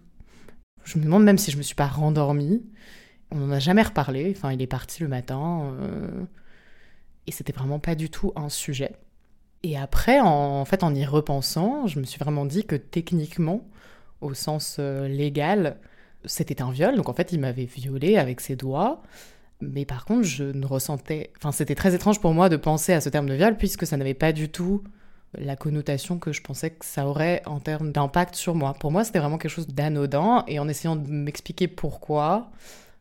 Je 0.85 0.99
me 0.99 1.05
demande 1.05 1.25
même 1.25 1.39
si 1.39 1.51
je 1.51 1.57
me 1.57 1.63
suis 1.63 1.75
pas 1.75 1.87
rendormie. 1.87 2.63
On 3.33 3.39
n'en 3.39 3.51
a 3.51 3.59
jamais 3.59 3.83
reparlé, 3.83 4.33
enfin, 4.37 4.53
il 4.53 4.61
est 4.63 4.67
parti 4.67 5.03
le 5.03 5.09
matin, 5.09 5.75
euh, 5.81 6.25
et 7.27 7.33
c'était 7.33 7.53
vraiment 7.53 7.79
pas 7.79 7.95
du 7.95 8.11
tout 8.11 8.33
un 8.37 8.49
sujet. 8.49 8.93
Et 9.63 9.79
après, 9.79 10.21
en, 10.21 10.65
fait, 10.65 10.83
en 10.83 10.95
y 10.95 11.05
repensant, 11.05 11.87
je 11.87 11.99
me 11.99 12.05
suis 12.05 12.19
vraiment 12.19 12.45
dit 12.45 12.65
que 12.65 12.77
techniquement, 12.77 13.67
au 14.21 14.35
sens 14.35 14.79
légal, 14.79 15.79
c'était 16.25 16.63
un 16.63 16.71
viol, 16.71 16.97
donc 16.97 17.09
en 17.09 17.15
fait, 17.15 17.33
il 17.33 17.41
m'avait 17.41 17.65
violée 17.65 18.17
avec 18.17 18.41
ses 18.41 18.57
doigts. 18.57 19.03
Mais 19.61 19.85
par 19.85 20.05
contre, 20.05 20.25
je 20.25 20.45
ne 20.45 20.67
ressentais. 20.67 21.31
Enfin, 21.39 21.53
c'était 21.53 21.77
très 21.77 21.95
étrange 21.95 22.21
pour 22.21 22.35
moi 22.35 22.49
de 22.49 22.57
penser 22.57 22.93
à 22.93 23.01
ce 23.01 23.09
terme 23.09 23.29
de 23.29 23.35
viol, 23.35 23.57
puisque 23.57 23.87
ça 23.87 23.97
n'avait 23.97 24.15
pas 24.15 24.33
du 24.33 24.49
tout 24.49 24.83
la 25.39 25.57
connotation 25.57 26.19
que 26.19 26.33
je 26.33 26.43
pensais 26.43 26.71
que 26.71 26.85
ça 26.85 27.07
aurait 27.07 27.43
en 27.47 27.61
termes 27.61 27.93
d'impact 27.93 28.35
sur 28.35 28.55
moi. 28.55 28.75
Pour 28.75 28.91
moi, 28.91 29.05
c'était 29.05 29.21
vraiment 29.21 29.39
quelque 29.39 29.53
chose 29.53 29.69
d'anodin, 29.69 30.45
et 30.49 30.59
en 30.59 30.69
essayant 30.69 30.97
de 30.97 31.09
m'expliquer 31.09 31.69
pourquoi, 31.69 32.51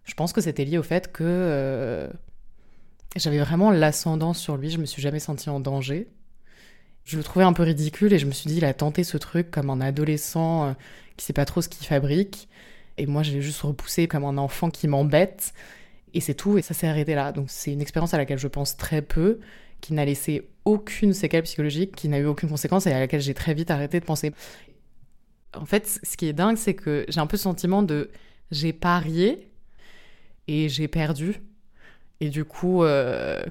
je 0.04 0.14
pense 0.14 0.34
que 0.34 0.42
c'était 0.42 0.66
lié 0.66 0.78
au 0.78 0.84
fait 0.84 1.12
que 1.12 1.24
euh, 1.26 2.10
j'avais 3.16 3.40
vraiment 3.40 3.72
l'ascendant 3.72 4.34
sur 4.34 4.58
lui, 4.58 4.70
je 4.70 4.78
me 4.78 4.86
suis 4.86 5.02
jamais 5.02 5.20
sentie 5.20 5.50
en 5.50 5.60
danger. 5.60 6.08
Je 7.04 7.18
le 7.18 7.24
trouvais 7.24 7.46
un 7.46 7.54
peu 7.54 7.64
ridicule, 7.64 8.14
et 8.14 8.20
je 8.20 8.26
me 8.26 8.32
suis 8.32 8.48
dit, 8.48 8.58
il 8.58 8.66
a 8.66 8.74
tenté 8.74 9.04
ce 9.04 9.18
truc 9.18 9.50
comme 9.52 9.70
un 9.70 9.82
adolescent 9.82 10.70
euh, 10.70 10.74
qui 11.18 11.26
sait 11.26 11.34
pas 11.34 11.46
trop 11.46 11.62
ce 11.62 11.70
qu'il 11.70 11.86
fabrique, 11.88 12.48
et 12.98 13.06
moi, 13.06 13.24
je 13.24 13.32
l'ai 13.32 13.42
juste 13.42 13.62
repoussé 13.62 14.08
comme 14.08 14.26
un 14.26 14.38
enfant 14.38 14.70
qui 14.70 14.88
m'embête. 14.88 15.54
Et 16.14 16.22
c'est 16.22 16.34
tout, 16.34 16.58
et 16.58 16.62
ça 16.62 16.74
s'est 16.74 16.88
arrêté 16.88 17.16
là. 17.16 17.32
Donc 17.32 17.48
c'est 17.50 17.72
une 17.72 17.82
expérience 17.82 18.14
à 18.14 18.18
laquelle 18.18 18.38
je 18.38 18.48
pense 18.48 18.78
très 18.78 19.02
peu, 19.02 19.40
qui 19.80 19.94
n'a 19.94 20.06
laissé 20.06 20.50
aucune 20.66 21.14
séquelle 21.14 21.44
psychologique, 21.44 21.96
qui 21.96 22.10
n'a 22.10 22.20
eu 22.20 22.26
aucune 22.26 22.50
conséquence 22.50 22.86
et 22.86 22.92
à 22.92 23.00
laquelle 23.00 23.22
j'ai 23.22 23.34
très 23.34 23.54
vite 23.54 23.72
arrêté 23.72 24.00
de 24.00 24.06
penser. 24.06 24.34
En 25.56 25.66
fait, 25.66 26.00
ce 26.04 26.18
qui 26.18 26.28
est 26.28 26.34
dingue, 26.34 26.58
c'est 26.58 26.76
que 26.76 27.06
j'ai 27.10 27.20
un 27.20 27.28
peu 27.28 27.38
ce 27.38 27.44
sentiment 27.44 27.82
de 27.82 28.12
j'ai 28.52 28.74
parié 28.74 29.51
et 30.52 30.68
j'ai 30.68 30.88
perdu. 30.90 31.42
Et 32.20 32.30
du 32.30 32.44
coup, 32.44 32.84
euh, 32.84 33.42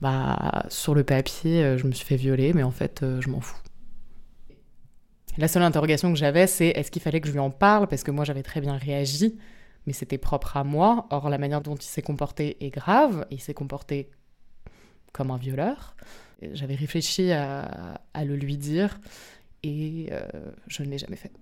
bah, 0.00 0.64
sur 0.70 0.94
le 0.94 1.04
papier, 1.04 1.62
euh, 1.62 1.78
je 1.78 1.86
me 1.86 1.92
suis 1.92 2.06
fait 2.06 2.16
violer, 2.16 2.54
mais 2.54 2.62
en 2.62 2.70
fait, 2.70 3.02
euh, 3.02 3.20
je 3.20 3.28
m'en 3.28 3.40
fous. 3.40 3.60
La 5.36 5.46
seule 5.46 5.62
interrogation 5.62 6.10
que 6.10 6.18
j'avais, 6.18 6.46
c'est 6.46 6.68
est-ce 6.68 6.90
qu'il 6.90 7.02
fallait 7.02 7.20
que 7.20 7.28
je 7.28 7.32
lui 7.32 7.38
en 7.38 7.50
parle? 7.50 7.86
Parce 7.86 8.02
que 8.02 8.10
moi, 8.10 8.24
j'avais 8.24 8.42
très 8.42 8.60
bien 8.60 8.76
réagi 8.76 9.36
mais 9.86 9.94
c'était 9.94 10.18
propre 10.18 10.58
à 10.58 10.64
moi. 10.64 11.06
Or, 11.08 11.30
la 11.30 11.38
manière 11.38 11.62
dont 11.62 11.76
il 11.76 11.86
s'est 11.86 12.02
comporté 12.02 12.62
est 12.62 12.68
grave. 12.68 13.26
Il 13.30 13.40
s'est 13.40 13.54
comporté 13.54 14.10
comme 15.14 15.30
un 15.30 15.38
violeur. 15.38 15.96
J'avais 16.52 16.74
réfléchi 16.74 17.32
à, 17.32 17.98
le 18.14 18.36
lui 18.36 18.58
dire 18.58 19.00
et 19.62 20.10
je 20.66 20.82
ne 20.82 20.90
l'ai 20.90 20.98
jamais 20.98 21.16
fait. 21.16 21.32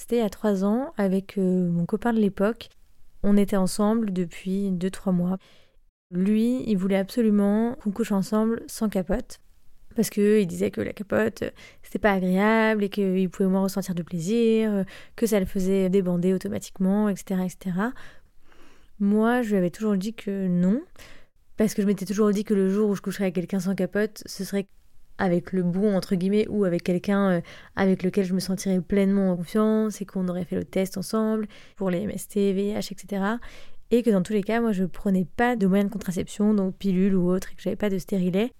C'était 0.00 0.20
il 0.20 0.24
y 0.24 0.30
trois 0.30 0.64
ans 0.64 0.94
avec 0.96 1.36
euh, 1.36 1.68
mon 1.68 1.84
copain 1.84 2.14
de 2.14 2.18
l'époque. 2.18 2.70
On 3.22 3.36
était 3.36 3.56
ensemble 3.56 4.14
depuis 4.14 4.70
deux, 4.70 4.88
trois 4.88 5.12
mois. 5.12 5.36
Lui, 6.10 6.64
il 6.66 6.78
voulait 6.78 6.96
absolument 6.96 7.74
qu'on 7.74 7.90
couche 7.90 8.10
ensemble 8.10 8.62
sans 8.66 8.88
capote. 8.88 9.40
Parce 9.94 10.08
qu'il 10.08 10.46
disait 10.46 10.70
que 10.70 10.80
la 10.80 10.94
capote, 10.94 11.44
c'était 11.82 11.98
pas 11.98 12.12
agréable 12.12 12.84
et 12.84 12.88
qu'il 12.88 13.28
pouvait 13.28 13.50
moins 13.50 13.60
ressentir 13.64 13.94
de 13.94 14.02
plaisir, 14.02 14.86
que 15.16 15.26
ça 15.26 15.38
le 15.38 15.44
faisait 15.44 15.90
débander 15.90 16.32
automatiquement, 16.32 17.10
etc., 17.10 17.42
etc. 17.44 17.76
Moi, 19.00 19.42
je 19.42 19.50
lui 19.50 19.56
avais 19.58 19.70
toujours 19.70 19.98
dit 19.98 20.14
que 20.14 20.46
non. 20.48 20.80
Parce 21.58 21.74
que 21.74 21.82
je 21.82 21.86
m'étais 21.86 22.06
toujours 22.06 22.30
dit 22.30 22.44
que 22.44 22.54
le 22.54 22.70
jour 22.70 22.88
où 22.88 22.94
je 22.94 23.02
coucherais 23.02 23.24
avec 23.24 23.34
quelqu'un 23.34 23.60
sans 23.60 23.74
capote, 23.74 24.22
ce 24.24 24.44
serait 24.44 24.66
avec 25.20 25.52
le 25.52 25.62
bon, 25.62 25.96
entre 25.96 26.16
guillemets, 26.16 26.48
ou 26.48 26.64
avec 26.64 26.82
quelqu'un 26.82 27.30
euh, 27.30 27.40
avec 27.76 28.02
lequel 28.02 28.24
je 28.24 28.34
me 28.34 28.40
sentirais 28.40 28.80
pleinement 28.80 29.30
en 29.30 29.36
confiance 29.36 30.00
et 30.00 30.04
qu'on 30.04 30.26
aurait 30.28 30.44
fait 30.44 30.56
le 30.56 30.64
test 30.64 30.98
ensemble 30.98 31.46
pour 31.76 31.90
les 31.90 32.04
MST, 32.06 32.36
VIH, 32.36 32.88
etc 32.90 33.36
et 33.90 34.02
que 34.02 34.10
dans 34.10 34.22
tous 34.22 34.32
les 34.32 34.42
cas, 34.42 34.60
moi, 34.60 34.72
je 34.72 34.84
prenais 34.84 35.26
pas 35.36 35.56
de 35.56 35.66
moyens 35.66 35.90
de 35.90 35.92
contraception, 35.92 36.54
donc 36.54 36.76
pilule 36.76 37.16
ou 37.16 37.28
autre, 37.28 37.50
et 37.52 37.56
que 37.56 37.62
j'avais 37.62 37.76
pas 37.76 37.90
de 37.90 37.98
stérilet. 37.98 38.52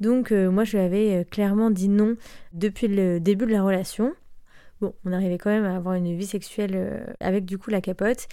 Donc, 0.00 0.30
euh, 0.30 0.50
moi, 0.50 0.64
je 0.64 0.76
lui 0.76 0.84
avais 0.84 1.16
euh, 1.16 1.24
clairement 1.24 1.70
dit 1.70 1.88
non 1.88 2.16
depuis 2.52 2.86
le 2.86 3.18
début 3.18 3.46
de 3.46 3.52
la 3.52 3.62
relation. 3.62 4.14
Bon, 4.80 4.94
on 5.04 5.12
arrivait 5.12 5.38
quand 5.38 5.50
même 5.50 5.64
à 5.64 5.74
avoir 5.74 5.94
une 5.94 6.16
vie 6.16 6.26
sexuelle 6.26 7.16
avec 7.18 7.44
du 7.44 7.58
coup 7.58 7.70
la 7.70 7.80
capote. 7.80 8.28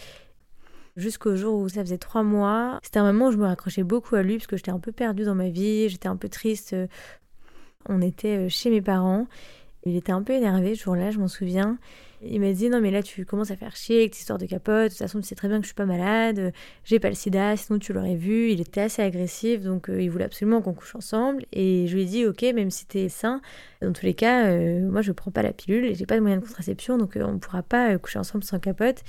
Jusqu'au 0.95 1.35
jour 1.35 1.59
où 1.59 1.67
ça 1.67 1.81
faisait 1.81 1.97
trois 1.97 2.21
mois. 2.21 2.79
C'était 2.83 2.99
un 2.99 3.11
moment 3.11 3.29
où 3.29 3.31
je 3.31 3.37
me 3.37 3.45
raccrochais 3.45 3.81
beaucoup 3.81 4.15
à 4.15 4.21
lui 4.21 4.37
parce 4.37 4.45
que 4.45 4.55
j'étais 4.55 4.69
un 4.69 4.79
peu 4.79 4.91
perdue 4.91 5.23
dans 5.23 5.33
ma 5.33 5.49
vie, 5.49 5.89
j'étais 5.89 6.07
un 6.07 6.15
peu 6.17 6.29
triste. 6.29 6.75
On 7.87 8.01
était 8.01 8.49
chez 8.49 8.69
mes 8.69 8.81
parents. 8.81 9.27
Il 9.83 9.95
était 9.95 10.11
un 10.11 10.23
peu 10.23 10.33
énervé 10.33 10.73
ce 10.73 10.83
jour-là, 10.83 11.11
je 11.11 11.19
m'en 11.19 11.27
souviens. 11.27 11.77
Il 12.23 12.41
m'a 12.41 12.53
dit 12.53 12.69
non 12.69 12.81
mais 12.81 12.89
là 12.89 13.03
tu 13.03 13.23
commences 13.25 13.51
à 13.51 13.55
faire 13.55 13.75
chier 13.75 13.99
avec 13.99 14.15
cette 14.15 14.21
histoire 14.21 14.39
de 14.39 14.45
capote, 14.45 14.85
de 14.85 14.89
toute 14.89 14.97
façon 14.97 15.19
tu 15.19 15.27
sais 15.27 15.35
très 15.35 15.47
bien 15.47 15.57
que 15.57 15.63
je 15.63 15.67
suis 15.67 15.75
pas 15.75 15.85
malade, 15.85 16.53
j'ai 16.83 16.99
pas 16.99 17.09
le 17.09 17.15
sida, 17.15 17.55
sinon 17.55 17.77
tu 17.77 17.93
l'aurais 17.93 18.15
vu. 18.15 18.51
Il 18.51 18.61
était 18.61 18.81
assez 18.81 19.03
agressif 19.03 19.61
donc 19.61 19.89
euh, 19.89 20.01
il 20.01 20.09
voulait 20.09 20.25
absolument 20.25 20.61
qu'on 20.61 20.73
couche 20.73 20.95
ensemble 20.95 21.45
et 21.51 21.85
je 21.87 21.95
lui 21.95 22.03
ai 22.03 22.05
dit 22.05 22.25
ok 22.25 22.41
même 22.55 22.71
si 22.71 22.87
t'es 22.87 23.09
sain, 23.09 23.41
dans 23.81 23.93
tous 23.93 24.05
les 24.05 24.15
cas 24.15 24.47
euh, 24.47 24.89
moi 24.89 25.01
je 25.01 25.11
prends 25.11 25.29
pas 25.29 25.43
la 25.43 25.53
pilule 25.53 25.85
et 25.85 25.93
j'ai 25.93 26.07
pas 26.07 26.15
de 26.15 26.21
moyen 26.21 26.37
de 26.37 26.41
contraception 26.41 26.97
donc 26.97 27.15
euh, 27.15 27.23
on 27.23 27.37
pourra 27.37 27.61
pas 27.61 27.95
coucher 27.99 28.17
ensemble 28.17 28.43
sans 28.43 28.59
capote. 28.59 29.03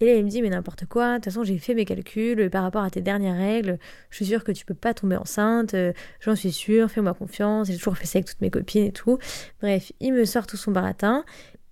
Et 0.00 0.06
là, 0.06 0.14
il 0.14 0.24
me 0.24 0.28
dit, 0.28 0.42
mais 0.42 0.50
n'importe 0.50 0.84
quoi, 0.86 1.12
de 1.12 1.14
toute 1.16 1.24
façon, 1.26 1.42
j'ai 1.42 1.58
fait 1.58 1.74
mes 1.74 1.84
calculs 1.84 2.50
par 2.50 2.62
rapport 2.62 2.82
à 2.82 2.90
tes 2.90 3.00
dernières 3.00 3.36
règles, 3.36 3.78
je 4.10 4.16
suis 4.16 4.26
sûre 4.26 4.44
que 4.44 4.52
tu 4.52 4.66
peux 4.66 4.74
pas 4.74 4.92
tomber 4.92 5.16
enceinte, 5.16 5.74
j'en 6.20 6.36
suis 6.36 6.52
sûre, 6.52 6.90
fais-moi 6.90 7.14
confiance, 7.14 7.68
j'ai 7.68 7.76
toujours 7.76 7.96
fait 7.96 8.06
ça 8.06 8.18
avec 8.18 8.28
toutes 8.28 8.42
mes 8.42 8.50
copines 8.50 8.84
et 8.84 8.92
tout. 8.92 9.18
Bref, 9.62 9.92
il 10.00 10.12
me 10.12 10.26
sort 10.26 10.46
tout 10.46 10.58
son 10.58 10.70
baratin, 10.70 11.24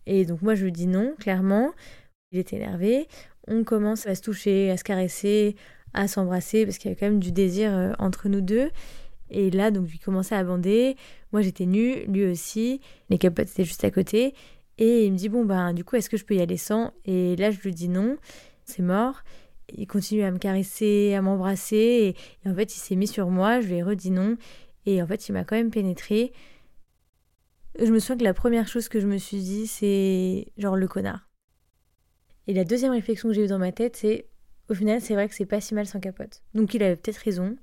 et 0.07 0.25
donc 0.25 0.41
moi 0.41 0.55
je 0.55 0.65
lui 0.65 0.73
dis 0.73 0.87
non, 0.87 1.15
clairement. 1.19 1.73
Il 2.33 2.39
est 2.39 2.53
énervé. 2.53 3.07
On 3.47 3.63
commence 3.63 4.07
à 4.07 4.15
se 4.17 4.23
toucher, 4.23 4.71
à 4.71 4.77
se 4.77 4.83
caresser, 4.83 5.55
à 5.93 6.09
s'embrasser, 6.09 6.65
parce 6.67 6.79
qu'il 6.79 6.91
y 6.91 6.93
avait 6.93 6.99
quand 6.99 7.07
même 7.07 7.21
du 7.21 7.31
désir 7.31 7.73
euh, 7.73 7.93
entre 8.01 8.29
nous 8.29 8.41
deux. 8.41 8.71
Et 9.31 9.51
là, 9.51 9.71
donc, 9.71 9.89
lui 9.89 9.99
commençait 9.99 10.35
à 10.35 10.43
bander. 10.45 10.97
Moi, 11.33 11.43
j'étais 11.43 11.67
nue, 11.67 12.05
lui 12.07 12.25
aussi. 12.25 12.81
Les 13.09 13.19
capotes 13.19 13.49
étaient 13.49 13.65
juste 13.65 13.85
à 13.85 13.91
côté. 13.91 14.35
Et 14.79 15.07
il 15.07 15.13
me 15.13 15.17
dit, 15.17 15.29
bon, 15.29 15.45
ben, 15.45 15.73
du 15.73 15.85
coup, 15.85 15.97
est-ce 15.97 16.11
que 16.11 16.17
je 16.17 16.25
peux 16.25 16.35
y 16.35 16.41
aller 16.41 16.57
sans? 16.57 16.93
Et 17.05 17.37
là, 17.37 17.51
je 17.51 17.61
lui 17.61 17.73
dis 17.73 17.89
non, 17.89 18.17
c'est 18.65 18.83
mort. 18.83 19.23
Il 19.73 19.87
continue 19.87 20.23
à 20.23 20.31
me 20.31 20.39
caresser, 20.39 21.15
à 21.15 21.23
m'embrasser. 21.23 22.17
Et, 22.45 22.49
en 22.49 22.55
fait, 22.55 22.75
il 22.75 22.79
s'est 22.79 22.97
mis 22.97 23.07
sur 23.07 23.31
moi. 23.31 23.61
Je 23.61 23.69
lui 23.69 23.77
ai 23.77 23.83
redit 23.83 24.11
non. 24.11 24.37
Et 24.87 25.03
en 25.03 25.07
fait, 25.07 25.29
il 25.29 25.33
m'a 25.33 25.45
quand 25.45 25.57
même 25.57 25.71
pénétré. 25.71 26.33
Je 27.79 27.91
me 27.91 27.99
souviens 27.99 28.19
que 28.19 28.25
la 28.25 28.35
première 28.35 28.69
chose 28.69 28.89
que 28.89 29.01
je 29.01 29.07
me 29.07 29.19
suis 29.19 29.39
dit, 29.39 29.67
c'est 29.67 30.53
genre 30.59 30.77
le 30.77 30.87
connard. 30.87 31.29
Et 32.47 32.53
la 32.53 32.65
deuxième 32.65 32.93
réflexion 32.93 33.29
que 33.29 33.35
j'ai 33.35 33.45
eue 33.45 33.49
dans 33.49 33.59
ma 33.59 33.73
tête, 33.73 33.97
c'est 33.97 34.29
au 34.69 34.75
final, 34.75 35.01
c'est 35.01 35.15
vrai 35.15 35.29
que 35.29 35.35
c'est 35.35 35.47
pas 35.47 35.61
si 35.61 35.75
mal 35.75 35.87
sans 35.87 36.01
capote. 36.01 36.43
Donc 36.55 36.75
il 36.75 36.83
avait 36.83 36.97
peut-être 36.97 37.19
raison. 37.19 37.57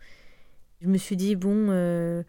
Je 0.82 0.88
me 0.88 0.98
suis 0.98 1.16
dit, 1.16 1.36
bon, 1.36 1.68
euh, 1.70 2.24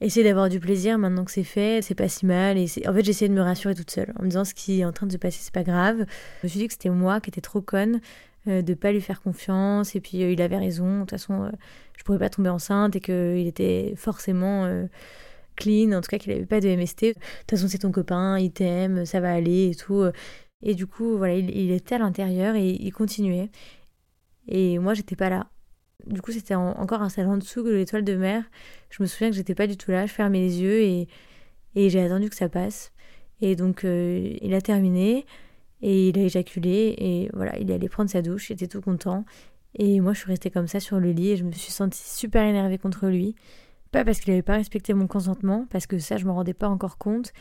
essayer 0.00 0.24
d'avoir 0.24 0.48
du 0.48 0.60
plaisir 0.60 0.98
maintenant 0.98 1.24
que 1.24 1.30
c'est 1.30 1.42
fait, 1.44 1.82
c'est 1.82 1.94
pas 1.94 2.08
si 2.08 2.26
mal. 2.26 2.56
Et 2.56 2.66
en 2.86 2.94
fait, 2.94 3.04
j'essayais 3.04 3.28
de 3.28 3.34
me 3.34 3.40
rassurer 3.40 3.74
toute 3.74 3.90
seule 3.90 4.12
en 4.18 4.22
me 4.22 4.28
disant 4.28 4.44
ce 4.44 4.54
qui 4.54 4.80
est 4.80 4.84
en 4.84 4.92
train 4.92 5.06
de 5.06 5.12
se 5.12 5.18
passer, 5.18 5.38
c'est 5.42 5.54
pas 5.54 5.64
grave. 5.64 6.04
Je 6.40 6.46
me 6.46 6.48
suis 6.48 6.60
dit 6.60 6.66
que 6.66 6.72
c'était 6.72 6.90
moi 6.90 7.20
qui 7.20 7.30
étais 7.30 7.40
trop 7.40 7.60
conne 7.60 8.00
euh, 8.46 8.62
de 8.62 8.74
pas 8.74 8.92
lui 8.92 9.00
faire 9.00 9.20
confiance. 9.20 9.94
Et 9.96 10.00
puis 10.00 10.22
euh, 10.22 10.30
il 10.32 10.40
avait 10.40 10.56
raison. 10.58 10.94
De 10.96 11.00
toute 11.00 11.10
façon, 11.12 11.44
euh, 11.44 11.50
je 11.96 12.04
pourrais 12.04 12.18
pas 12.18 12.30
tomber 12.30 12.50
enceinte 12.50 12.96
et 12.96 13.00
qu'il 13.00 13.46
était 13.46 13.94
forcément 13.96 14.68
clean, 15.56 15.92
en 15.92 16.00
tout 16.00 16.08
cas 16.08 16.18
qu'il 16.18 16.32
n'avait 16.32 16.46
pas 16.46 16.60
de 16.60 16.68
MST. 16.68 17.02
De 17.02 17.12
toute 17.12 17.50
façon, 17.50 17.68
c'est 17.68 17.78
ton 17.78 17.92
copain, 17.92 18.38
il 18.38 18.52
t'aime, 18.52 19.04
ça 19.04 19.20
va 19.20 19.32
aller 19.32 19.70
et 19.70 19.74
tout. 19.74 20.04
Et 20.62 20.74
du 20.74 20.86
coup, 20.86 21.16
voilà, 21.18 21.34
il, 21.34 21.70
était 21.70 21.96
à 21.96 21.98
l'intérieur 21.98 22.54
et 22.56 22.70
il 22.70 22.92
continuait. 22.92 23.50
Et 24.48 24.78
moi, 24.78 24.94
j'étais 24.94 25.16
pas 25.16 25.28
là. 25.30 25.48
Du 26.06 26.22
coup, 26.22 26.32
c'était 26.32 26.54
en- 26.54 26.70
encore 26.78 27.02
un 27.02 27.08
stade 27.08 27.26
en 27.28 27.36
dessous 27.36 27.62
que 27.64 27.68
l'étoile 27.68 28.04
de 28.04 28.14
mer. 28.14 28.44
Je 28.90 29.02
me 29.02 29.06
souviens 29.06 29.30
que 29.30 29.36
j'étais 29.36 29.54
pas 29.54 29.66
du 29.66 29.76
tout 29.76 29.90
là. 29.90 30.06
Je 30.06 30.12
fermais 30.12 30.38
les 30.40 30.60
yeux 30.62 30.80
et, 30.82 31.08
et 31.74 31.90
j'ai 31.90 32.00
attendu 32.02 32.30
que 32.30 32.36
ça 32.36 32.48
passe. 32.48 32.92
Et 33.40 33.56
donc, 33.56 33.84
euh, 33.84 34.36
il 34.40 34.54
a 34.54 34.60
terminé 34.60 35.26
et 35.82 36.08
il 36.08 36.18
a 36.18 36.22
éjaculé 36.22 36.94
et 36.98 37.30
voilà, 37.34 37.58
il 37.58 37.70
est 37.70 37.74
allé 37.74 37.88
prendre 37.88 38.10
sa 38.10 38.22
douche. 38.22 38.50
Il 38.50 38.54
était 38.54 38.68
tout 38.68 38.80
content. 38.80 39.24
Et 39.74 40.00
moi, 40.00 40.12
je 40.14 40.20
suis 40.20 40.28
restée 40.28 40.50
comme 40.50 40.66
ça 40.68 40.80
sur 40.80 40.98
le 41.00 41.10
lit 41.12 41.30
et 41.30 41.36
je 41.36 41.44
me 41.44 41.52
suis 41.52 41.72
sentie 41.72 42.02
super 42.08 42.42
énervée 42.44 42.78
contre 42.78 43.06
lui. 43.08 43.34
Pas 43.92 44.04
parce 44.04 44.20
qu'il 44.20 44.32
n'avait 44.32 44.42
pas 44.42 44.54
respecté 44.54 44.92
mon 44.94 45.06
consentement, 45.06 45.66
parce 45.70 45.86
que 45.86 45.98
ça, 45.98 46.16
je 46.18 46.26
m'en 46.26 46.34
rendais 46.34 46.52
pas 46.54 46.68
encore 46.68 46.98
compte, 46.98 47.32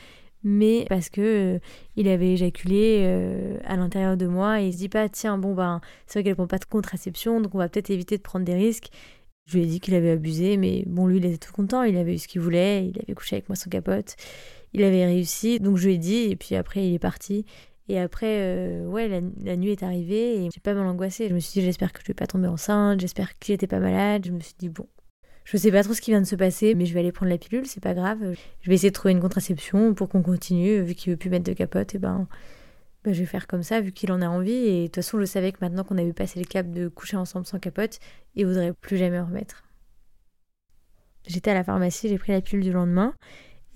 mais 0.43 0.85
parce 0.89 1.09
que 1.09 1.55
euh, 1.55 1.59
il 1.95 2.07
avait 2.07 2.33
éjaculé 2.33 3.01
euh, 3.05 3.57
à 3.65 3.75
l'intérieur 3.75 4.17
de 4.17 4.27
moi 4.27 4.61
et 4.61 4.67
il 4.67 4.73
se 4.73 4.77
dit 4.77 4.89
pas, 4.89 5.09
tiens, 5.09 5.37
bon, 5.37 5.53
ben, 5.53 5.81
c'est 6.05 6.19
vrai 6.19 6.23
qu'elle 6.23 6.35
prend 6.35 6.47
pas 6.47 6.59
de 6.59 6.65
contraception, 6.65 7.41
donc 7.41 7.55
on 7.55 7.57
va 7.57 7.69
peut-être 7.69 7.89
éviter 7.89 8.17
de 8.17 8.21
prendre 8.21 8.45
des 8.45 8.55
risques. 8.55 8.89
Je 9.45 9.57
lui 9.57 9.63
ai 9.63 9.67
dit 9.67 9.79
qu'il 9.79 9.95
avait 9.95 10.11
abusé, 10.11 10.57
mais 10.57 10.83
bon, 10.87 11.07
lui, 11.07 11.17
il 11.17 11.25
était 11.25 11.37
tout 11.37 11.53
content, 11.53 11.83
il 11.83 11.97
avait 11.97 12.15
eu 12.15 12.17
ce 12.17 12.27
qu'il 12.27 12.41
voulait, 12.41 12.87
il 12.87 12.99
avait 13.01 13.13
couché 13.13 13.37
avec 13.37 13.49
moi 13.49 13.55
sans 13.55 13.69
capote, 13.69 14.15
il 14.73 14.83
avait 14.83 15.05
réussi, 15.05 15.59
donc 15.59 15.77
je 15.77 15.87
lui 15.87 15.95
ai 15.95 15.97
dit, 15.97 16.29
et 16.31 16.35
puis 16.35 16.55
après, 16.55 16.85
il 16.85 16.93
est 16.93 16.99
parti. 16.99 17.45
Et 17.89 17.99
après, 17.99 18.41
euh, 18.41 18.85
ouais, 18.85 19.07
la, 19.07 19.21
la 19.43 19.55
nuit 19.55 19.71
est 19.71 19.83
arrivée 19.83 20.43
et 20.43 20.49
j'ai 20.53 20.59
pas 20.59 20.73
mal 20.73 20.85
angoissé. 20.87 21.29
Je 21.29 21.33
me 21.33 21.39
suis 21.39 21.59
dit, 21.59 21.65
j'espère 21.65 21.93
que 21.93 22.01
je 22.01 22.07
vais 22.07 22.13
pas 22.13 22.27
tomber 22.27 22.47
enceinte, 22.47 22.99
j'espère 22.99 23.37
qu'il 23.39 23.55
était 23.55 23.67
pas 23.67 23.79
malade. 23.79 24.25
Je 24.25 24.31
me 24.31 24.41
suis 24.41 24.55
dit, 24.59 24.67
bon, 24.69 24.87
je 25.47 25.55
sais 25.55 25.71
pas 25.71 25.81
trop 25.81 25.93
ce 25.93 26.01
qui 26.01 26.11
vient 26.11 26.19
de 26.19 26.27
se 26.27 26.35
passer, 26.35 26.75
mais 26.75 26.85
je 26.85 26.93
vais 26.93 26.99
aller 26.99 27.13
prendre 27.13 27.31
la 27.31 27.37
pilule, 27.37 27.65
c'est 27.65 27.81
pas 27.81 27.93
grave. 27.93 28.19
Je 28.59 28.69
vais 28.69 28.75
essayer 28.75 28.89
de 28.89 28.93
trouver 28.93 29.13
une 29.13 29.21
contraception 29.21 29.93
pour 29.93 30.09
qu'on 30.09 30.21
continue. 30.21 30.81
Vu 30.81 30.93
qu'il 30.93 31.13
veut 31.13 31.17
plus 31.17 31.29
mettre 31.29 31.45
de 31.45 31.53
capote, 31.53 31.95
et 31.95 31.99
ben, 31.99 32.27
ben, 33.05 33.13
je 33.13 33.21
vais 33.21 33.25
faire 33.25 33.47
comme 33.47 33.63
ça, 33.63 33.79
vu 33.79 33.93
qu'il 33.93 34.11
en 34.11 34.21
a 34.21 34.27
envie. 34.27 34.51
Et 34.51 34.81
de 34.81 34.85
toute 34.87 34.95
façon, 34.95 35.17
je 35.21 35.23
savais 35.23 35.53
que 35.53 35.59
maintenant 35.61 35.85
qu'on 35.85 35.97
avait 35.97 36.11
passé 36.11 36.37
le 36.37 36.45
cap 36.45 36.69
de 36.69 36.89
coucher 36.89 37.15
ensemble 37.15 37.45
sans 37.45 37.59
capote, 37.59 37.99
il 38.35 38.45
voudrait 38.45 38.73
plus 38.73 38.97
jamais 38.97 39.19
en 39.19 39.25
remettre. 39.25 39.63
J'étais 41.27 41.51
à 41.51 41.53
la 41.53 41.63
pharmacie, 41.63 42.09
j'ai 42.09 42.17
pris 42.17 42.33
la 42.33 42.41
pilule 42.41 42.65
du 42.65 42.73
lendemain. 42.73 43.13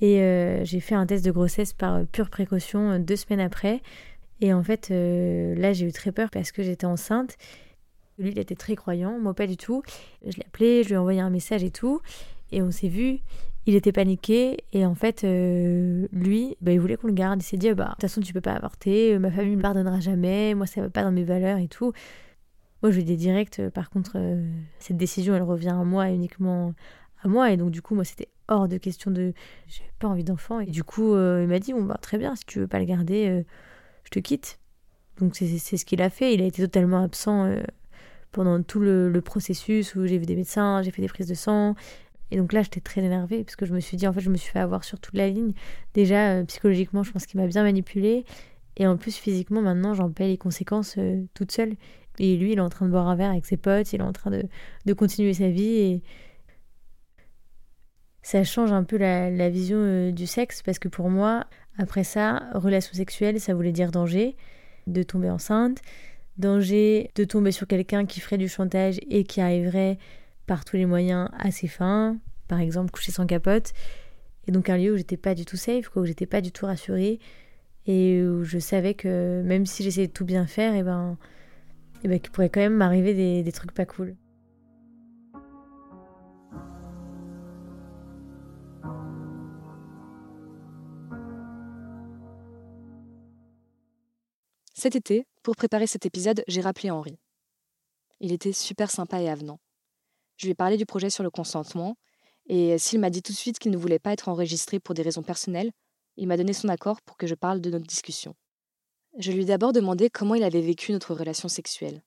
Et 0.02 0.20
euh, 0.20 0.66
j'ai 0.66 0.82
fait 0.82 0.96
un 0.96 1.06
test 1.06 1.24
de 1.24 1.32
grossesse 1.32 1.72
par 1.72 2.06
pure 2.08 2.30
précaution 2.30 2.92
euh, 2.92 3.00
deux 3.00 3.16
semaines 3.16 3.40
après. 3.40 3.82
Et 4.42 4.54
en 4.54 4.62
fait, 4.62 4.90
euh, 4.92 5.56
là, 5.56 5.72
j'ai 5.72 5.86
eu 5.86 5.94
très 5.94 6.12
peur 6.12 6.30
parce 6.32 6.52
que 6.52 6.64
j'étais 6.64 6.86
enceinte. 6.86 7.38
Lui, 8.22 8.32
il 8.32 8.40
était 8.40 8.56
très 8.56 8.76
croyant, 8.76 9.20
moi 9.20 9.34
pas 9.34 9.48
du 9.48 9.58
tout. 9.58 9.82
Je 10.24 10.38
l'ai 10.38 10.46
appelé, 10.46 10.84
je 10.84 10.90
lui 10.90 10.94
ai 10.94 10.98
envoyé 10.98 11.20
un 11.20 11.32
message 11.32 11.64
et 11.64 11.72
tout. 11.72 12.02
Et 12.52 12.62
on 12.62 12.72
s'est 12.72 12.88
vu. 12.88 13.20
Il 13.66 13.76
était 13.76 13.92
paniqué. 13.92 14.64
Et 14.74 14.86
en 14.86 14.96
fait, 14.96 15.24
euh, 15.24 16.08
lui, 16.12 16.56
bah, 16.62 16.72
il 16.72 16.80
voulait 16.80 16.98
qu'on 16.98 17.08
le 17.08 17.14
garde. 17.14 17.42
Il 17.42 17.46
s'est 17.46 17.58
dit, 17.58 17.70
Ah 17.70 17.76
bah, 17.76 17.86
de 17.86 17.90
toute 17.92 18.02
façon, 18.02 18.22
tu 18.22 18.34
peux 18.34 18.42
pas 18.42 18.54
avorter. 18.54 19.18
Ma 19.20 19.32
famille 19.32 19.56
me 19.56 19.62
pardonnera 19.62 20.00
jamais. 20.00 20.54
Moi, 20.54 20.68
ça 20.68 20.82
va 20.82 20.90
pas 20.90 21.04
dans 21.04 21.12
mes 21.12 21.24
valeurs 21.24 21.58
et 21.58 21.68
tout. 21.68 21.94
Moi, 22.82 22.92
je 22.92 22.96
lui 22.96 23.02
ai 23.02 23.06
dit 23.06 23.18
direct, 23.18 23.60
euh, 23.60 23.70
par 23.70 23.90
contre, 23.90 24.14
euh, 24.16 24.44
cette 24.80 24.98
décision, 24.98 25.36
elle 25.36 25.44
revient 25.44 25.70
à 25.70 25.84
moi 25.84 26.10
uniquement 26.10 26.74
à 27.24 27.28
moi. 27.28 27.52
Et 27.52 27.58
donc, 27.58 27.72
du 27.72 27.82
coup, 27.82 27.96
moi, 27.96 28.04
c'était 28.04 28.30
hors 28.48 28.68
de 28.68 28.78
question 28.78 29.12
de. 29.12 29.34
J'avais 29.68 29.92
pas 30.00 30.08
envie 30.08 30.24
d'enfant. 30.24 30.60
Et 30.60 30.68
du 30.68 30.84
coup, 30.84 31.16
il 31.16 31.48
m'a 31.48 31.60
dit, 31.60 31.74
bon, 31.74 31.84
bah, 31.84 31.98
très 32.02 32.18
bien, 32.18 32.36
si 32.36 32.46
tu 32.46 32.60
veux 32.60 32.68
pas 32.68 32.80
le 32.80 32.86
garder, 32.86 33.46
je 34.04 34.10
te 34.10 34.20
quitte. 34.20 34.60
Donc, 35.20 35.36
c'est 35.36 35.78
ce 35.78 35.86
qu'il 35.86 36.02
a 36.02 36.10
fait. 36.10 36.34
Il 36.34 36.42
a 36.42 36.46
été 36.46 36.64
totalement 36.64 37.04
absent 37.04 37.54
pendant 38.32 38.62
tout 38.64 38.80
le, 38.80 39.22
processus 39.24 39.96
où 39.96 40.06
j'ai 40.06 40.18
vu 40.18 40.26
des 40.26 40.36
médecins, 40.36 40.82
j'ai 40.82 40.92
fait 40.92 41.02
des 41.02 41.08
prises 41.08 41.28
de 41.28 41.34
sang. 41.34 41.76
Et 42.32 42.38
donc 42.38 42.54
là, 42.54 42.62
j'étais 42.62 42.80
très 42.80 43.02
énervée 43.04 43.44
parce 43.44 43.56
que 43.56 43.66
je 43.66 43.74
me 43.74 43.80
suis 43.80 43.98
dit, 43.98 44.08
en 44.08 44.14
fait, 44.14 44.22
je 44.22 44.30
me 44.30 44.38
suis 44.38 44.52
fait 44.52 44.60
avoir 44.60 44.84
sur 44.84 45.00
toute 45.00 45.16
la 45.16 45.28
ligne. 45.28 45.54
Déjà, 45.94 46.32
euh, 46.32 46.44
psychologiquement, 46.46 47.04
je 47.04 47.12
pense 47.12 47.26
qu'il 47.26 47.40
m'a 47.40 47.48
bien 47.48 47.64
manipulée. 47.64 48.26
Et 48.78 48.88
en 48.88 48.96
plus, 48.96 49.16
physiquement, 49.18 49.62
maintenant, 49.62 49.94
j'en 49.94 50.10
paie 50.10 50.28
les 50.28 50.38
conséquences 50.38 50.96
euh, 50.98 51.24
toute 51.34 51.52
seule. 51.52 51.76
Et 52.20 52.38
lui, 52.38 52.54
il 52.54 52.58
est 52.58 52.62
en 52.62 52.70
train 52.70 52.86
de 52.86 52.92
boire 52.92 53.08
un 53.08 53.16
verre 53.16 53.32
avec 53.32 53.46
ses 53.46 53.58
potes, 53.58 53.92
il 53.94 54.00
est 54.00 54.04
en 54.04 54.14
train 54.14 54.32
de, 54.32 54.44
de 54.86 54.94
continuer 54.94 55.34
sa 55.34 55.50
vie. 55.50 55.78
Et 55.78 56.04
ça 58.22 58.44
change 58.44 58.72
un 58.72 58.84
peu 58.84 58.98
la, 58.98 59.30
la 59.30 59.50
vision 59.50 59.78
euh, 59.80 60.12
du 60.12 60.28
sexe 60.28 60.62
parce 60.62 60.80
que 60.80 60.88
pour 60.88 61.10
moi, 61.10 61.46
après 61.78 62.04
ça, 62.04 62.44
relation 62.54 62.94
sexuelle, 62.94 63.40
ça 63.40 63.54
voulait 63.54 63.72
dire 63.72 63.92
danger 63.92 64.36
de 64.88 65.04
tomber 65.04 65.30
enceinte, 65.30 65.82
danger 66.38 67.12
de 67.16 67.24
tomber 67.24 67.52
sur 67.52 67.68
quelqu'un 67.68 68.06
qui 68.06 68.20
ferait 68.20 68.38
du 68.38 68.48
chantage 68.48 69.00
et 69.10 69.24
qui 69.24 69.42
arriverait 69.42 69.98
par 70.48 70.66
tous 70.66 70.76
les 70.76 70.86
moyens 70.86 71.30
à 71.38 71.52
ses 71.52 71.68
fins, 71.68 72.18
par 72.48 72.60
exemple 72.60 72.92
coucher 72.92 73.12
sans 73.12 73.26
capote. 73.26 73.74
Et 74.48 74.52
donc 74.52 74.70
un 74.70 74.78
lieu 74.78 74.94
où 74.94 74.98
j'étais 74.98 75.18
pas 75.18 75.36
du 75.36 75.46
tout 75.46 75.58
safe, 75.58 75.90
quoi, 75.90 76.02
où 76.02 76.06
j'étais 76.06 76.26
pas 76.26 76.42
du 76.42 76.52
tout 76.52 76.66
rassurée 76.66 77.20
et 77.86 78.22
où 78.24 78.44
je 78.44 78.60
savais 78.60 78.94
que 78.94 79.42
même 79.44 79.66
si 79.66 79.84
j'essayais 79.84 80.08
de 80.08 80.14
tout 80.14 80.26
bien 80.26 80.46
faire, 80.46 80.76
et 80.76 80.84
ben, 80.84 81.18
et 82.04 82.08
ben 82.08 82.20
qu'il 82.20 82.32
pourrait 82.32 82.50
quand 82.50 82.60
même 82.60 82.76
m'arriver 82.76 83.44
des 83.44 83.52
trucs 83.52 83.72
pas 83.72 83.86
cool. 83.86 84.16
Cet 94.74 94.96
été, 94.96 95.28
pour 95.44 95.56
préparer 95.56 95.88
cet 95.88 96.06
épisode, 96.06 96.44
j'ai 96.48 96.62
rappelé 96.62 96.92
Henri. 96.92 97.18
Il 98.20 98.32
était 98.32 98.54
super 98.54 98.92
sympa 98.92 99.22
et 99.22 99.30
avenant. 99.30 99.60
Je 100.38 100.46
lui 100.46 100.52
ai 100.52 100.56
parlé 100.56 100.78
du 100.78 100.86
projet 100.86 101.10
sur 101.10 101.24
le 101.24 101.32
consentement, 101.32 101.98
et 102.48 102.78
s'il 102.78 103.00
m'a 103.00 103.10
dit 103.10 103.22
tout 103.22 103.32
de 103.32 103.38
suite 103.38 103.60
qu'il 103.60 103.72
ne 103.72 103.78
voulait 103.78 104.00
pas 104.00 104.12
être 104.12 104.30
enregistré 104.30 104.80
pour 104.80 104.94
des 104.94 105.02
raisons 105.02 105.24
personnelles, 105.24 105.72
il 106.18 106.28
m'a 106.28 106.38
donné 106.38 106.54
son 106.54 106.70
accord 106.70 107.02
pour 107.02 107.18
que 107.18 107.28
je 107.28 107.36
parle 107.36 107.62
de 107.62 107.70
notre 107.70 107.88
discussion. 107.88 108.36
Je 109.18 109.32
lui 109.32 109.44
ai 109.44 109.46
d'abord 109.46 109.74
demandé 109.74 110.10
comment 110.10 110.36
il 110.36 110.44
avait 110.44 110.62
vécu 110.62 110.92
notre 110.92 111.14
relation 111.14 111.48
sexuelle. 111.48 112.02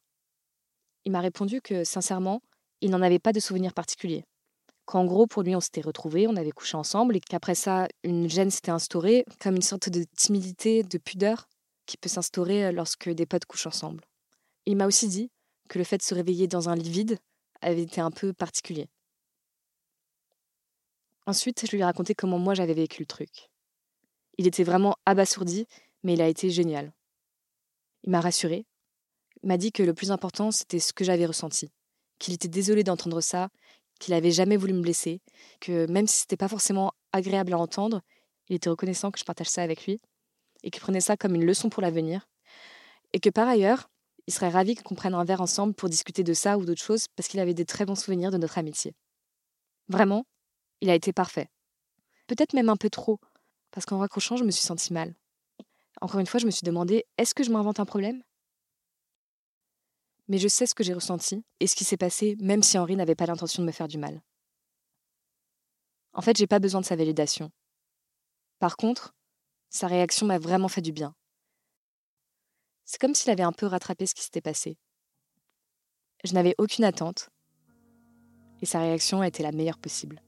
Il 1.05 1.13
m'a 1.13 1.21
répondu 1.21 1.61
que, 1.61 1.85
sincèrement, 1.85 2.41
il 2.81 2.91
n'en 2.91 3.03
avait 3.03 3.19
pas 3.19 3.33
de 3.33 3.41
souvenir 3.41 3.75
particulier. 3.75 4.25
Qu'en 4.85 5.05
gros, 5.05 5.27
pour 5.27 5.43
lui, 5.43 5.57
on 5.57 5.61
s'était 5.61 5.81
retrouvés, 5.81 6.29
on 6.29 6.37
avait 6.37 6.51
couché 6.51 6.77
ensemble, 6.77 7.17
et 7.17 7.21
qu'après 7.21 7.55
ça, 7.55 7.89
une 8.05 8.29
gêne 8.29 8.51
s'était 8.51 8.71
instaurée, 8.71 9.25
comme 9.41 9.57
une 9.57 9.63
sorte 9.63 9.89
de 9.89 10.05
timidité, 10.17 10.83
de 10.83 10.99
pudeur 10.99 11.49
qui 11.87 11.97
peut 11.97 12.09
s'instaurer 12.09 12.73
lorsque 12.73 13.09
des 13.09 13.27
potes 13.27 13.45
couchent 13.45 13.67
ensemble. 13.67 14.05
Il 14.67 14.77
m'a 14.77 14.87
aussi 14.87 15.09
dit 15.09 15.31
que 15.69 15.79
le 15.79 15.85
fait 15.85 15.99
de 15.99 16.03
se 16.03 16.15
réveiller 16.15 16.47
dans 16.47 16.69
un 16.69 16.75
lit 16.75 16.91
vide 16.91 17.19
avait 17.61 17.83
été 17.83 18.01
un 18.01 18.11
peu 18.11 18.33
particulier. 18.33 18.89
Ensuite, 21.27 21.65
je 21.67 21.71
lui 21.73 21.81
ai 21.81 21.85
raconté 21.85 22.15
comment 22.15 22.39
moi 22.39 22.55
j'avais 22.55 22.75
vécu 22.75 23.03
le 23.03 23.07
truc. 23.07 23.51
Il 24.37 24.47
était 24.47 24.65
vraiment 24.65 24.97
abasourdi, 25.07 25.67
mais 26.03 26.15
il 26.15 26.23
a 26.23 26.29
été 26.29 26.51
génial. 26.51 26.93
Il 28.03 28.11
m'a 28.11 28.21
rassuré, 28.21 28.67
m'a 29.43 29.57
dit 29.57 29.73
que 29.73 29.83
le 29.83 29.95
plus 29.95 30.11
important 30.11 30.51
c'était 30.51 30.79
ce 30.79 30.93
que 30.93 31.05
j'avais 31.05 31.27
ressenti, 31.27 31.71
qu'il 32.19 32.35
était 32.35 32.49
désolé 32.49 32.85
d'entendre 32.85 33.21
ça, 33.21 33.49
qu'il 34.01 34.13
avait 34.15 34.31
jamais 34.31 34.57
voulu 34.57 34.73
me 34.75 34.83
blesser, 34.83 35.21
que 35.61 35.87
même 35.87 36.07
si 36.07 36.21
c'était 36.21 36.37
pas 36.37 36.49
forcément 36.49 36.93
agréable 37.13 37.55
à 37.55 37.59
entendre, 37.59 38.03
il 38.49 38.57
était 38.57 38.69
reconnaissant 38.69 39.11
que 39.11 39.19
je 39.19 39.25
partage 39.25 39.49
ça 39.49 39.63
avec 39.63 39.87
lui 39.87 40.01
et 40.65 40.71
qu'il 40.71 40.83
prenait 40.83 41.01
ça 41.01 41.17
comme 41.17 41.35
une 41.35 41.45
leçon 41.45 41.69
pour 41.69 41.83
l'avenir, 41.83 42.27
et 43.13 43.21
que 43.21 43.31
par 43.31 43.47
ailleurs, 43.47 43.89
il 44.27 44.33
serait 44.33 44.49
ravi 44.49 44.75
qu'on 44.75 44.95
prenne 44.95 45.15
un 45.15 45.25
verre 45.25 45.43
ensemble 45.43 45.75
pour 45.75 45.89
discuter 45.89 46.25
de 46.25 46.33
ça 46.33 46.57
ou 46.59 46.65
d'autres 46.65 46.83
choses 46.83 47.07
parce 47.15 47.29
qu'il 47.29 47.39
avait 47.39 47.55
des 47.55 47.67
très 47.67 47.85
bons 47.85 47.95
souvenirs 47.95 48.31
de 48.31 48.39
notre 48.39 48.59
amitié. 48.59 48.95
Vraiment, 49.89 50.25
il 50.81 50.89
a 50.89 50.95
été 50.95 51.13
parfait. 51.13 51.49
Peut-être 52.27 52.55
même 52.55 52.71
un 52.71 52.77
peu 52.77 52.89
trop, 52.89 53.21
parce 53.71 53.85
qu'en 53.85 53.99
raccrochant, 53.99 54.37
je 54.37 54.45
me 54.45 54.51
suis 54.51 54.65
sentie 54.65 54.95
mal. 54.95 55.15
Encore 56.01 56.21
une 56.21 56.27
fois, 56.27 56.41
je 56.41 56.47
me 56.47 56.51
suis 56.51 56.65
demandé 56.65 57.05
est-ce 57.19 57.35
que 57.35 57.45
je 57.45 57.51
m'invente 57.51 57.81
un 57.81 57.85
problème? 57.85 58.23
Mais 60.29 60.39
je 60.39 60.49
sais 60.49 60.65
ce 60.65 60.75
que 60.75 60.83
j'ai 60.83 60.95
ressenti 60.95 61.45
et 61.61 61.67
ce 61.67 61.77
qui 61.77 61.85
s'est 61.85 61.99
passé, 61.99 62.37
même 62.41 62.63
si 62.63 62.79
Henri 62.79 62.97
n'avait 62.97 63.15
pas 63.15 63.27
l'intention 63.27 63.63
de 63.63 63.67
me 63.67 63.73
faire 63.73 63.89
du 63.89 63.99
mal. 63.99 64.23
En 66.15 66.23
fait, 66.23 66.37
j'ai 66.39 66.47
pas 66.47 66.61
besoin 66.61 66.81
de 66.81 66.87
sa 66.87 66.97
validation. 66.97 67.51
Par 68.59 68.77
contre, 68.79 69.15
sa 69.75 69.89
réaction 69.89 70.25
m'a 70.25 70.39
vraiment 70.39 70.69
fait 70.69 70.81
du 70.81 70.93
bien. 70.93 71.17
C'est 72.85 73.01
comme 73.01 73.13
s'il 73.13 73.33
avait 73.33 73.43
un 73.43 73.51
peu 73.51 73.67
rattrapé 73.67 74.07
ce 74.07 74.15
qui 74.15 74.23
s'était 74.23 74.41
passé. 74.41 74.79
Je 76.23 76.33
n'avais 76.33 76.55
aucune 76.59 76.85
attente, 76.85 77.29
et 78.63 78.67
sa 78.67 78.79
réaction 78.79 79.21
a 79.21 79.27
été 79.27 79.43
la 79.43 79.51
meilleure 79.51 79.79
possible. 79.79 80.23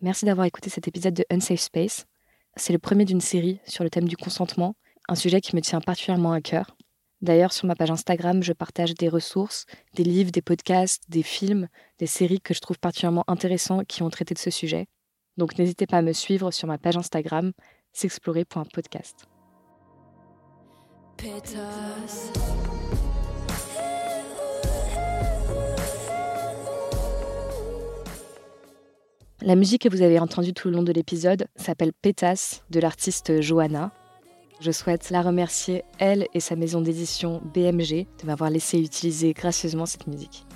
Merci 0.00 0.26
d'avoir 0.26 0.46
écouté 0.46 0.70
cet 0.70 0.86
épisode 0.86 1.14
de 1.14 1.24
Unsafe 1.28 1.58
Space. 1.58 2.06
C'est 2.54 2.72
le 2.72 2.78
premier 2.78 3.04
d'une 3.04 3.20
série 3.20 3.58
sur 3.66 3.82
le 3.82 3.90
thème 3.90 4.06
du 4.06 4.16
consentement, 4.16 4.76
un 5.08 5.16
sujet 5.16 5.40
qui 5.40 5.56
me 5.56 5.60
tient 5.60 5.80
particulièrement 5.80 6.32
à 6.32 6.40
cœur. 6.40 6.76
D'ailleurs, 7.24 7.54
sur 7.54 7.66
ma 7.66 7.74
page 7.74 7.90
Instagram, 7.90 8.42
je 8.42 8.52
partage 8.52 8.92
des 8.92 9.08
ressources, 9.08 9.64
des 9.94 10.04
livres, 10.04 10.30
des 10.30 10.42
podcasts, 10.42 11.04
des 11.08 11.22
films, 11.22 11.68
des 11.98 12.06
séries 12.06 12.42
que 12.42 12.52
je 12.52 12.60
trouve 12.60 12.78
particulièrement 12.78 13.24
intéressants 13.28 13.82
qui 13.82 14.02
ont 14.02 14.10
traité 14.10 14.34
de 14.34 14.38
ce 14.38 14.50
sujet. 14.50 14.88
Donc 15.38 15.58
n'hésitez 15.58 15.86
pas 15.86 15.96
à 15.96 16.02
me 16.02 16.12
suivre 16.12 16.50
sur 16.50 16.68
ma 16.68 16.76
page 16.76 16.98
Instagram, 16.98 17.52
s'explorer.podcast. 17.94 19.24
La 29.40 29.56
musique 29.56 29.80
que 29.80 29.88
vous 29.88 30.02
avez 30.02 30.18
entendue 30.18 30.52
tout 30.52 30.68
le 30.68 30.76
long 30.76 30.82
de 30.82 30.92
l'épisode 30.92 31.46
s'appelle 31.56 31.94
Pétasse 31.94 32.64
de 32.68 32.80
l'artiste 32.80 33.40
Johanna. 33.40 33.92
Je 34.60 34.70
souhaite 34.70 35.10
la 35.10 35.20
remercier, 35.20 35.82
elle 35.98 36.28
et 36.32 36.40
sa 36.40 36.56
maison 36.56 36.80
d'édition 36.80 37.42
BMG, 37.54 38.06
de 38.20 38.26
m'avoir 38.26 38.50
laissé 38.50 38.78
utiliser 38.78 39.32
gracieusement 39.32 39.86
cette 39.86 40.06
musique. 40.06 40.46